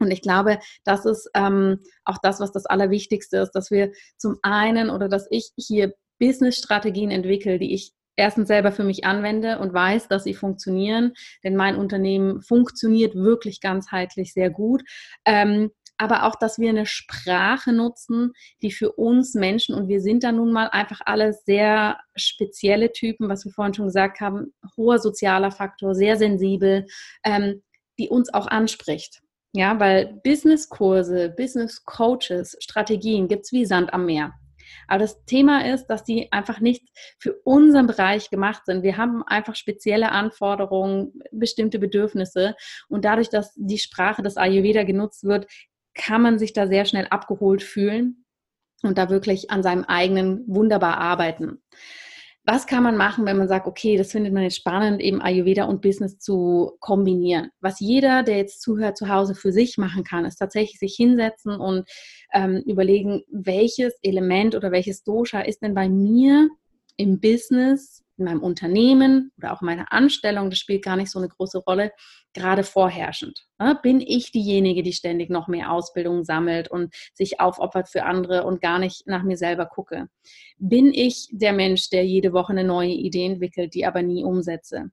Und 0.00 0.10
ich 0.10 0.22
glaube, 0.22 0.58
das 0.84 1.06
ist 1.06 1.30
ähm, 1.34 1.78
auch 2.04 2.18
das, 2.20 2.40
was 2.40 2.50
das 2.50 2.66
Allerwichtigste 2.66 3.38
ist, 3.38 3.52
dass 3.52 3.70
wir 3.70 3.92
zum 4.16 4.38
einen 4.42 4.90
oder 4.90 5.08
dass 5.08 5.28
ich 5.30 5.52
hier 5.56 5.94
Business-Strategien 6.18 7.12
entwickle, 7.12 7.60
die 7.60 7.72
ich 7.72 7.92
erstens 8.16 8.48
selber 8.48 8.72
für 8.72 8.84
mich 8.84 9.04
anwende 9.04 9.60
und 9.60 9.72
weiß, 9.72 10.08
dass 10.08 10.24
sie 10.24 10.34
funktionieren, 10.34 11.12
denn 11.44 11.54
mein 11.54 11.76
Unternehmen 11.76 12.42
funktioniert 12.42 13.14
wirklich 13.14 13.60
ganzheitlich 13.60 14.32
sehr 14.32 14.50
gut. 14.50 14.82
Ähm, 15.24 15.70
aber 16.02 16.24
auch, 16.24 16.34
dass 16.34 16.58
wir 16.58 16.68
eine 16.68 16.84
Sprache 16.84 17.72
nutzen, 17.72 18.32
die 18.60 18.72
für 18.72 18.90
uns 18.90 19.34
Menschen, 19.34 19.76
und 19.76 19.86
wir 19.86 20.00
sind 20.00 20.24
da 20.24 20.32
nun 20.32 20.50
mal 20.52 20.68
einfach 20.68 21.00
alle 21.04 21.32
sehr 21.32 22.00
spezielle 22.16 22.90
Typen, 22.90 23.28
was 23.28 23.44
wir 23.44 23.52
vorhin 23.52 23.72
schon 23.72 23.86
gesagt 23.86 24.20
haben, 24.20 24.52
hoher 24.76 24.98
sozialer 24.98 25.52
Faktor, 25.52 25.94
sehr 25.94 26.16
sensibel, 26.16 26.86
ähm, 27.22 27.62
die 28.00 28.08
uns 28.08 28.34
auch 28.34 28.48
anspricht. 28.48 29.20
Ja, 29.52 29.78
weil 29.78 30.20
Businesskurse, 30.24 31.32
Business 31.36 31.84
Coaches, 31.84 32.56
Strategien 32.58 33.28
gibt 33.28 33.44
es 33.44 33.52
wie 33.52 33.64
Sand 33.64 33.94
am 33.94 34.06
Meer. 34.06 34.32
Aber 34.88 35.00
das 35.00 35.24
Thema 35.24 35.66
ist, 35.66 35.86
dass 35.86 36.04
die 36.04 36.32
einfach 36.32 36.60
nicht 36.60 36.82
für 37.18 37.34
unseren 37.44 37.86
Bereich 37.86 38.30
gemacht 38.30 38.66
sind. 38.66 38.82
Wir 38.82 38.96
haben 38.96 39.22
einfach 39.22 39.54
spezielle 39.54 40.10
Anforderungen, 40.10 41.12
bestimmte 41.30 41.78
Bedürfnisse. 41.78 42.54
Und 42.88 43.04
dadurch, 43.04 43.28
dass 43.28 43.52
die 43.56 43.78
Sprache 43.78 44.22
des 44.22 44.36
Ayurveda 44.36 44.84
genutzt 44.84 45.24
wird, 45.24 45.46
kann 45.94 46.22
man 46.22 46.38
sich 46.38 46.52
da 46.52 46.66
sehr 46.66 46.84
schnell 46.84 47.06
abgeholt 47.08 47.62
fühlen 47.62 48.24
und 48.82 48.98
da 48.98 49.10
wirklich 49.10 49.50
an 49.50 49.62
seinem 49.62 49.84
eigenen 49.84 50.44
wunderbar 50.46 50.98
arbeiten. 50.98 51.62
Was 52.44 52.66
kann 52.66 52.82
man 52.82 52.96
machen, 52.96 53.24
wenn 53.24 53.38
man 53.38 53.46
sagt, 53.46 53.68
okay, 53.68 53.96
das 53.96 54.10
findet 54.10 54.32
man 54.32 54.42
jetzt 54.42 54.56
spannend, 54.56 55.00
eben 55.00 55.22
Ayurveda 55.22 55.64
und 55.64 55.80
Business 55.80 56.18
zu 56.18 56.72
kombinieren? 56.80 57.50
Was 57.60 57.78
jeder, 57.78 58.24
der 58.24 58.38
jetzt 58.38 58.60
zuhört, 58.62 58.96
zu 58.96 59.08
Hause 59.08 59.36
für 59.36 59.52
sich 59.52 59.78
machen 59.78 60.02
kann, 60.02 60.24
ist 60.24 60.36
tatsächlich 60.36 60.80
sich 60.80 60.96
hinsetzen 60.96 61.54
und 61.54 61.88
ähm, 62.32 62.64
überlegen, 62.66 63.22
welches 63.30 63.94
Element 64.02 64.56
oder 64.56 64.72
welches 64.72 65.04
Dosha 65.04 65.40
ist 65.42 65.62
denn 65.62 65.74
bei 65.74 65.88
mir 65.88 66.48
im 66.96 67.20
Business 67.20 68.02
in 68.22 68.26
meinem 68.26 68.42
Unternehmen 68.42 69.32
oder 69.36 69.52
auch 69.52 69.60
in 69.60 69.66
meiner 69.66 69.92
Anstellung, 69.92 70.48
das 70.48 70.58
spielt 70.58 70.84
gar 70.84 70.96
nicht 70.96 71.10
so 71.10 71.18
eine 71.18 71.28
große 71.28 71.58
Rolle, 71.58 71.92
gerade 72.32 72.64
vorherrschend. 72.64 73.46
Bin 73.82 74.00
ich 74.00 74.32
diejenige, 74.32 74.82
die 74.82 74.92
ständig 74.92 75.30
noch 75.30 75.48
mehr 75.48 75.70
Ausbildung 75.70 76.24
sammelt 76.24 76.70
und 76.70 76.94
sich 77.14 77.40
aufopfert 77.40 77.88
für 77.88 78.04
andere 78.04 78.44
und 78.44 78.60
gar 78.60 78.78
nicht 78.78 79.06
nach 79.06 79.22
mir 79.22 79.36
selber 79.36 79.66
gucke? 79.66 80.08
Bin 80.58 80.92
ich 80.94 81.28
der 81.30 81.52
Mensch, 81.52 81.90
der 81.90 82.06
jede 82.06 82.32
Woche 82.32 82.52
eine 82.52 82.64
neue 82.64 82.92
Idee 82.92 83.26
entwickelt, 83.26 83.74
die 83.74 83.84
aber 83.84 84.02
nie 84.02 84.24
umsetze? 84.24 84.90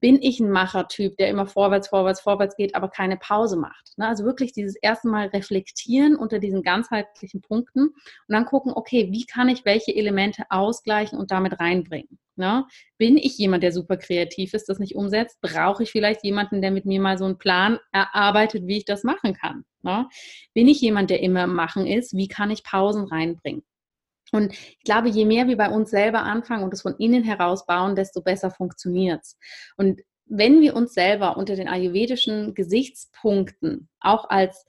Bin 0.00 0.22
ich 0.22 0.40
ein 0.40 0.50
Machertyp, 0.50 1.16
der 1.16 1.28
immer 1.28 1.46
vorwärts, 1.46 1.88
vorwärts, 1.88 2.20
vorwärts 2.20 2.56
geht, 2.56 2.74
aber 2.74 2.88
keine 2.88 3.16
Pause 3.16 3.56
macht. 3.56 3.92
Ne? 3.96 4.06
Also 4.06 4.24
wirklich 4.24 4.52
dieses 4.52 4.76
erste 4.76 5.08
Mal 5.08 5.28
reflektieren 5.28 6.16
unter 6.16 6.38
diesen 6.38 6.62
ganzheitlichen 6.62 7.40
Punkten 7.40 7.88
und 7.88 7.94
dann 8.28 8.46
gucken, 8.46 8.72
okay, 8.74 9.08
wie 9.10 9.26
kann 9.26 9.48
ich 9.48 9.64
welche 9.64 9.94
Elemente 9.94 10.44
ausgleichen 10.50 11.18
und 11.18 11.30
damit 11.30 11.58
reinbringen. 11.58 12.18
Ne? 12.36 12.66
Bin 12.98 13.16
ich 13.16 13.36
jemand, 13.38 13.64
der 13.64 13.72
super 13.72 13.96
kreativ 13.96 14.54
ist, 14.54 14.68
das 14.68 14.78
nicht 14.78 14.94
umsetzt? 14.94 15.40
Brauche 15.40 15.82
ich 15.82 15.90
vielleicht 15.90 16.22
jemanden, 16.22 16.62
der 16.62 16.70
mit 16.70 16.84
mir 16.84 17.00
mal 17.00 17.18
so 17.18 17.24
einen 17.24 17.38
Plan 17.38 17.78
erarbeitet, 17.90 18.66
wie 18.66 18.78
ich 18.78 18.84
das 18.84 19.02
machen 19.02 19.34
kann? 19.34 19.64
Ne? 19.82 20.08
Bin 20.54 20.68
ich 20.68 20.80
jemand, 20.80 21.10
der 21.10 21.20
immer 21.20 21.44
im 21.44 21.54
Machen 21.54 21.86
ist? 21.86 22.16
Wie 22.16 22.28
kann 22.28 22.52
ich 22.52 22.62
Pausen 22.62 23.04
reinbringen? 23.04 23.64
Und 24.32 24.52
ich 24.52 24.84
glaube, 24.84 25.08
je 25.08 25.24
mehr 25.24 25.48
wir 25.48 25.56
bei 25.56 25.70
uns 25.70 25.90
selber 25.90 26.22
anfangen 26.22 26.64
und 26.64 26.74
es 26.74 26.82
von 26.82 26.96
innen 26.98 27.24
heraus 27.24 27.66
bauen, 27.66 27.96
desto 27.96 28.22
besser 28.22 28.50
funktioniert 28.50 29.20
es. 29.22 29.38
Und 29.76 30.02
wenn 30.26 30.60
wir 30.60 30.76
uns 30.76 30.92
selber 30.92 31.36
unter 31.36 31.56
den 31.56 31.68
ayurvedischen 31.68 32.54
Gesichtspunkten 32.54 33.88
auch 34.00 34.28
als 34.28 34.66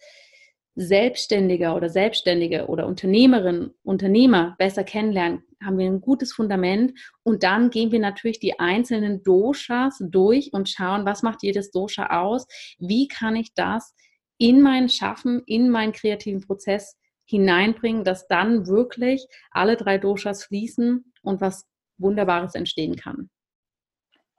Selbstständiger 0.76 1.76
oder 1.76 1.90
Selbstständige 1.90 2.68
oder 2.68 2.88
Unternehmerin, 2.88 3.72
Unternehmer 3.84 4.56
besser 4.58 4.86
kennenlernen, 4.86 5.44
haben 5.62 5.78
wir 5.78 5.88
ein 5.88 6.00
gutes 6.00 6.32
Fundament 6.32 6.98
und 7.24 7.44
dann 7.44 7.70
gehen 7.70 7.92
wir 7.92 8.00
natürlich 8.00 8.40
die 8.40 8.60
einzelnen 8.60 9.22
Doshas 9.24 9.98
durch 10.00 10.54
und 10.54 10.70
schauen, 10.70 11.06
was 11.06 11.22
macht 11.22 11.44
jedes 11.44 11.72
Dosha 11.72 12.22
aus, 12.22 12.48
wie 12.78 13.10
kann 13.10 13.36
ich 13.36 13.54
das 13.54 13.94
in 14.38 14.62
mein 14.62 14.88
Schaffen, 14.88 15.44
in 15.46 15.70
meinen 15.70 15.92
kreativen 15.92 16.40
Prozess 16.40 16.96
hineinbringen, 17.30 18.04
dass 18.04 18.28
dann 18.28 18.68
wirklich 18.68 19.28
alle 19.52 19.78
drei 19.78 19.98
Doshas 19.98 20.44
fließen 20.44 21.14
und 21.22 21.42
was 21.42 21.66
Wunderbares 21.98 22.56
entstehen 22.56 22.96
kann. 22.96 23.30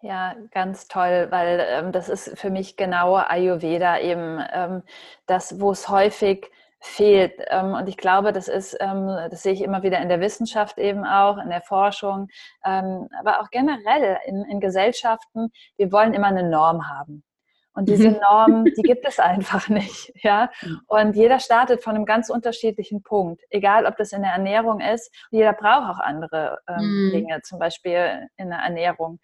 Ja, 0.03 0.34
ganz 0.51 0.88
toll, 0.88 1.26
weil 1.30 1.64
ähm, 1.68 1.93
das 1.93 2.09
ist 2.09 2.38
für 2.38 2.51
mich 2.51 2.76
genau 2.76 3.16
Ayurveda 3.16 3.99
eben 4.01 4.43
ähm, 4.53 4.82
das, 5.26 5.61
wo 5.61 5.72
es 5.72 5.91
häufig 5.91 6.51
fehlt. 6.80 7.34
Ähm, 7.49 7.74
und 7.74 7.88
ich 7.88 7.99
glaube, 7.99 8.32
das 8.32 8.49
ist, 8.49 8.76
ähm, 8.80 9.07
das 9.30 9.43
sehe 9.43 9.53
ich 9.53 9.61
immer 9.61 9.82
wieder 9.82 10.01
in 10.01 10.09
der 10.09 10.20
Wissenschaft 10.20 10.78
eben 10.78 11.05
auch, 11.05 11.36
in 11.36 11.51
der 11.51 11.61
Forschung, 11.61 12.28
ähm, 12.64 13.09
aber 13.20 13.41
auch 13.41 13.51
generell 13.51 14.18
in, 14.24 14.45
in 14.45 14.61
Gesellschaften. 14.61 15.51
Wir 15.76 15.93
wollen 15.93 16.14
immer 16.14 16.28
eine 16.28 16.49
Norm 16.49 16.88
haben. 16.88 17.22
Und 17.73 17.89
diese 17.89 18.11
mhm. 18.11 18.18
Norm, 18.21 18.64
die 18.77 18.83
gibt 18.83 19.07
es 19.07 19.18
einfach 19.18 19.68
nicht, 19.68 20.12
ja. 20.23 20.51
Und 20.87 21.16
jeder 21.16 21.39
startet 21.39 21.83
von 21.83 21.95
einem 21.95 22.05
ganz 22.05 22.31
unterschiedlichen 22.31 23.03
Punkt, 23.03 23.43
egal 23.51 23.87
ob 23.87 23.97
das 23.97 24.12
in 24.12 24.23
der 24.23 24.33
Ernährung 24.33 24.81
ist. 24.81 25.14
Jeder 25.31 25.53
braucht 25.53 25.91
auch 25.91 26.01
andere 26.01 26.59
ähm, 26.68 27.07
mhm. 27.07 27.11
Dinge, 27.12 27.41
zum 27.43 27.59
Beispiel 27.59 28.29
in 28.37 28.51
der 28.51 28.59
Ernährung. 28.59 29.21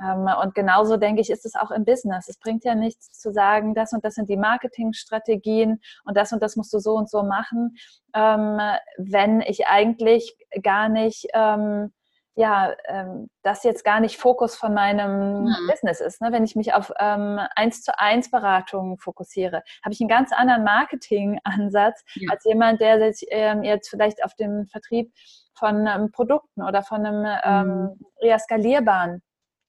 Ähm, 0.00 0.28
und 0.42 0.54
genauso 0.54 0.96
denke 0.96 1.20
ich, 1.20 1.30
ist 1.30 1.46
es 1.46 1.54
auch 1.54 1.70
im 1.70 1.84
Business. 1.84 2.28
Es 2.28 2.38
bringt 2.38 2.64
ja 2.64 2.74
nichts 2.74 3.18
zu 3.18 3.32
sagen, 3.32 3.74
das 3.74 3.92
und 3.92 4.04
das 4.04 4.14
sind 4.14 4.28
die 4.28 4.36
Marketingstrategien 4.36 5.80
und 6.04 6.16
das 6.16 6.32
und 6.32 6.42
das 6.42 6.56
musst 6.56 6.72
du 6.72 6.78
so 6.78 6.94
und 6.94 7.08
so 7.08 7.22
machen, 7.22 7.76
ähm, 8.14 8.58
wenn 8.98 9.40
ich 9.40 9.66
eigentlich 9.66 10.36
gar 10.62 10.88
nicht 10.88 11.26
ähm, 11.34 11.92
ja, 12.36 12.74
ähm, 12.84 13.30
das 13.42 13.64
jetzt 13.64 13.82
gar 13.82 13.98
nicht 13.98 14.18
Fokus 14.18 14.56
von 14.56 14.74
meinem 14.74 15.44
mhm. 15.44 15.68
Business 15.70 16.00
ist. 16.00 16.20
Ne? 16.20 16.32
Wenn 16.32 16.44
ich 16.44 16.54
mich 16.54 16.74
auf 16.74 16.92
ähm, 16.98 17.40
eins 17.56 17.82
zu 17.82 17.98
eins 17.98 18.30
Beratungen 18.30 18.98
fokussiere, 18.98 19.62
habe 19.82 19.94
ich 19.94 20.00
einen 20.00 20.08
ganz 20.08 20.32
anderen 20.32 20.62
Marketingansatz 20.62 22.04
ja. 22.14 22.30
als 22.30 22.44
jemand, 22.44 22.82
der 22.82 23.12
sich 23.12 23.26
ähm, 23.30 23.62
jetzt 23.62 23.88
vielleicht 23.88 24.22
auf 24.22 24.34
den 24.34 24.66
Vertrieb 24.66 25.12
von 25.54 25.86
ähm, 25.86 26.12
Produkten 26.12 26.62
oder 26.62 26.82
von 26.82 27.06
einem 27.06 27.24
ähm, 27.42 27.68
mhm. 27.68 27.98
ja, 28.20 28.38
skalierbaren 28.38 29.22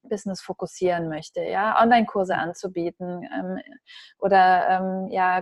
Business 0.03 0.41
fokussieren 0.41 1.07
möchte, 1.07 1.41
ja, 1.41 1.81
Online-Kurse 1.81 2.35
anzubieten 2.35 3.27
ähm, 3.33 3.59
oder 4.19 4.67
ähm, 4.69 5.07
ja, 5.09 5.41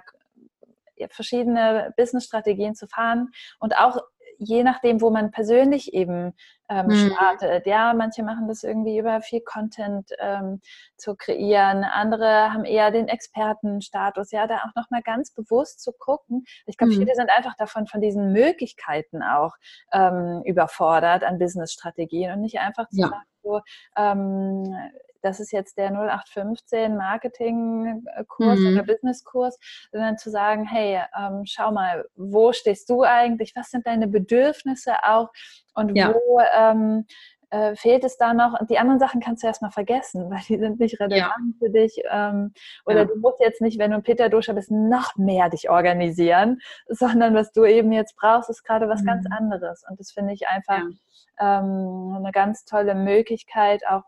verschiedene 1.09 1.93
Business-Strategien 1.97 2.75
zu 2.75 2.87
fahren 2.87 3.31
und 3.59 3.75
auch 3.77 3.97
je 4.37 4.63
nachdem, 4.63 5.01
wo 5.01 5.09
man 5.09 5.31
persönlich 5.31 5.93
eben 5.93 6.33
ähm, 6.69 6.87
mhm. 6.87 7.11
startet. 7.11 7.65
Ja, 7.65 7.93
manche 7.93 8.23
machen 8.23 8.47
das 8.47 8.63
irgendwie 8.63 8.97
über 8.97 9.21
viel 9.21 9.41
Content 9.41 10.11
ähm, 10.19 10.61
zu 10.97 11.15
kreieren. 11.15 11.83
Andere 11.83 12.53
haben 12.53 12.65
eher 12.65 12.91
den 12.91 13.07
Expertenstatus. 13.07 14.31
Ja, 14.31 14.47
da 14.47 14.57
auch 14.57 14.75
nochmal 14.75 15.01
ganz 15.03 15.31
bewusst 15.31 15.81
zu 15.81 15.91
gucken. 15.91 16.45
Ich 16.65 16.77
glaube, 16.77 16.93
mhm. 16.93 16.99
viele 16.99 17.15
sind 17.15 17.29
einfach 17.29 17.55
davon, 17.55 17.87
von 17.87 18.01
diesen 18.01 18.31
Möglichkeiten 18.31 19.21
auch 19.21 19.53
ähm, 19.91 20.41
überfordert 20.45 21.23
an 21.23 21.39
Business-Strategien 21.39 22.31
und 22.33 22.41
nicht 22.41 22.59
einfach 22.59 22.89
zu 22.89 23.01
ja. 23.01 23.07
sagen, 23.09 23.25
so, 23.43 23.61
ähm, 23.95 24.75
das 25.25 25.39
ist 25.39 25.51
jetzt 25.51 25.77
der 25.77 25.89
0815 25.91 26.95
Marketing-Kurs 26.95 28.59
mhm. 28.59 28.73
oder 28.73 28.83
Business-Kurs, 28.83 29.57
sondern 29.91 30.17
zu 30.17 30.29
sagen, 30.29 30.65
hey, 30.65 31.01
ähm, 31.17 31.41
schau 31.45 31.71
mal, 31.71 32.05
wo 32.15 32.53
stehst 32.53 32.89
du 32.89 33.03
eigentlich? 33.03 33.53
Was 33.55 33.71
sind 33.71 33.87
deine 33.87 34.07
Bedürfnisse 34.07 34.93
auch? 35.03 35.29
Und 35.73 35.95
ja. 35.95 36.13
wo 36.13 36.39
ähm, 36.55 37.05
äh, 37.49 37.75
fehlt 37.75 38.03
es 38.03 38.17
da 38.17 38.33
noch? 38.33 38.59
Und 38.59 38.69
die 38.69 38.77
anderen 38.77 38.99
Sachen 38.99 39.19
kannst 39.19 39.41
du 39.41 39.47
erstmal 39.47 39.71
vergessen, 39.71 40.29
weil 40.29 40.41
die 40.47 40.59
sind 40.59 40.79
nicht 40.79 40.99
relevant 40.99 41.15
ja. 41.17 41.59
für 41.59 41.69
dich. 41.69 42.01
Ähm, 42.09 42.53
oder 42.85 42.99
ja. 42.99 43.05
du 43.05 43.15
musst 43.17 43.39
jetzt 43.39 43.61
nicht, 43.61 43.79
wenn 43.79 43.91
du 43.91 43.97
ein 43.97 44.03
Peter 44.03 44.29
Dosha 44.29 44.53
bist, 44.53 44.69
noch 44.71 45.15
mehr 45.15 45.49
dich 45.49 45.69
organisieren, 45.69 46.59
sondern 46.87 47.33
was 47.33 47.51
du 47.51 47.65
eben 47.65 47.91
jetzt 47.91 48.15
brauchst, 48.15 48.49
ist 48.49 48.63
gerade 48.63 48.87
was 48.87 49.01
mhm. 49.01 49.07
ganz 49.07 49.25
anderes. 49.31 49.83
Und 49.89 49.99
das 49.99 50.11
finde 50.11 50.33
ich 50.33 50.47
einfach 50.47 50.83
ähm, 51.39 52.15
eine 52.17 52.31
ganz 52.31 52.65
tolle 52.65 52.93
Möglichkeit, 52.93 53.81
auch 53.87 54.03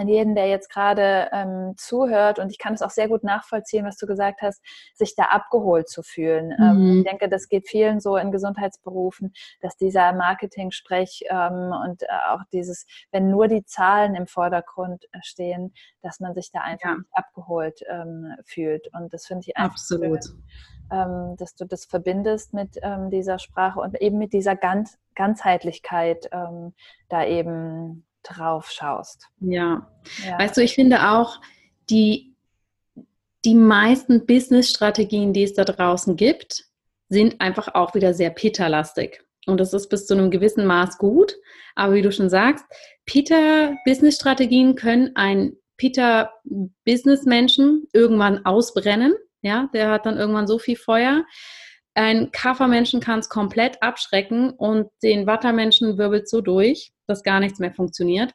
an 0.00 0.08
jeden, 0.08 0.34
der 0.34 0.48
jetzt 0.48 0.70
gerade 0.70 1.28
ähm, 1.30 1.74
zuhört, 1.76 2.38
und 2.38 2.50
ich 2.50 2.58
kann 2.58 2.72
es 2.72 2.80
auch 2.80 2.90
sehr 2.90 3.06
gut 3.06 3.22
nachvollziehen, 3.22 3.84
was 3.84 3.98
du 3.98 4.06
gesagt 4.06 4.40
hast, 4.40 4.62
sich 4.94 5.14
da 5.14 5.24
abgeholt 5.24 5.90
zu 5.90 6.02
fühlen. 6.02 6.52
Ähm, 6.58 6.76
mhm. 6.76 6.90
Ähm, 6.90 6.98
ich 6.98 7.04
denke, 7.04 7.28
das 7.28 7.48
geht 7.48 7.68
vielen 7.68 8.00
so 8.00 8.16
in 8.16 8.32
Gesundheitsberufen, 8.32 9.34
dass 9.60 9.76
dieser 9.76 10.14
Marketing-Sprech 10.14 11.24
ähm, 11.28 11.72
und 11.84 12.02
äh, 12.02 12.06
auch 12.30 12.40
dieses, 12.50 12.86
wenn 13.12 13.30
nur 13.30 13.46
die 13.46 13.64
Zahlen 13.66 14.14
im 14.14 14.26
Vordergrund 14.26 15.04
äh, 15.12 15.18
stehen, 15.22 15.74
dass 16.00 16.18
man 16.18 16.34
sich 16.34 16.50
da 16.50 16.60
einfach 16.60 16.90
ja. 16.90 16.96
nicht 16.96 17.10
abgeholt 17.12 17.80
ähm, 17.90 18.34
fühlt. 18.46 18.88
Und 18.94 19.12
das 19.12 19.26
finde 19.26 19.44
ich 19.46 19.56
einfach 19.58 19.72
Absolut. 19.72 20.24
Schön, 20.24 20.42
ähm, 20.90 21.36
dass 21.36 21.54
du 21.54 21.66
das 21.66 21.84
verbindest 21.84 22.54
mit 22.54 22.80
dieser 23.12 23.38
Sprache 23.38 23.80
und 23.80 24.00
eben 24.00 24.18
mit 24.18 24.32
dieser 24.32 24.56
ganz, 24.56 24.98
Ganzheitlichkeit 25.14 26.28
da 27.08 27.24
eben 27.24 28.04
drauf 28.22 28.70
schaust. 28.70 29.28
Ja. 29.40 29.90
ja. 30.24 30.38
Weißt 30.38 30.56
du, 30.56 30.62
ich 30.62 30.74
finde 30.74 31.10
auch, 31.10 31.40
die, 31.88 32.34
die 33.44 33.54
meisten 33.54 34.26
Business-Strategien, 34.26 35.32
die 35.32 35.44
es 35.44 35.54
da 35.54 35.64
draußen 35.64 36.16
gibt, 36.16 36.64
sind 37.08 37.40
einfach 37.40 37.74
auch 37.74 37.94
wieder 37.94 38.14
sehr 38.14 38.30
Peter-lastig. 38.30 39.24
Und 39.46 39.58
das 39.58 39.74
ist 39.74 39.88
bis 39.88 40.06
zu 40.06 40.14
einem 40.14 40.30
gewissen 40.30 40.66
Maß 40.66 40.98
gut. 40.98 41.34
Aber 41.74 41.94
wie 41.94 42.02
du 42.02 42.12
schon 42.12 42.30
sagst, 42.30 42.64
Peter-Business-Strategien 43.06 44.76
können 44.76 45.16
ein 45.16 45.56
Peter-Business-Menschen 45.76 47.88
irgendwann 47.92 48.44
ausbrennen. 48.44 49.14
Ja, 49.42 49.68
der 49.72 49.90
hat 49.90 50.06
dann 50.06 50.18
irgendwann 50.18 50.46
so 50.46 50.58
viel 50.58 50.76
Feuer. 50.76 51.24
Ein 51.94 52.30
Kaffermenschen 52.30 53.00
kann 53.00 53.18
es 53.18 53.28
komplett 53.28 53.82
abschrecken 53.82 54.50
und 54.50 54.88
den 55.02 55.26
Wattermenschen 55.26 55.98
wirbelt 55.98 56.28
so 56.28 56.40
durch 56.40 56.92
dass 57.10 57.22
gar 57.22 57.40
nichts 57.40 57.58
mehr 57.58 57.72
funktioniert. 57.72 58.32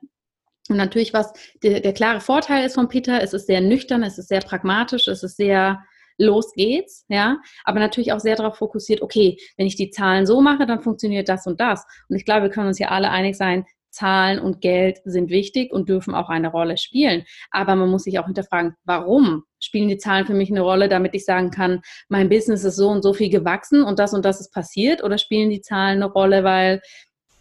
Und 0.69 0.77
natürlich, 0.77 1.13
was 1.13 1.31
der, 1.63 1.79
der 1.79 1.93
klare 1.93 2.21
Vorteil 2.21 2.65
ist 2.65 2.75
von 2.75 2.87
Peter, 2.87 3.21
es 3.21 3.33
ist 3.33 3.47
sehr 3.47 3.61
nüchtern, 3.61 4.03
es 4.03 4.17
ist 4.17 4.29
sehr 4.29 4.41
pragmatisch, 4.41 5.07
es 5.07 5.23
ist 5.23 5.37
sehr 5.37 5.83
los 6.17 6.53
geht's, 6.53 7.05
ja, 7.09 7.41
aber 7.65 7.79
natürlich 7.79 8.13
auch 8.13 8.19
sehr 8.19 8.37
darauf 8.37 8.57
fokussiert, 8.57 9.01
okay, 9.01 9.37
wenn 9.57 9.67
ich 9.67 9.75
die 9.75 9.89
Zahlen 9.89 10.25
so 10.25 10.41
mache, 10.41 10.65
dann 10.65 10.81
funktioniert 10.81 11.27
das 11.27 11.45
und 11.45 11.59
das. 11.59 11.85
Und 12.07 12.15
ich 12.15 12.23
glaube, 12.23 12.43
wir 12.43 12.49
können 12.49 12.67
uns 12.67 12.79
ja 12.79 12.87
alle 12.87 13.09
einig 13.09 13.35
sein, 13.35 13.65
Zahlen 13.95 14.39
und 14.39 14.59
Geld 14.59 14.99
sind 15.05 15.29
wichtig 15.29 15.71
und 15.71 15.87
dürfen 15.87 16.13
auch 16.13 16.27
eine 16.27 16.49
Rolle 16.49 16.77
spielen. 16.77 17.23
Aber 17.51 17.75
man 17.75 17.89
muss 17.89 18.03
sich 18.03 18.19
auch 18.19 18.25
hinterfragen, 18.25 18.75
warum 18.83 19.43
spielen 19.59 19.87
die 19.87 19.97
Zahlen 19.97 20.25
für 20.25 20.33
mich 20.33 20.51
eine 20.51 20.61
Rolle, 20.61 20.89
damit 20.89 21.15
ich 21.15 21.23
sagen 21.23 21.49
kann, 21.49 21.81
mein 22.09 22.27
Business 22.27 22.65
ist 22.65 22.75
so 22.75 22.89
und 22.89 23.03
so 23.03 23.13
viel 23.13 23.29
gewachsen 23.29 23.83
und 23.83 23.97
das 23.97 24.13
und 24.13 24.25
das 24.25 24.41
ist 24.41 24.53
passiert? 24.53 25.01
Oder 25.01 25.17
spielen 25.17 25.49
die 25.49 25.61
Zahlen 25.61 26.03
eine 26.03 26.11
Rolle, 26.11 26.43
weil 26.43 26.81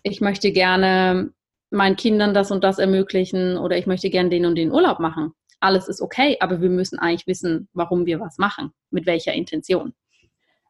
ich 0.05 0.21
möchte 0.21 0.53
gerne 0.53 1.33
meinen 1.71 1.97
Kindern 1.97 2.35
das 2.35 2.53
und 2.53 2.63
das 2.63 2.79
ermöglichen 2.79 3.57
oder 3.57 3.77
ich 3.77 3.87
möchte 3.87 4.11
gerne 4.11 4.29
den 4.29 4.47
und 4.47 4.55
den 4.55 4.71
Urlaub 4.71 5.01
machen. 5.01 5.33
Alles 5.59 5.89
ist 5.89 6.01
okay, 6.01 6.37
aber 6.41 6.61
wir 6.61 6.71
müssen 6.71 6.99
eigentlich 6.99 7.27
wissen, 7.27 7.69
warum 7.73 8.07
wir 8.07 8.21
was 8.21 8.39
machen, 8.39 8.73
mit 8.91 9.07
welcher 9.07 9.33
Intention. 9.33 9.95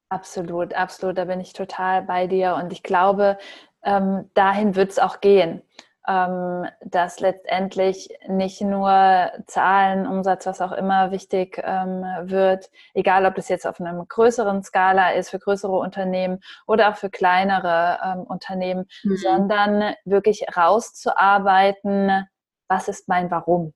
Absolut, 0.09 0.73
absolut, 0.75 1.19
da 1.19 1.25
bin 1.25 1.41
ich 1.41 1.53
total 1.53 2.03
bei 2.03 2.27
dir 2.27 2.55
und 2.55 2.73
ich 2.73 2.83
glaube, 2.83 3.37
ähm, 3.83 4.31
dahin 4.35 4.77
wird 4.77 4.93
es 4.93 4.99
auch 4.99 5.21
gehen 5.21 5.63
ähm, 6.07 6.67
dass 6.83 7.21
letztendlich 7.21 8.09
nicht 8.29 8.61
nur 8.61 9.31
Zahlen, 9.47 10.07
Umsatz, 10.07 10.47
was 10.47 10.61
auch 10.61 10.73
immer 10.73 11.11
wichtig 11.11 11.61
ähm, 11.65 12.03
wird, 12.23 12.71
egal 12.93 13.25
ob 13.25 13.37
das 13.37 13.49
jetzt 13.49 13.67
auf 13.67 13.81
einer 13.81 14.05
größeren 14.05 14.63
Skala 14.63 15.13
ist 15.13 15.31
für 15.31 15.39
größere 15.39 15.77
Unternehmen 15.77 16.41
oder 16.67 16.91
auch 16.91 16.97
für 16.97 17.11
kleinere 17.11 17.99
ähm, 18.05 18.21
Unternehmen, 18.25 18.87
mhm. 19.03 19.17
sondern 19.17 19.95
wirklich 20.05 20.45
rauszuarbeiten, 20.55 22.29
was 22.69 22.89
ist 22.89 23.09
mein 23.09 23.31
Warum. 23.31 23.73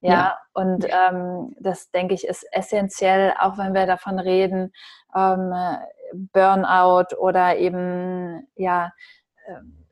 Ja, 0.00 0.12
ja. 0.12 0.38
und 0.52 0.84
ähm, 0.84 1.56
das 1.60 1.90
denke 1.90 2.12
ich 2.12 2.26
ist 2.26 2.46
essentiell, 2.52 3.32
auch 3.38 3.56
wenn 3.56 3.72
wir 3.72 3.86
davon 3.86 4.18
reden, 4.18 4.70
ähm, 5.16 5.54
Burnout 6.32 7.16
oder 7.16 7.56
eben 7.56 8.46
ja 8.54 8.92
ähm, 9.48 9.83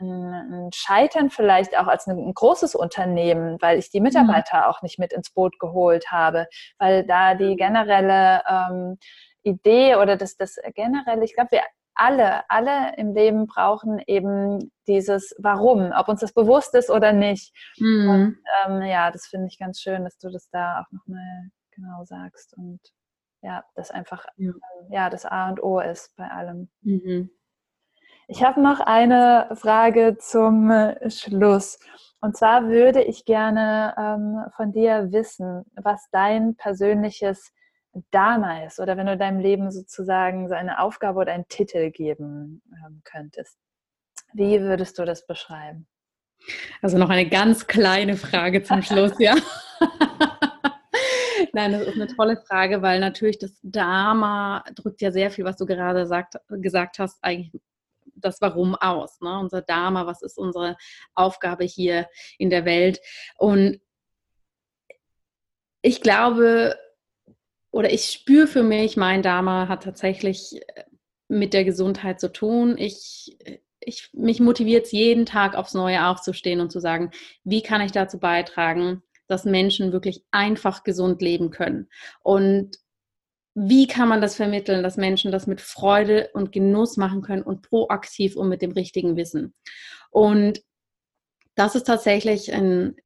ein, 0.00 0.70
Scheitern 0.74 1.30
vielleicht 1.30 1.76
auch 1.76 1.86
als 1.86 2.06
ein, 2.06 2.32
großes 2.34 2.74
Unternehmen, 2.74 3.58
weil 3.60 3.78
ich 3.78 3.90
die 3.90 4.00
mhm. 4.00 4.04
Mitarbeiter 4.04 4.58
mhm. 4.58 4.64
auch 4.64 4.82
nicht 4.82 4.98
mit 4.98 5.12
ins 5.12 5.30
Boot 5.30 5.58
geholt 5.58 6.10
habe, 6.10 6.46
weil 6.78 7.04
da 7.04 7.34
die 7.34 7.56
generelle 7.56 8.42
ähm, 8.48 8.98
Idee 9.42 9.96
oder 9.96 10.16
das, 10.16 10.36
das 10.36 10.56
generelle, 10.74 11.24
ich 11.24 11.34
glaube, 11.34 11.52
wir 11.52 11.62
alle, 11.94 12.48
alle 12.50 12.96
im 12.96 13.14
Leben 13.14 13.46
brauchen 13.46 14.00
eben 14.06 14.72
dieses 14.86 15.34
Warum, 15.38 15.92
ob 15.92 16.08
uns 16.08 16.20
das 16.20 16.32
bewusst 16.32 16.74
ist 16.74 16.90
oder 16.90 17.12
nicht. 17.12 17.54
Mhm. 17.78 18.08
Und 18.08 18.38
ähm, 18.64 18.82
ja, 18.82 19.10
das 19.10 19.26
finde 19.26 19.48
ich 19.48 19.58
ganz 19.58 19.80
schön, 19.80 20.04
dass 20.04 20.18
du 20.18 20.30
das 20.30 20.48
da 20.50 20.80
auch 20.80 20.92
nochmal 20.92 21.50
genau 21.70 22.04
sagst 22.04 22.56
und 22.56 22.80
ja, 23.42 23.64
das 23.74 23.90
einfach 23.90 24.26
ja. 24.36 24.50
Ähm, 24.50 24.92
ja 24.92 25.10
das 25.10 25.26
A 25.26 25.48
und 25.48 25.62
O 25.62 25.80
ist 25.80 26.14
bei 26.16 26.28
allem. 26.28 26.70
Mhm. 26.82 27.30
Ich 28.34 28.42
habe 28.42 28.62
noch 28.62 28.80
eine 28.80 29.46
Frage 29.52 30.16
zum 30.18 30.70
äh, 30.70 31.10
Schluss. 31.10 31.78
Und 32.22 32.34
zwar 32.34 32.66
würde 32.66 33.02
ich 33.02 33.26
gerne 33.26 33.94
ähm, 33.98 34.50
von 34.56 34.72
dir 34.72 35.12
wissen, 35.12 35.66
was 35.74 36.08
dein 36.12 36.56
persönliches 36.56 37.52
Dharma 38.10 38.64
ist 38.64 38.80
oder 38.80 38.96
wenn 38.96 39.04
du 39.04 39.18
deinem 39.18 39.38
Leben 39.38 39.70
sozusagen 39.70 40.48
so 40.48 40.54
eine 40.54 40.80
Aufgabe 40.80 41.18
oder 41.18 41.34
einen 41.34 41.46
Titel 41.48 41.90
geben 41.90 42.62
ähm, 42.86 43.02
könntest. 43.04 43.58
Wie 44.32 44.62
würdest 44.62 44.98
du 44.98 45.04
das 45.04 45.26
beschreiben? 45.26 45.86
Also 46.80 46.96
noch 46.96 47.10
eine 47.10 47.28
ganz 47.28 47.66
kleine 47.66 48.16
Frage 48.16 48.62
zum 48.62 48.80
Schluss, 48.80 49.12
ja. 49.18 49.34
Nein, 51.52 51.72
das 51.72 51.82
ist 51.82 51.96
eine 51.96 52.06
tolle 52.06 52.38
Frage, 52.48 52.80
weil 52.80 52.98
natürlich 52.98 53.38
das 53.38 53.52
Dharma 53.62 54.64
drückt 54.74 55.02
ja 55.02 55.12
sehr 55.12 55.30
viel, 55.30 55.44
was 55.44 55.58
du 55.58 55.66
gerade 55.66 56.06
sagt, 56.06 56.38
gesagt 56.48 56.98
hast, 56.98 57.22
eigentlich 57.22 57.52
das 58.24 58.40
Warum 58.40 58.74
aus. 58.74 59.20
Ne? 59.20 59.38
Unser 59.38 59.62
Dharma, 59.62 60.06
was 60.06 60.22
ist 60.22 60.38
unsere 60.38 60.76
Aufgabe 61.14 61.64
hier 61.64 62.08
in 62.38 62.50
der 62.50 62.64
Welt? 62.64 63.00
Und 63.36 63.80
ich 65.82 66.00
glaube, 66.00 66.76
oder 67.72 67.92
ich 67.92 68.04
spüre 68.04 68.46
für 68.46 68.62
mich, 68.62 68.96
mein 68.96 69.22
Dharma 69.22 69.66
hat 69.68 69.82
tatsächlich 69.82 70.60
äh, 70.76 70.84
mit 71.28 71.54
der 71.54 71.64
Gesundheit 71.64 72.20
zu 72.20 72.30
tun. 72.30 72.76
Ich, 72.78 73.36
ich, 73.80 74.10
mich 74.12 74.38
motiviert 74.40 74.86
es 74.86 74.92
jeden 74.92 75.26
Tag 75.26 75.56
aufs 75.56 75.74
Neue 75.74 76.06
aufzustehen 76.06 76.60
und 76.60 76.70
zu 76.70 76.80
sagen, 76.80 77.10
wie 77.44 77.62
kann 77.62 77.80
ich 77.80 77.90
dazu 77.90 78.18
beitragen, 78.18 79.02
dass 79.26 79.44
Menschen 79.44 79.92
wirklich 79.92 80.24
einfach 80.30 80.84
gesund 80.84 81.22
leben 81.22 81.50
können. 81.50 81.88
Und 82.22 82.76
wie 83.54 83.86
kann 83.86 84.08
man 84.08 84.20
das 84.20 84.36
vermitteln, 84.36 84.82
dass 84.82 84.96
Menschen 84.96 85.30
das 85.30 85.46
mit 85.46 85.60
Freude 85.60 86.30
und 86.32 86.52
Genuss 86.52 86.96
machen 86.96 87.22
können 87.22 87.42
und 87.42 87.62
proaktiv 87.62 88.36
und 88.36 88.48
mit 88.48 88.62
dem 88.62 88.72
richtigen 88.72 89.16
Wissen. 89.16 89.54
Und 90.10 90.62
das 91.54 91.74
ist 91.74 91.84
tatsächlich 91.84 92.52
ein, 92.52 92.96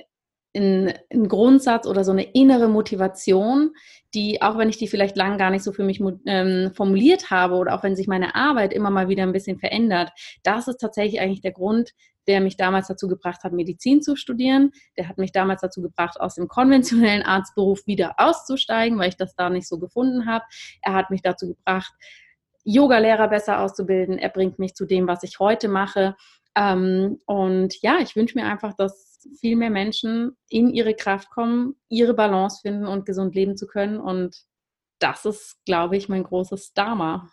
ein, 0.54 0.94
ein, 1.12 1.28
Grundsatz 1.28 1.86
oder 1.86 2.04
so 2.04 2.12
eine 2.12 2.22
innere 2.32 2.68
Motivation, 2.68 3.72
die, 4.14 4.40
auch 4.40 4.56
wenn 4.56 4.68
ich 4.68 4.78
die 4.78 4.88
vielleicht 4.88 5.16
lang 5.16 5.36
gar 5.36 5.50
nicht 5.50 5.64
so 5.64 5.72
für 5.72 5.82
mich 5.82 6.00
ähm, 6.26 6.70
formuliert 6.74 7.30
habe 7.30 7.56
oder 7.56 7.74
auch 7.74 7.82
wenn 7.82 7.96
sich 7.96 8.06
meine 8.06 8.36
Arbeit 8.36 8.72
immer 8.72 8.90
mal 8.90 9.08
wieder 9.08 9.24
ein 9.24 9.32
bisschen 9.32 9.58
verändert, 9.58 10.10
das 10.44 10.68
ist 10.68 10.78
tatsächlich 10.78 11.20
eigentlich 11.20 11.42
der 11.42 11.52
Grund, 11.52 11.92
der 12.28 12.40
mich 12.40 12.56
damals 12.56 12.88
dazu 12.88 13.08
gebracht 13.08 13.44
hat, 13.44 13.52
Medizin 13.52 14.02
zu 14.02 14.16
studieren. 14.16 14.72
Der 14.96 15.08
hat 15.08 15.18
mich 15.18 15.32
damals 15.32 15.60
dazu 15.60 15.82
gebracht, 15.82 16.20
aus 16.20 16.34
dem 16.34 16.48
konventionellen 16.48 17.22
Arztberuf 17.22 17.86
wieder 17.86 18.14
auszusteigen, 18.18 18.98
weil 18.98 19.08
ich 19.08 19.16
das 19.16 19.34
da 19.34 19.50
nicht 19.50 19.68
so 19.68 19.78
gefunden 19.78 20.26
habe. 20.26 20.44
Er 20.82 20.94
hat 20.94 21.10
mich 21.10 21.22
dazu 21.22 21.48
gebracht, 21.48 21.92
Yoga-Lehrer 22.64 23.28
besser 23.28 23.60
auszubilden. 23.60 24.18
Er 24.18 24.28
bringt 24.28 24.58
mich 24.58 24.74
zu 24.74 24.86
dem, 24.86 25.06
was 25.06 25.22
ich 25.22 25.38
heute 25.38 25.68
mache. 25.68 26.16
Ähm, 26.56 27.20
und 27.26 27.80
ja, 27.82 27.98
ich 28.00 28.16
wünsche 28.16 28.38
mir 28.38 28.46
einfach, 28.46 28.74
dass 28.74 29.18
viel 29.40 29.56
mehr 29.56 29.70
Menschen 29.70 30.36
in 30.48 30.70
ihre 30.72 30.94
Kraft 30.94 31.30
kommen, 31.30 31.76
ihre 31.88 32.14
Balance 32.14 32.60
finden 32.62 32.86
und 32.86 33.06
gesund 33.06 33.34
leben 33.34 33.56
zu 33.56 33.66
können. 33.66 34.00
Und 34.00 34.36
das 34.98 35.24
ist, 35.24 35.64
glaube 35.64 35.96
ich, 35.96 36.08
mein 36.08 36.24
großes 36.24 36.72
Dharma. 36.72 37.30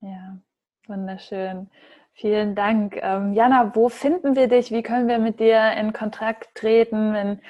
Ja, 0.00 0.38
wunderschön. 0.86 1.70
Vielen 2.16 2.54
Dank. 2.54 2.96
Ähm, 3.02 3.32
Jana, 3.32 3.74
wo 3.74 3.88
finden 3.88 4.36
wir 4.36 4.46
dich? 4.46 4.70
Wie 4.70 4.84
können 4.84 5.08
wir 5.08 5.18
mit 5.18 5.40
dir 5.40 5.72
in 5.72 5.92
Kontakt 5.92 6.54
treten, 6.54 7.12
wenn 7.12 7.40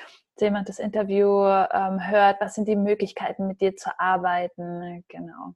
jemand 0.40 0.70
das 0.70 0.78
Interview 0.78 1.44
ähm, 1.44 2.00
hört? 2.08 2.40
Was 2.40 2.54
sind 2.54 2.66
die 2.66 2.76
Möglichkeiten, 2.76 3.46
mit 3.46 3.60
dir 3.60 3.76
zu 3.76 3.90
arbeiten? 4.00 5.04
Genau. 5.08 5.54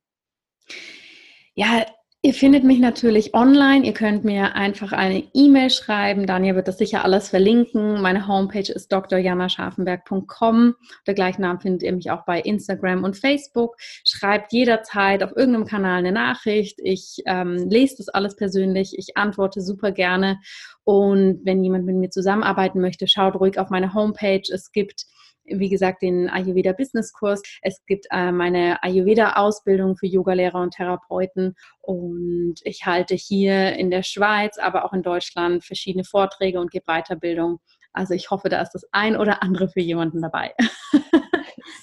Ja, 1.55 1.87
Ihr 2.21 2.35
findet 2.35 2.65
mich 2.65 2.81
natürlich 2.81 3.33
online. 3.33 3.87
Ihr 3.87 3.93
könnt 3.93 4.25
mir 4.25 4.57
einfach 4.57 4.91
eine 4.91 5.23
E-Mail 5.35 5.71
schreiben. 5.71 6.27
Daniel 6.27 6.57
wird 6.57 6.67
das 6.67 6.77
sicher 6.77 7.05
alles 7.05 7.29
verlinken. 7.29 8.03
Meine 8.03 8.27
Homepage 8.27 8.73
ist 8.73 8.91
drjanascharfenberg.com. 8.91 10.75
Der 11.07 11.15
gleichen 11.15 11.43
Namen 11.43 11.61
findet 11.61 11.85
ihr 11.85 11.93
mich 11.93 12.11
auch 12.11 12.25
bei 12.25 12.41
Instagram 12.41 13.05
und 13.05 13.17
Facebook. 13.17 13.77
Schreibt 14.05 14.53
jederzeit 14.53 15.23
auf 15.23 15.31
irgendeinem 15.37 15.67
Kanal 15.67 15.99
eine 15.99 16.11
Nachricht. 16.11 16.81
Ich 16.83 17.23
ähm, 17.27 17.69
lese 17.69 17.99
das 17.99 18.09
alles 18.09 18.35
persönlich. 18.35 18.99
Ich 18.99 19.17
antworte 19.17 19.61
super 19.61 19.93
gerne. 19.93 20.41
Und 20.83 21.43
wenn 21.45 21.63
jemand 21.63 21.87
mit 21.87 21.95
mir 21.95 22.11
zusammenarbeiten 22.11 22.81
möchte, 22.81 23.07
schaut 23.07 23.37
ruhig 23.37 23.61
auf 23.61 23.71
meine 23.71 23.95
Homepage. 23.95 24.43
Es 24.53 24.73
gibt 24.73 25.07
wie 25.51 25.69
gesagt, 25.69 26.03
den 26.03 26.29
Ayurveda 26.29 26.73
Business 26.73 27.13
Kurs. 27.13 27.43
Es 27.63 27.85
gibt 27.87 28.07
äh, 28.11 28.33
meine 28.33 28.83
Ayurveda 28.83 29.35
Ausbildung 29.35 29.97
für 29.97 30.07
Yogalehrer 30.07 30.61
und 30.61 30.75
Therapeuten 30.75 31.57
und 31.81 32.57
ich 32.65 32.87
halte 32.87 33.15
hier 33.15 33.75
in 33.75 33.91
der 33.91 34.03
Schweiz, 34.03 34.59
aber 34.59 34.85
auch 34.85 34.93
in 34.93 35.03
Deutschland 35.03 35.65
verschiedene 35.65 36.05
Vorträge 36.05 36.61
und 36.61 36.71
gebe 36.71 36.87
Weiterbildung. 36.87 37.61
Also 37.93 38.15
ich 38.15 38.31
hoffe, 38.31 38.49
da 38.49 38.61
ist 38.61 38.73
das 38.73 38.87
ein 38.93 39.17
oder 39.17 39.43
andere 39.43 39.69
für 39.69 39.81
jemanden 39.81 40.23
dabei. 40.23 40.55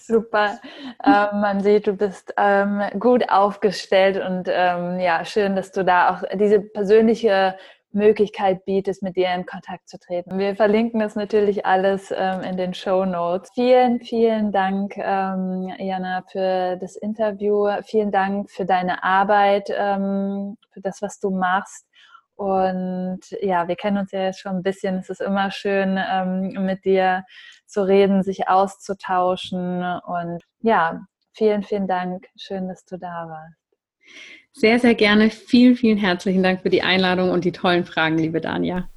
Super. 0.07 0.59
Ähm, 1.03 1.41
man 1.41 1.61
sieht, 1.61 1.87
du 1.87 1.93
bist 1.93 2.33
ähm, 2.37 2.81
gut 2.99 3.29
aufgestellt 3.29 4.23
und 4.23 4.47
ähm, 4.47 4.99
ja, 4.99 5.25
schön, 5.25 5.55
dass 5.55 5.71
du 5.71 5.83
da 5.83 6.15
auch 6.15 6.23
diese 6.37 6.61
persönliche 6.61 7.57
Möglichkeit 7.95 8.65
bietest, 8.65 9.01
mit 9.01 9.15
dir 9.15 9.33
in 9.33 9.45
Kontakt 9.45 9.89
zu 9.89 9.97
treten. 9.99 10.37
Wir 10.37 10.55
verlinken 10.55 10.99
das 10.99 11.15
natürlich 11.15 11.65
alles 11.65 12.13
ähm, 12.15 12.41
in 12.41 12.57
den 12.57 12.73
Show 12.73 13.05
Notes. 13.05 13.49
Vielen, 13.53 14.01
vielen 14.01 14.51
Dank, 14.51 14.95
ähm, 14.97 15.73
Jana, 15.79 16.23
für 16.29 16.77
das 16.77 16.95
Interview. 16.95 17.67
Vielen 17.83 18.11
Dank 18.11 18.51
für 18.51 18.65
deine 18.65 19.03
Arbeit, 19.03 19.69
ähm, 19.69 20.57
für 20.71 20.81
das, 20.81 21.01
was 21.01 21.19
du 21.19 21.31
machst. 21.31 21.87
Und 22.35 23.21
ja, 23.41 23.67
wir 23.67 23.75
kennen 23.77 23.97
uns 23.97 24.11
ja 24.11 24.23
jetzt 24.23 24.41
schon 24.41 24.57
ein 24.57 24.63
bisschen. 24.63 24.95
Es 24.97 25.09
ist 25.09 25.21
immer 25.21 25.51
schön, 25.51 25.97
ähm, 25.97 26.65
mit 26.65 26.83
dir 26.83 27.23
zu 27.65 27.87
reden, 27.87 28.23
sich 28.23 28.49
auszutauschen. 28.49 29.83
Und 30.05 30.43
ja, 30.59 31.01
vielen, 31.33 31.63
vielen 31.63 31.87
Dank. 31.87 32.27
Schön, 32.35 32.67
dass 32.67 32.83
du 32.85 32.97
da 32.97 33.27
warst. 33.29 34.44
Sehr, 34.57 34.79
sehr 34.79 34.95
gerne. 34.95 35.29
Vielen, 35.29 35.75
vielen 35.75 35.97
herzlichen 35.97 36.41
Dank 36.41 36.61
für 36.61 36.69
die 36.69 36.81
Einladung 36.81 37.29
und 37.29 37.43
die 37.43 37.51
tollen 37.51 37.83
Fragen, 37.83 38.17
liebe 38.17 38.39
Dania. 38.39 38.87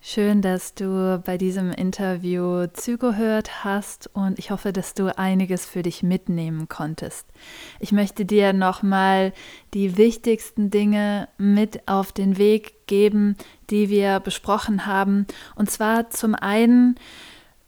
Schön, 0.00 0.42
dass 0.42 0.74
du 0.74 1.22
bei 1.24 1.38
diesem 1.38 1.70
Interview 1.70 2.66
zugehört 2.72 3.64
hast 3.64 4.10
und 4.12 4.40
ich 4.40 4.50
hoffe, 4.50 4.72
dass 4.72 4.94
du 4.94 5.16
einiges 5.16 5.66
für 5.66 5.84
dich 5.84 6.02
mitnehmen 6.02 6.68
konntest. 6.68 7.28
Ich 7.78 7.92
möchte 7.92 8.24
dir 8.24 8.52
nochmal 8.52 9.32
die 9.72 9.96
wichtigsten 9.96 10.70
Dinge 10.70 11.28
mit 11.38 11.86
auf 11.86 12.10
den 12.10 12.38
Weg 12.38 12.86
geben, 12.88 13.36
die 13.70 13.88
wir 13.88 14.18
besprochen 14.18 14.86
haben. 14.86 15.26
Und 15.54 15.70
zwar 15.70 16.10
zum 16.10 16.34
einen, 16.34 16.96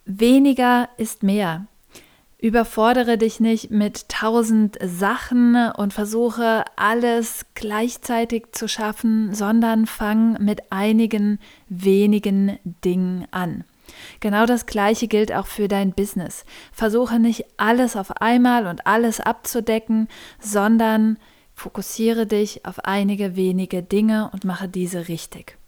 weniger 0.05 0.89
ist 0.97 1.23
mehr. 1.23 1.69
Überfordere 2.41 3.19
dich 3.19 3.41
nicht 3.41 3.73
mit 3.73 4.09
tausend 4.09 4.79
Sachen 4.81 5.57
und 5.73 5.93
versuche 5.93 6.65
alles 6.77 7.47
gleichzeitig 7.55 8.53
zu 8.53 8.69
schaffen, 8.69 9.35
sondern 9.35 9.87
fang 9.87 10.41
mit 10.41 10.71
einigen 10.71 11.41
wenigen 11.69 12.61
Dingen 12.85 13.27
an. 13.33 13.65
Genau 14.21 14.47
das 14.47 14.67
Gleiche 14.67 15.09
gilt 15.09 15.33
auch 15.33 15.49
für 15.49 15.67
dein 15.67 15.93
Business. 15.93 16.45
Versuche 16.71 17.19
nicht 17.19 17.45
alles 17.57 17.97
auf 17.97 18.21
einmal 18.21 18.69
und 18.69 18.87
alles 18.87 19.19
abzudecken, 19.19 20.07
sondern 20.39 21.19
fokussiere 21.55 22.27
dich 22.27 22.65
auf 22.65 22.85
einige 22.85 23.35
wenige 23.35 23.83
Dinge 23.83 24.31
und 24.33 24.45
mache 24.45 24.69
diese 24.69 25.09
richtig. 25.09 25.59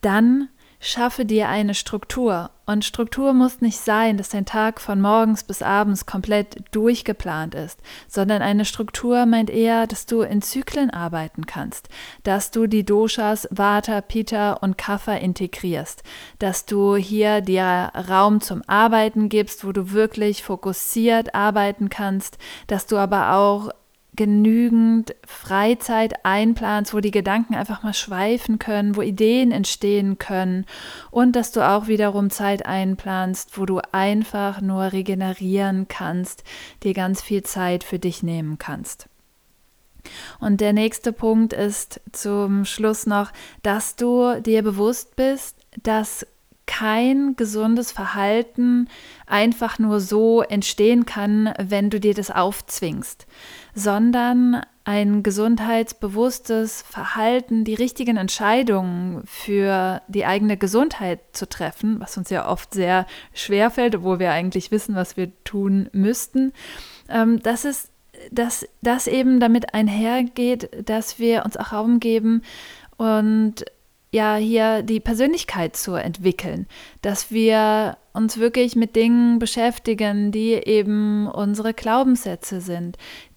Dann 0.00 0.48
Schaffe 0.80 1.24
dir 1.24 1.48
eine 1.48 1.74
Struktur. 1.74 2.50
Und 2.64 2.84
Struktur 2.84 3.32
muss 3.32 3.60
nicht 3.60 3.78
sein, 3.78 4.16
dass 4.16 4.28
dein 4.28 4.44
Tag 4.44 4.80
von 4.80 5.00
morgens 5.00 5.42
bis 5.42 5.62
abends 5.62 6.06
komplett 6.06 6.62
durchgeplant 6.70 7.54
ist, 7.54 7.80
sondern 8.06 8.42
eine 8.42 8.64
Struktur 8.64 9.26
meint 9.26 9.50
eher, 9.50 9.86
dass 9.86 10.06
du 10.06 10.20
in 10.20 10.42
Zyklen 10.42 10.90
arbeiten 10.90 11.46
kannst, 11.46 11.88
dass 12.22 12.50
du 12.50 12.66
die 12.66 12.84
Doshas 12.84 13.48
Vata, 13.50 14.02
Pitta 14.02 14.52
und 14.52 14.78
Kapha 14.78 15.14
integrierst, 15.14 16.02
dass 16.38 16.66
du 16.66 16.94
hier 16.96 17.40
dir 17.40 17.90
Raum 18.08 18.40
zum 18.40 18.62
Arbeiten 18.66 19.28
gibst, 19.28 19.64
wo 19.66 19.72
du 19.72 19.92
wirklich 19.92 20.42
fokussiert 20.42 21.34
arbeiten 21.34 21.88
kannst, 21.88 22.38
dass 22.66 22.86
du 22.86 22.98
aber 22.98 23.32
auch 23.32 23.70
genügend 24.18 25.14
Freizeit 25.24 26.24
einplanst, 26.24 26.92
wo 26.92 26.98
die 26.98 27.12
Gedanken 27.12 27.54
einfach 27.54 27.84
mal 27.84 27.94
schweifen 27.94 28.58
können, 28.58 28.96
wo 28.96 29.00
Ideen 29.00 29.52
entstehen 29.52 30.18
können 30.18 30.66
und 31.12 31.36
dass 31.36 31.52
du 31.52 31.66
auch 31.66 31.86
wiederum 31.86 32.28
Zeit 32.28 32.66
einplanst, 32.66 33.56
wo 33.56 33.64
du 33.64 33.80
einfach 33.92 34.60
nur 34.60 34.92
regenerieren 34.92 35.86
kannst, 35.86 36.42
dir 36.82 36.94
ganz 36.94 37.22
viel 37.22 37.44
Zeit 37.44 37.84
für 37.84 38.00
dich 38.00 38.24
nehmen 38.24 38.58
kannst. 38.58 39.08
Und 40.40 40.60
der 40.60 40.72
nächste 40.72 41.12
Punkt 41.12 41.52
ist 41.52 42.00
zum 42.10 42.64
Schluss 42.64 43.06
noch, 43.06 43.30
dass 43.62 43.94
du 43.94 44.40
dir 44.40 44.64
bewusst 44.64 45.14
bist, 45.14 45.56
dass 45.80 46.26
kein 46.68 47.34
gesundes 47.34 47.90
Verhalten 47.90 48.88
einfach 49.26 49.80
nur 49.80 49.98
so 49.98 50.42
entstehen 50.42 51.06
kann, 51.06 51.52
wenn 51.58 51.90
du 51.90 51.98
dir 51.98 52.14
das 52.14 52.30
aufzwingst, 52.30 53.26
sondern 53.74 54.60
ein 54.84 55.22
gesundheitsbewusstes 55.22 56.82
Verhalten, 56.82 57.64
die 57.64 57.74
richtigen 57.74 58.18
Entscheidungen 58.18 59.22
für 59.24 60.02
die 60.08 60.26
eigene 60.26 60.56
Gesundheit 60.56 61.20
zu 61.32 61.48
treffen, 61.48 61.98
was 62.00 62.16
uns 62.16 62.30
ja 62.30 62.48
oft 62.48 62.74
sehr 62.74 63.06
schwer 63.32 63.70
fällt, 63.70 63.96
obwohl 63.96 64.18
wir 64.18 64.30
eigentlich 64.30 64.70
wissen, 64.70 64.94
was 64.94 65.16
wir 65.16 65.32
tun 65.44 65.88
müssten, 65.92 66.52
ähm, 67.08 67.42
das 67.42 67.64
ist 67.64 67.90
dass 68.32 68.66
das 68.82 69.06
eben 69.06 69.38
damit 69.38 69.74
einhergeht, 69.74 70.88
dass 70.88 71.20
wir 71.20 71.44
uns 71.44 71.56
auch 71.56 71.72
Raum 71.72 72.00
geben 72.00 72.42
und 72.96 73.64
ja 74.10 74.36
hier 74.36 74.82
die 74.82 75.00
Persönlichkeit 75.00 75.76
zu 75.76 75.94
entwickeln, 75.94 76.66
dass 77.02 77.30
wir 77.30 77.96
uns 78.12 78.38
wirklich 78.38 78.74
mit 78.74 78.96
Dingen 78.96 79.38
beschäftigen, 79.38 80.32
die 80.32 80.52
eben 80.52 81.26
unsere 81.28 81.74
Glaubenssätze 81.74 82.60
sind, 82.60 82.96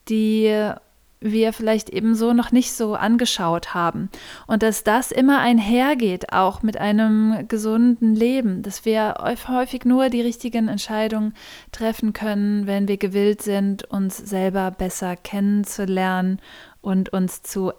die 0.09 0.73
wir 1.21 1.53
vielleicht 1.53 1.89
eben 1.91 2.15
so 2.15 2.33
noch 2.33 2.51
nicht 2.51 2.73
so 2.73 2.95
angeschaut 2.95 3.75
haben. 3.75 4.09
Und 4.47 4.63
dass 4.63 4.83
das 4.83 5.11
immer 5.11 5.39
einhergeht, 5.39 6.33
auch 6.33 6.63
mit 6.63 6.77
einem 6.77 7.47
gesunden 7.47 8.15
Leben, 8.15 8.63
dass 8.63 8.85
wir 8.85 9.15
häufig 9.47 9.85
nur 9.85 10.09
die 10.09 10.21
richtigen 10.21 10.67
Entscheidungen 10.67 11.35
treffen 11.71 12.13
können, 12.13 12.65
wenn 12.65 12.87
wir 12.87 12.97
gewillt 12.97 13.43
sind, 13.43 13.83
uns 13.83 14.17
selber 14.17 14.71
besser 14.71 15.15
kennenzulernen 15.15 16.41
und 16.81 17.13
uns 17.13 17.43
zu 17.43 17.71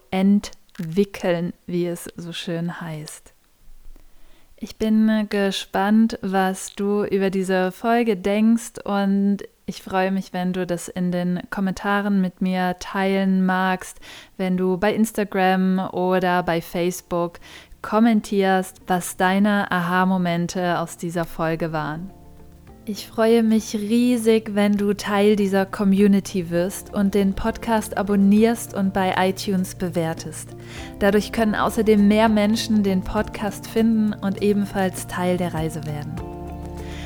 entwickeln, 0.78 1.52
wie 1.66 1.86
es 1.86 2.04
so 2.16 2.32
schön 2.32 2.80
heißt. 2.80 3.32
Ich 4.56 4.76
bin 4.76 5.26
gespannt, 5.28 6.18
was 6.22 6.74
du 6.74 7.04
über 7.04 7.30
diese 7.30 7.72
Folge 7.72 8.16
denkst 8.16 8.74
und 8.84 9.38
ich 9.66 9.82
freue 9.82 10.10
mich, 10.10 10.32
wenn 10.32 10.52
du 10.52 10.66
das 10.66 10.88
in 10.88 11.10
den 11.12 11.40
Kommentaren 11.50 12.20
mit 12.20 12.40
mir 12.40 12.76
teilen 12.78 13.44
magst, 13.44 14.00
wenn 14.36 14.56
du 14.56 14.76
bei 14.76 14.94
Instagram 14.94 15.88
oder 15.92 16.42
bei 16.42 16.60
Facebook 16.60 17.40
kommentierst, 17.80 18.80
was 18.86 19.16
deine 19.16 19.70
Aha-Momente 19.70 20.78
aus 20.78 20.96
dieser 20.96 21.24
Folge 21.24 21.72
waren. 21.72 22.10
Ich 22.84 23.06
freue 23.06 23.44
mich 23.44 23.76
riesig, 23.76 24.56
wenn 24.56 24.72
du 24.72 24.92
Teil 24.92 25.36
dieser 25.36 25.66
Community 25.66 26.50
wirst 26.50 26.92
und 26.92 27.14
den 27.14 27.32
Podcast 27.32 27.96
abonnierst 27.96 28.74
und 28.74 28.92
bei 28.92 29.14
iTunes 29.16 29.76
bewertest. 29.76 30.48
Dadurch 30.98 31.30
können 31.30 31.54
außerdem 31.54 32.08
mehr 32.08 32.28
Menschen 32.28 32.82
den 32.82 33.02
Podcast 33.02 33.68
finden 33.68 34.12
und 34.14 34.42
ebenfalls 34.42 35.06
Teil 35.06 35.36
der 35.36 35.54
Reise 35.54 35.86
werden. 35.86 36.12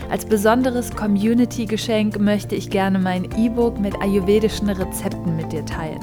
Als 0.09 0.25
besonderes 0.25 0.97
Community-Geschenk 0.97 2.19
möchte 2.21 2.55
ich 2.55 2.71
gerne 2.71 2.99
mein 2.99 3.25
E-Book 3.37 3.79
mit 3.79 4.01
ayurvedischen 4.01 4.71
Rezepten 4.71 5.37
mit 5.37 5.53
dir 5.53 5.67
teilen. 5.67 6.01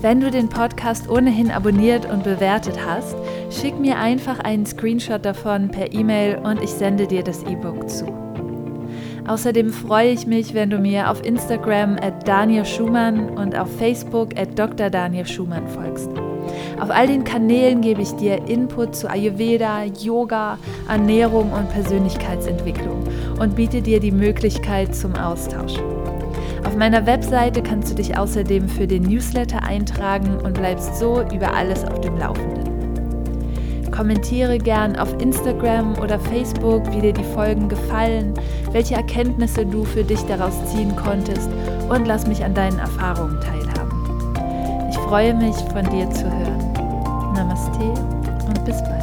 Wenn 0.00 0.22
du 0.22 0.30
den 0.30 0.48
Podcast 0.48 1.06
ohnehin 1.10 1.50
abonniert 1.50 2.06
und 2.10 2.24
bewertet 2.24 2.78
hast, 2.82 3.14
schick 3.50 3.78
mir 3.78 3.98
einfach 3.98 4.38
einen 4.38 4.64
Screenshot 4.64 5.22
davon 5.22 5.70
per 5.70 5.92
E-Mail 5.92 6.38
und 6.38 6.62
ich 6.62 6.70
sende 6.70 7.06
dir 7.06 7.22
das 7.22 7.42
E-Book 7.42 7.86
zu. 7.90 8.29
Außerdem 9.30 9.70
freue 9.70 10.10
ich 10.10 10.26
mich, 10.26 10.54
wenn 10.54 10.70
du 10.70 10.78
mir 10.78 11.08
auf 11.08 11.24
Instagram 11.24 11.98
at 12.02 12.26
Daniel 12.26 12.64
Schumann 12.64 13.28
und 13.38 13.56
auf 13.56 13.68
Facebook 13.78 14.36
at 14.36 14.58
Dr. 14.58 14.90
Daniel 14.90 15.24
Schumann 15.24 15.68
folgst. 15.68 16.10
Auf 16.80 16.90
all 16.90 17.06
den 17.06 17.22
Kanälen 17.22 17.80
gebe 17.80 18.02
ich 18.02 18.10
dir 18.16 18.48
Input 18.48 18.96
zu 18.96 19.08
Ayurveda, 19.08 19.84
Yoga, 19.84 20.58
Ernährung 20.88 21.52
und 21.52 21.70
Persönlichkeitsentwicklung 21.70 23.04
und 23.38 23.54
biete 23.54 23.80
dir 23.80 24.00
die 24.00 24.10
Möglichkeit 24.10 24.96
zum 24.96 25.14
Austausch. 25.14 25.74
Auf 26.64 26.74
meiner 26.74 27.06
Webseite 27.06 27.62
kannst 27.62 27.92
du 27.92 27.94
dich 27.94 28.18
außerdem 28.18 28.68
für 28.68 28.88
den 28.88 29.04
Newsletter 29.04 29.62
eintragen 29.62 30.38
und 30.38 30.54
bleibst 30.54 30.96
so 30.96 31.22
über 31.32 31.54
alles 31.54 31.84
auf 31.84 32.00
dem 32.00 32.18
Laufenden. 32.18 32.69
Kommentiere 34.00 34.56
gern 34.56 34.96
auf 34.96 35.12
Instagram 35.20 35.98
oder 35.98 36.18
Facebook, 36.18 36.90
wie 36.90 37.02
dir 37.02 37.12
die 37.12 37.22
Folgen 37.34 37.68
gefallen, 37.68 38.32
welche 38.72 38.94
Erkenntnisse 38.94 39.66
du 39.66 39.84
für 39.84 40.02
dich 40.02 40.22
daraus 40.22 40.54
ziehen 40.72 40.96
konntest 40.96 41.50
und 41.90 42.06
lass 42.06 42.26
mich 42.26 42.42
an 42.42 42.54
deinen 42.54 42.78
Erfahrungen 42.78 43.38
teilhaben. 43.42 44.88
Ich 44.88 44.96
freue 44.96 45.34
mich, 45.34 45.54
von 45.54 45.84
dir 45.90 46.08
zu 46.12 46.24
hören. 46.24 46.72
Namaste 47.34 47.92
und 48.48 48.64
bis 48.64 48.82
bald. 48.84 48.99